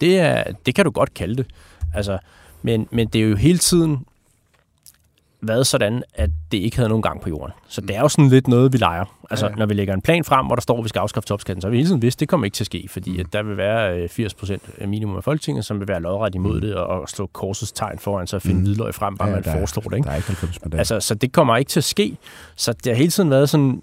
Det, 0.00 0.18
er, 0.18 0.44
det 0.66 0.74
kan 0.74 0.84
du 0.84 0.90
godt 0.90 1.14
kalde 1.14 1.36
det. 1.36 1.46
Altså, 1.94 2.18
men, 2.62 2.88
men 2.90 3.08
det 3.08 3.20
er 3.20 3.24
jo 3.24 3.36
hele 3.36 3.58
tiden, 3.58 4.04
været 5.48 5.66
sådan, 5.66 6.02
at 6.14 6.30
det 6.52 6.58
ikke 6.58 6.76
havde 6.76 6.88
nogen 6.88 7.02
gang 7.02 7.20
på 7.20 7.28
jorden. 7.28 7.52
Så 7.68 7.80
det 7.80 7.96
er 7.96 8.00
jo 8.00 8.08
sådan 8.08 8.28
lidt 8.28 8.48
noget, 8.48 8.72
vi 8.72 8.78
leger. 8.78 9.04
Altså, 9.30 9.46
ja. 9.46 9.54
når 9.54 9.66
vi 9.66 9.74
lægger 9.74 9.94
en 9.94 10.02
plan 10.02 10.24
frem, 10.24 10.46
hvor 10.46 10.54
der 10.54 10.62
står, 10.62 10.78
at 10.78 10.84
vi 10.84 10.88
skal 10.88 11.00
afskaffe 11.00 11.26
topskatten, 11.26 11.60
så 11.60 11.68
har 11.68 11.70
vi 11.70 11.76
hele 11.76 11.88
tiden 11.88 12.02
vidst, 12.02 12.16
at 12.16 12.20
det 12.20 12.28
kommer 12.28 12.44
ikke 12.44 12.54
til 12.54 12.62
at 12.62 12.66
ske, 12.66 12.86
fordi 12.90 13.20
at 13.20 13.26
der 13.32 13.42
vil 13.42 13.56
være 13.56 14.08
80 14.08 14.32
øh, 14.32 14.38
procent 14.38 14.88
minimum 14.88 15.16
af 15.16 15.24
Folketinget, 15.24 15.64
som 15.64 15.80
vil 15.80 15.88
være 15.88 16.00
lodret 16.00 16.34
imod 16.34 16.54
mm. 16.54 16.60
det, 16.60 16.74
og 16.74 17.08
slå 17.08 17.26
korsets 17.26 17.72
tegn 17.72 17.98
foran 17.98 18.26
sig 18.26 18.36
og 18.36 18.42
finde 18.42 18.58
mm. 18.58 18.64
hvidløg 18.64 18.94
frem, 18.94 19.16
bare 19.16 19.28
ja, 19.28 19.34
man 19.34 19.44
der, 19.44 19.52
foreslår 19.52 19.82
det. 19.82 19.96
Ikke? 19.96 20.06
Der 20.06 20.12
er 20.12 20.16
ikke 20.16 20.28
90 20.28 20.58
Altså, 20.72 21.00
så 21.00 21.14
det 21.14 21.32
kommer 21.32 21.56
ikke 21.56 21.68
til 21.68 21.80
at 21.80 21.84
ske. 21.84 22.16
Så 22.56 22.72
det 22.72 22.86
har 22.86 22.94
hele 22.94 23.10
tiden 23.10 23.30
været 23.30 23.48
sådan, 23.48 23.82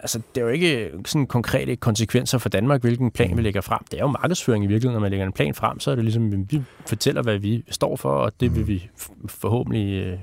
altså, 0.00 0.20
det 0.34 0.40
er 0.40 0.44
jo 0.44 0.50
ikke 0.50 0.90
sådan 1.06 1.26
konkrete 1.26 1.76
konsekvenser 1.76 2.38
for 2.38 2.48
Danmark, 2.48 2.80
hvilken 2.80 3.10
plan 3.10 3.30
vi 3.30 3.34
mm. 3.34 3.40
lægger 3.40 3.60
frem. 3.60 3.80
Det 3.90 3.98
er 3.98 4.02
jo 4.02 4.06
markedsføring 4.06 4.64
i 4.64 4.66
virkeligheden. 4.66 4.94
Når 4.94 5.00
man 5.00 5.10
lægger 5.10 5.26
en 5.26 5.32
plan 5.32 5.54
frem, 5.54 5.80
så 5.80 5.90
er 5.90 5.94
det 5.94 6.04
ligesom, 6.04 6.50
vi 6.50 6.62
fortæller, 6.86 7.22
hvad 7.22 7.38
vi 7.38 7.64
står 7.70 7.96
for, 7.96 8.10
og 8.10 8.32
det 8.40 8.54
vil 8.54 8.60
mm. 8.60 8.68
vi 8.68 8.88
forhåbentlig 9.28 9.92
øh, 9.92 10.18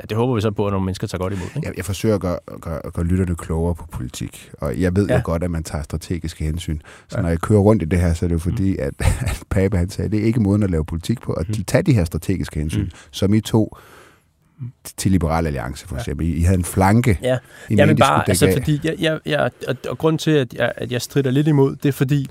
Ja, 0.00 0.04
det 0.08 0.16
håber 0.16 0.34
vi 0.34 0.40
så 0.40 0.50
på, 0.50 0.66
at 0.66 0.72
nogle 0.72 0.84
mennesker 0.84 1.06
tager 1.06 1.18
godt 1.18 1.32
imod. 1.32 1.46
Ikke? 1.56 1.68
Jeg, 1.68 1.76
jeg 1.76 1.84
forsøger 1.84 2.14
at 2.14 2.20
gøre, 2.20 2.38
gøre, 2.60 2.80
gøre 2.92 3.06
lytterne 3.06 3.36
klogere 3.36 3.74
på 3.74 3.86
politik, 3.86 4.50
og 4.60 4.80
jeg 4.80 4.96
ved 4.96 5.06
ja. 5.06 5.16
jo 5.16 5.20
godt, 5.24 5.44
at 5.44 5.50
man 5.50 5.64
tager 5.64 5.82
strategiske 5.82 6.44
hensyn. 6.44 6.80
Så 7.08 7.16
ja. 7.16 7.22
når 7.22 7.28
jeg 7.28 7.40
kører 7.40 7.60
rundt 7.60 7.82
i 7.82 7.84
det 7.84 8.00
her, 8.00 8.14
så 8.14 8.26
er 8.26 8.28
det 8.28 8.34
jo 8.34 8.38
fordi, 8.38 8.70
mm. 8.70 8.78
at, 8.78 8.94
at 9.30 9.42
Pape 9.50 9.76
han 9.76 9.90
sagde, 9.90 10.06
at 10.06 10.12
det 10.12 10.20
er 10.20 10.24
ikke 10.24 10.40
måden 10.40 10.62
at 10.62 10.70
lave 10.70 10.84
politik 10.84 11.20
på, 11.20 11.32
at 11.32 11.48
mm. 11.48 11.64
tage 11.64 11.82
de 11.82 11.92
her 11.92 12.04
strategiske 12.04 12.60
hensyn, 12.60 12.84
mm. 12.84 12.90
som 13.10 13.34
I 13.34 13.40
to 13.40 13.76
til 14.96 15.10
Liberal 15.10 15.46
Alliance 15.46 15.86
for 15.86 15.96
eksempel. 15.96 16.26
Ja. 16.26 16.34
I 16.34 16.42
havde 16.42 16.58
en 16.58 16.64
flanke. 16.64 17.18
Ja, 17.22 17.38
I 17.70 17.74
ja 17.74 17.86
men 17.86 17.96
bare, 17.96 18.28
altså 18.28 18.46
af. 18.46 18.52
fordi, 18.52 18.80
jeg, 18.84 18.94
jeg, 18.98 19.20
jeg, 19.26 19.50
og, 19.68 19.76
og 19.88 19.98
grund 19.98 20.18
til, 20.18 20.30
at 20.30 20.54
jeg, 20.54 20.72
at 20.76 20.92
jeg 20.92 21.02
strider 21.02 21.30
lidt 21.30 21.48
imod, 21.48 21.76
det 21.76 21.88
er 21.88 21.92
fordi, 21.92 22.28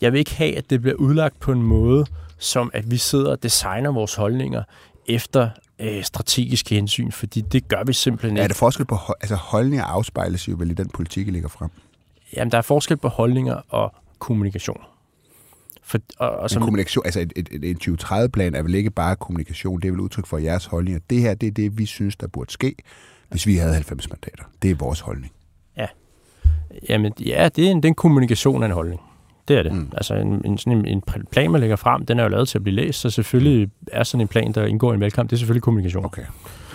jeg 0.00 0.12
vil 0.12 0.18
ikke 0.18 0.34
have, 0.34 0.56
at 0.56 0.70
det 0.70 0.80
bliver 0.80 0.96
udlagt 0.96 1.40
på 1.40 1.52
en 1.52 1.62
måde, 1.62 2.06
som 2.38 2.70
at 2.74 2.90
vi 2.90 2.96
sidder 2.96 3.30
og 3.30 3.42
designer 3.42 3.92
vores 3.92 4.14
holdninger 4.14 4.62
efter 5.06 5.48
øh, 5.80 6.02
strategiske 6.02 6.74
hensyn, 6.74 7.10
fordi 7.10 7.40
det 7.40 7.68
gør 7.68 7.84
vi 7.84 7.92
simpelthen 7.92 8.36
ikke. 8.36 8.42
Er 8.42 8.48
der 8.48 8.54
forskel 8.54 8.86
på, 8.86 8.98
altså 9.20 9.34
holdninger 9.34 9.84
afspejles 9.84 10.48
jo 10.48 10.56
vel 10.58 10.70
i 10.70 10.74
den 10.74 10.88
politik, 10.88 11.28
I 11.28 11.30
ligger 11.30 11.48
frem? 11.48 11.70
Jamen, 12.36 12.52
der 12.52 12.58
er 12.58 12.62
forskel 12.62 12.96
på 12.96 13.08
holdninger 13.08 13.54
og 13.68 13.94
kommunikation. 14.18 14.80
For, 15.82 15.98
og, 16.18 16.30
og 16.30 16.50
som, 16.50 16.62
kommunikation, 16.62 17.04
altså 17.04 17.20
et, 17.20 17.32
et, 17.36 17.48
et, 17.52 17.64
en 17.64 17.78
2030-plan 17.84 18.54
er 18.54 18.62
vel 18.62 18.74
ikke 18.74 18.90
bare 18.90 19.16
kommunikation, 19.16 19.80
det 19.80 19.88
er 19.88 19.92
vel 19.92 20.00
udtryk 20.00 20.26
for 20.26 20.38
jeres 20.38 20.66
holdninger. 20.66 21.00
Det 21.10 21.20
her, 21.20 21.34
det 21.34 21.46
er 21.46 21.50
det, 21.50 21.78
vi 21.78 21.86
synes, 21.86 22.16
der 22.16 22.26
burde 22.26 22.52
ske, 22.52 22.74
hvis 23.28 23.46
vi 23.46 23.56
havde 23.56 23.74
90 23.74 24.08
mandater. 24.10 24.44
Det 24.62 24.70
er 24.70 24.74
vores 24.74 25.00
holdning. 25.00 25.32
Ja. 25.76 25.86
Jamen, 26.88 27.12
ja, 27.20 27.48
det 27.56 27.66
er 27.66 27.70
en, 27.70 27.76
det 27.76 27.84
er 27.84 27.88
en 27.88 27.94
kommunikation 27.94 28.62
af 28.62 28.66
en 28.66 28.72
holdning. 28.72 29.00
Det 29.48 29.58
er 29.58 29.62
det. 29.62 29.72
Mm. 29.72 29.92
Altså 29.94 30.14
en, 30.14 30.42
en, 30.44 30.58
sådan 30.58 30.78
en, 30.78 30.86
en 30.86 31.02
plan, 31.30 31.50
man 31.50 31.60
lægger 31.60 31.76
frem, 31.76 32.06
den 32.06 32.18
er 32.18 32.22
jo 32.22 32.28
lavet 32.28 32.48
til 32.48 32.58
at 32.58 32.62
blive 32.62 32.76
læst, 32.76 33.00
så 33.00 33.10
selvfølgelig 33.10 33.66
mm. 33.66 33.86
er 33.92 34.02
sådan 34.02 34.20
en 34.20 34.28
plan, 34.28 34.52
der 34.52 34.64
indgår 34.64 34.92
i 34.92 34.94
en 34.94 35.00
valgkamp, 35.00 35.30
det 35.30 35.36
er 35.36 35.38
selvfølgelig 35.38 35.62
kommunikation. 35.62 36.04
Okay. 36.04 36.22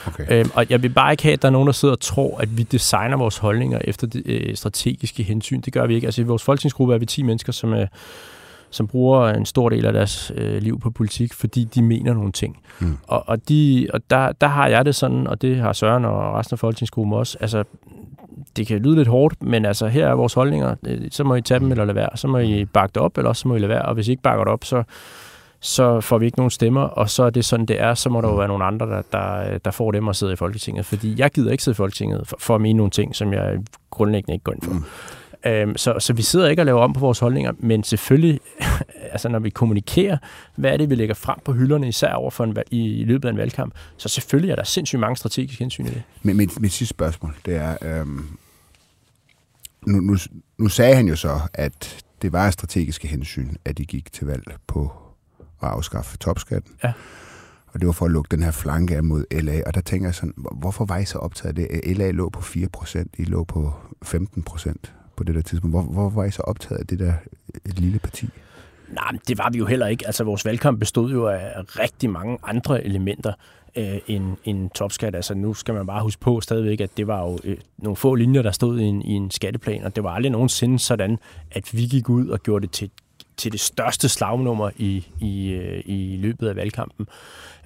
Okay. 0.08 0.26
Øhm, 0.30 0.52
og 0.54 0.66
jeg 0.70 0.84
vil 0.84 0.90
bare 0.90 1.14
ikke 1.14 1.24
have, 1.24 1.34
at 1.34 1.42
der 1.42 1.48
er 1.48 1.52
nogen, 1.52 1.66
der 1.66 1.74
sidder 1.74 1.94
og 1.94 2.00
tror, 2.00 2.38
at 2.38 2.58
vi 2.58 2.64
designer 2.64 3.18
vores 3.18 3.38
holdninger 3.38 3.80
efter 3.84 4.08
det 4.08 4.24
øh, 4.26 4.56
strategiske 4.56 5.24
hensyn. 5.24 5.62
Det 5.62 5.74
gør 5.74 5.88
vi 5.88 5.96
ikke. 5.96 6.08
Altså 6.08 6.22
i 6.22 6.26
vores 6.26 6.44
folketingsgruppe 6.44 6.94
er 6.94 6.98
vi 6.98 7.06
10 7.06 7.24
mennesker, 7.24 7.52
som, 7.52 7.74
er, 7.74 7.86
som 8.70 8.88
bruger 8.88 9.30
en 9.30 9.46
stor 9.46 9.70
del 9.70 9.86
af 9.86 9.94
deres 9.94 10.32
øh, 10.36 10.62
liv 10.62 10.80
på 10.80 10.90
politik, 10.92 11.34
fordi 11.34 11.64
de 11.64 11.82
mener 11.82 12.14
nogle 12.14 12.32
ting. 12.32 12.58
Mm. 12.80 12.98
Og, 13.08 13.24
og, 13.30 13.50
de, 13.50 13.88
og 13.94 14.02
der, 14.10 14.32
der 14.32 14.48
har 14.48 14.68
jeg 14.68 14.86
det 14.86 14.96
sådan, 14.96 15.28
og 15.28 15.42
det 15.42 15.58
har 15.58 15.74
Søren 15.74 16.06
og 16.06 16.34
resten 16.34 16.54
af 16.54 16.60
folketingsgruppen 16.60 17.14
også. 17.14 17.38
Altså, 17.42 17.64
det 18.58 18.68
kan 18.68 18.82
lyde 18.82 18.96
lidt 18.96 19.08
hårdt, 19.08 19.44
men 19.44 19.66
altså 19.66 19.88
her 19.88 20.08
er 20.08 20.14
vores 20.14 20.34
holdninger. 20.34 20.76
Øh, 20.88 21.02
så 21.12 21.24
må 21.24 21.36
I 21.36 21.42
tage 21.42 21.60
dem 21.60 21.72
eller 21.72 21.86
lade 21.86 21.96
være. 21.96 22.10
Så 22.16 22.28
må 22.28 22.38
I 22.38 22.66
bakke 22.66 22.94
det 22.94 23.02
op, 23.02 23.18
eller 23.18 23.34
så 23.34 23.48
må 23.48 23.56
I 23.56 23.60
lade 23.60 23.70
være. 23.70 23.82
Og 23.82 23.94
hvis 23.94 24.08
I 24.08 24.12
ikke 24.12 24.24
bakker 24.24 24.44
det 24.44 24.54
op, 24.54 24.64
så, 24.64 24.84
så 25.60 26.02
får 26.02 26.18
vi 26.18 26.26
ikke 26.26 26.38
nogen 26.38 26.52
stemmer, 26.52 26.82
og 26.82 27.10
så 27.10 27.24
er 27.24 27.30
det 27.30 27.46
sådan, 27.46 27.66
det 27.66 27.82
er. 27.82 27.94
Så 27.94 28.10
må 28.10 28.22
der 28.22 28.28
jo 28.28 28.36
være 28.36 28.48
nogle 28.48 28.66
andre, 28.66 28.86
der, 28.86 29.02
der, 29.12 29.58
der 29.58 29.72
får 29.72 29.92
dem 29.92 30.08
at 30.08 30.16
sidde 30.16 30.34
i 30.34 30.36
Folketinget. 30.36 30.86
Fordi 30.86 31.16
jeg 31.18 31.32
gider 31.32 31.52
ikke 31.52 31.64
sidde 31.64 31.76
i 31.76 31.78
Folketinget 31.78 32.28
for, 32.28 32.38
for 32.40 32.56
at 32.56 32.62
mene 32.62 32.78
nogle 32.78 32.92
ting, 32.92 33.16
som 33.16 33.34
jeg 33.34 33.58
grundlæggende 33.92 34.34
ikke 34.34 34.44
går 34.44 34.54
ind 34.54 34.62
for. 34.62 34.74
Mm. 34.74 34.84
Øhm, 35.46 35.78
så, 35.78 35.96
så 36.00 36.14
vi 36.14 36.22
sidder 36.22 36.48
ikke 36.48 36.62
og 36.62 36.66
laver 36.66 36.82
om 36.82 36.94
på 36.94 37.00
vores 37.00 37.20
holdninger, 37.20 37.52
men 37.60 37.84
selvfølgelig, 37.84 38.40
altså 39.14 39.30
når 39.30 39.40
vi 39.40 39.50
kommunikerer, 39.50 40.18
hvad 40.56 40.74
er 40.74 40.78
det, 40.78 40.90
vi 40.90 40.96
lægger 40.96 41.16
frem 41.16 41.40
på 41.46 41.54
hylderne, 41.54 41.88
især 41.88 42.14
over 42.14 42.32
for 42.32 42.44
en, 42.44 42.58
i, 42.72 43.00
i 43.00 43.04
løbet 43.04 43.28
af 43.28 43.32
en 43.32 43.38
valgkamp, 43.38 43.74
så 43.98 44.10
selvfølgelig 44.10 44.52
er 44.52 44.56
der 44.56 44.64
sindssygt 44.64 45.00
mange 45.00 45.16
strategiske 45.16 45.60
hensyn 45.60 45.86
i 45.86 45.90
det. 45.90 46.04
Men 46.24 46.38
mit, 46.38 46.60
mit 46.60 46.72
sidste 46.72 46.90
spørgsmål, 46.90 47.36
det 47.46 47.56
er, 47.56 47.78
øhm, 47.82 48.26
nu, 49.88 50.00
nu, 50.00 50.18
nu 50.58 50.70
sagde 50.70 50.96
han 50.96 51.08
jo 51.08 51.16
så, 51.16 51.40
at 51.54 52.06
det 52.22 52.34
var 52.34 52.50
strategiske 52.50 53.08
hensyn, 53.08 53.56
at 53.66 53.78
de 53.78 53.86
gik 53.86 54.14
til 54.14 54.28
valg 54.28 54.44
på 54.68 54.92
at 55.40 55.70
afskaffe 55.70 56.18
topskatten. 56.18 56.72
Ja. 56.84 56.94
Og 57.68 57.80
det 57.82 57.88
var 57.88 57.94
for 57.94 58.06
at 58.06 58.12
lukke 58.12 58.28
den 58.32 58.44
her 58.44 58.52
flanke 58.52 58.96
af 58.96 59.04
mod 59.04 59.26
LA. 59.32 59.62
Og 59.66 59.74
der 59.74 59.82
tænker 59.82 60.08
jeg 60.08 60.16
sådan, 60.16 60.34
hvorfor 60.36 60.86
var 60.86 60.98
I 60.98 61.06
så 61.06 61.18
optaget 61.18 61.60
af 61.60 61.68
det? 61.84 61.98
LA 61.98 62.12
lå 62.12 62.30
på 62.30 62.40
4%, 62.40 63.04
I 63.18 63.24
lå 63.24 63.44
på 63.44 63.74
15% 64.06 64.74
på 65.18 65.24
det 65.24 65.36
der 65.36 65.42
tidspunkt. 65.42 65.74
Hvor, 65.74 65.82
hvor 65.82 66.10
var 66.10 66.24
I 66.24 66.32
så 66.32 66.42
optaget 66.42 66.80
af 66.80 66.88
det 66.88 67.00
der 67.00 67.14
et 67.66 67.80
lille 67.80 68.00
parti? 68.00 68.30
Nej, 68.94 69.12
det 69.28 69.38
var 69.38 69.50
vi 69.52 69.58
jo 69.58 69.66
heller 69.66 69.88
ikke. 69.88 70.06
Altså, 70.06 70.24
vores 70.24 70.46
valgkamp 70.46 70.80
bestod 70.80 71.12
jo 71.12 71.28
af 71.28 71.80
rigtig 71.80 72.10
mange 72.10 72.38
andre 72.44 72.84
elementer 72.84 73.34
øh, 73.76 73.98
en, 74.08 74.38
en 74.44 74.70
topskat. 74.70 75.16
Altså 75.16 75.34
nu 75.34 75.54
skal 75.54 75.74
man 75.74 75.88
bare 75.88 76.04
huske 76.04 76.22
på 76.22 76.42
stadigvæk, 76.42 76.82
at 76.82 76.98
det 76.98 77.08
var 77.08 77.22
jo 77.22 77.40
øh, 77.44 77.58
nogle 77.78 77.96
få 77.96 78.16
linjer, 78.16 78.42
der 78.42 78.52
stod 78.52 78.80
i 78.80 78.84
en, 78.84 79.02
i 79.02 79.12
en 79.12 79.32
skatteplan, 79.32 79.84
og 79.84 79.96
det 79.96 80.04
var 80.04 80.10
aldrig 80.10 80.32
nogensinde 80.32 80.80
sådan, 80.80 81.18
at 81.52 81.78
vi 81.78 81.86
gik 81.86 82.10
ud 82.10 82.28
og 82.28 82.40
gjorde 82.40 82.62
det 82.62 82.72
til, 82.72 82.90
til 83.38 83.52
det 83.52 83.60
største 83.60 84.10
slagnummer 84.10 84.70
i, 84.78 85.08
i, 85.22 85.50
øh, 85.50 85.84
i 85.86 86.18
løbet 86.18 86.48
af 86.48 86.56
valgkampen. 86.56 87.08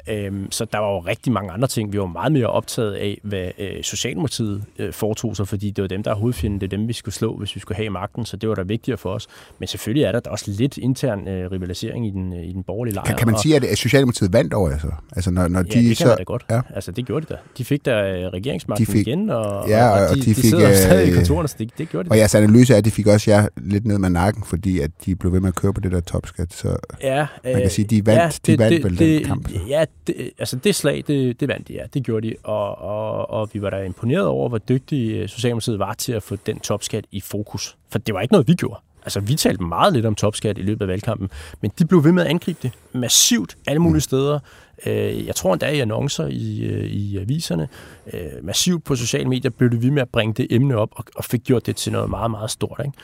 Øhm, 0.09 0.51
så 0.51 0.65
der 0.65 0.77
var 0.77 0.91
jo 0.91 0.99
rigtig 0.99 1.33
mange 1.33 1.51
andre 1.51 1.67
ting. 1.67 1.93
Vi 1.93 1.99
var 1.99 2.05
meget 2.05 2.31
mere 2.31 2.47
optaget 2.47 2.93
af, 2.93 3.19
hvad 3.23 3.51
øh, 3.57 3.83
Socialdemokratiet 3.83 4.63
øh, 4.79 4.93
foretog 4.93 5.35
sig, 5.35 5.47
fordi 5.47 5.69
det 5.69 5.81
var 5.81 5.87
dem, 5.87 6.03
der 6.03 6.11
er 6.11 6.15
hovedfjenden. 6.15 6.61
Det 6.61 6.73
er 6.73 6.77
dem, 6.77 6.87
vi 6.87 6.93
skulle 6.93 7.15
slå, 7.15 7.37
hvis 7.37 7.55
vi 7.55 7.59
skulle 7.59 7.75
have 7.75 7.89
magten, 7.89 8.25
så 8.25 8.37
det 8.37 8.49
var 8.49 8.55
da 8.55 8.61
vigtigere 8.61 8.97
for 8.97 9.09
os. 9.09 9.27
Men 9.59 9.67
selvfølgelig 9.67 10.03
er 10.03 10.11
der 10.11 10.19
også 10.29 10.45
lidt 10.47 10.77
intern 10.77 11.27
øh, 11.27 11.51
rivalisering 11.51 12.07
i 12.07 12.09
den, 12.09 12.33
øh, 12.33 12.43
i 12.43 12.53
den 12.53 12.63
borgerlige 12.63 12.95
lejr. 12.95 13.05
Kan, 13.05 13.17
kan 13.17 13.27
man 13.27 13.37
sige, 13.37 13.55
at 13.55 13.77
Socialdemokratiet 13.77 14.33
vandt 14.33 14.53
over 14.53 14.69
altså? 14.71 14.87
altså 15.15 15.31
når, 15.31 15.47
når 15.47 15.59
ja, 15.59 15.63
de 15.63 15.69
det 15.69 15.85
kan 15.85 15.95
så, 15.95 16.07
man 16.07 16.17
da 16.17 16.23
godt. 16.23 16.45
Ja. 16.49 16.61
Altså, 16.75 16.91
det 16.91 17.05
gjorde 17.05 17.25
de 17.25 17.33
da. 17.33 17.39
De 17.57 17.65
fik 17.65 17.85
da 17.85 17.91
øh, 17.91 18.27
regeringsmagten 18.27 18.85
de 18.85 18.91
fik, 18.91 19.07
igen, 19.07 19.29
og, 19.29 19.69
ja, 19.69 19.89
og, 19.89 20.07
og 20.07 20.15
de, 20.15 20.21
de, 20.21 20.25
de 20.25 20.35
fik, 20.35 20.43
sidder 20.43 20.69
øh, 20.69 20.75
stadig 20.75 21.07
i 21.07 21.11
kontorerne, 21.11 21.47
så 21.47 21.55
det, 21.59 21.71
det 21.77 21.89
gjorde 21.89 22.09
de 22.09 22.11
Og 22.11 22.17
jeres 22.17 22.35
analyse 22.35 22.73
er, 22.73 22.77
at 22.77 22.85
de 22.85 22.91
fik 22.91 23.07
også 23.07 23.31
jer 23.31 23.47
lidt 23.57 23.85
ned 23.85 23.97
med 23.97 24.09
nakken, 24.09 24.43
fordi 24.43 24.79
at 24.79 24.91
de 25.05 25.15
blev 25.15 25.33
ved 25.33 25.39
med 25.39 25.47
at 25.47 25.55
køre 25.55 25.73
på 25.73 25.81
det 25.81 25.91
der 25.91 25.99
topskat. 25.99 26.53
Så 26.53 26.75
ja, 27.01 27.27
man 27.43 27.61
kan 27.61 27.69
sige, 27.69 27.85
de 27.85 28.05
vandt, 28.05 28.19
ja, 28.21 28.27
det, 28.27 28.47
de 28.47 28.59
vandt 28.59 28.75
det, 28.75 28.83
vel 28.83 28.99
det, 28.99 29.19
den 29.19 29.27
kamp. 29.27 29.49
Ja, 29.69 29.85
det, 30.07 30.31
altså 30.39 30.55
det 30.55 30.75
slag, 30.75 31.03
det, 31.07 31.39
det 31.39 31.47
vandt 31.47 31.67
de, 31.67 31.73
ja. 31.73 31.83
Det 31.93 32.03
gjorde 32.03 32.27
de. 32.27 32.35
Og, 32.43 32.77
og, 32.77 33.29
og 33.29 33.49
vi 33.53 33.61
var 33.61 33.69
da 33.69 33.83
imponeret 33.83 34.25
over, 34.25 34.49
hvor 34.49 34.57
dygtige 34.57 35.27
Socialdemokratiet 35.27 35.79
var 35.79 35.93
til 35.93 36.13
at 36.13 36.23
få 36.23 36.35
den 36.35 36.59
topskat 36.59 37.05
i 37.11 37.21
fokus. 37.21 37.77
For 37.91 37.99
det 37.99 38.13
var 38.15 38.21
ikke 38.21 38.31
noget, 38.31 38.47
vi 38.47 38.53
gjorde. 38.53 38.79
Altså, 39.03 39.19
vi 39.19 39.35
talte 39.35 39.63
meget 39.63 39.93
lidt 39.93 40.05
om 40.05 40.15
topskat 40.15 40.57
i 40.57 40.61
løbet 40.61 40.81
af 40.81 40.87
valgkampen, 40.87 41.29
men 41.61 41.71
de 41.79 41.85
blev 41.85 42.03
ved 42.03 42.11
med 42.11 42.23
at 42.23 42.29
angribe 42.29 42.59
det 42.61 42.71
massivt 42.93 43.57
alle 43.67 43.79
mulige 43.79 44.01
steder. 44.01 44.39
Øh, 44.85 45.25
jeg 45.25 45.35
tror 45.35 45.53
endda 45.53 45.69
i 45.69 45.79
annoncer 45.79 46.27
i, 46.27 46.59
øh, 46.59 46.85
i 46.85 47.17
aviserne, 47.17 47.67
øh, 48.13 48.21
massivt 48.43 48.83
på 48.83 48.95
sociale 48.95 49.29
medier, 49.29 49.51
blev 49.51 49.71
det 49.71 49.83
ved 49.83 49.91
med 49.91 50.01
at 50.01 50.09
bringe 50.09 50.33
det 50.33 50.47
emne 50.49 50.77
op 50.77 50.89
og, 50.91 51.05
og 51.15 51.25
fik 51.25 51.43
gjort 51.43 51.65
det 51.65 51.75
til 51.75 51.91
noget 51.91 52.09
meget, 52.09 52.31
meget 52.31 52.51
stort. 52.51 52.81
Ikke? 52.85 52.97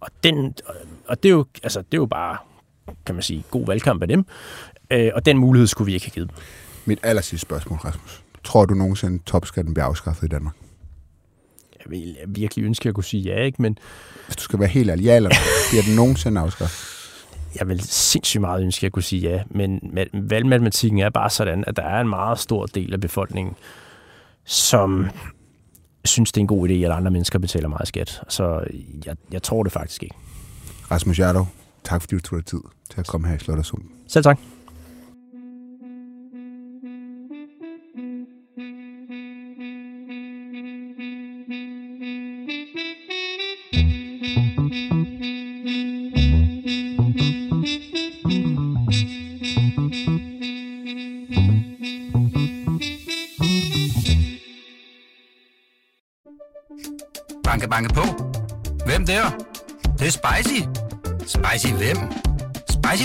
Og, 0.00 0.08
den, 0.24 0.54
og 1.08 1.22
det, 1.22 1.28
er 1.28 1.32
jo, 1.32 1.44
altså, 1.62 1.78
det 1.78 1.94
er 1.94 2.00
jo 2.00 2.06
bare, 2.06 2.36
kan 3.06 3.14
man 3.14 3.22
sige, 3.22 3.44
god 3.50 3.66
valgkamp 3.66 4.02
af 4.02 4.08
dem. 4.08 4.26
Og 5.14 5.26
den 5.26 5.38
mulighed 5.38 5.66
skulle 5.66 5.86
vi 5.86 5.94
ikke 5.94 6.06
have 6.06 6.12
givet. 6.12 6.30
Mit 6.84 6.98
aller 7.02 7.22
sidste 7.22 7.42
spørgsmål, 7.42 7.78
Rasmus. 7.78 8.22
Tror 8.44 8.64
du 8.64 8.74
nogensinde, 8.74 9.14
at 9.14 9.20
topskatten 9.26 9.74
bliver 9.74 9.86
afskaffet 9.86 10.26
i 10.26 10.28
Danmark? 10.28 10.54
Jeg 11.78 11.90
vil 11.90 12.16
virkelig 12.28 12.64
ønske, 12.64 12.82
at 12.82 12.86
jeg 12.86 12.94
kunne 12.94 13.04
sige 13.04 13.22
ja, 13.22 13.42
ikke? 13.42 13.62
Men... 13.62 13.78
Hvis 14.26 14.36
du 14.36 14.42
skal 14.42 14.58
være 14.58 14.68
helt 14.68 14.90
ærlig, 14.90 15.04
ja 15.04 15.16
eller 15.16 15.30
bliver 15.70 15.82
den 15.82 15.96
nogensinde 15.96 16.40
afskaffet? 16.40 17.00
Jeg 17.58 17.68
vil 17.68 17.80
sindssygt 17.80 18.40
meget 18.40 18.62
ønske, 18.62 18.78
at 18.78 18.82
jeg 18.82 18.92
kunne 18.92 19.02
sige 19.02 19.30
ja, 19.30 19.42
men 19.50 19.80
valgmatematikken 20.12 20.98
er 20.98 21.10
bare 21.10 21.30
sådan, 21.30 21.64
at 21.66 21.76
der 21.76 21.82
er 21.82 22.00
en 22.00 22.08
meget 22.08 22.38
stor 22.38 22.66
del 22.66 22.92
af 22.92 23.00
befolkningen, 23.00 23.54
som 24.44 25.06
synes, 26.04 26.32
det 26.32 26.40
er 26.40 26.42
en 26.42 26.46
god 26.46 26.68
idé, 26.68 26.72
at 26.72 26.90
andre 26.90 27.10
mennesker 27.10 27.38
betaler 27.38 27.68
meget 27.68 27.88
skat. 27.88 28.22
Så 28.28 28.64
jeg, 29.06 29.16
jeg 29.32 29.42
tror 29.42 29.62
det 29.62 29.72
faktisk 29.72 30.02
ikke. 30.02 30.14
Rasmus 30.90 31.18
Jardov, 31.18 31.48
tak 31.84 32.02
fordi 32.02 32.14
du 32.14 32.20
tog 32.20 32.38
dig 32.38 32.46
tid 32.46 32.60
til 32.90 33.00
at 33.00 33.06
komme 33.06 33.28
her 33.28 33.34
i 33.34 33.38
Slottersund. 33.38 33.82
Selv 34.08 34.24
tak. 34.24 34.38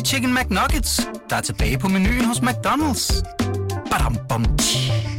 Chicken 0.06 0.34
McNuggets, 0.34 1.08
der 1.30 1.36
er 1.36 1.42
tilbage 1.42 1.78
på 1.78 1.88
menuen 1.88 2.26
hos 2.26 2.38
McDonald's. 2.38 3.24
Badum, 3.92 4.18
bom, 4.30 4.46
tji. 4.58 5.15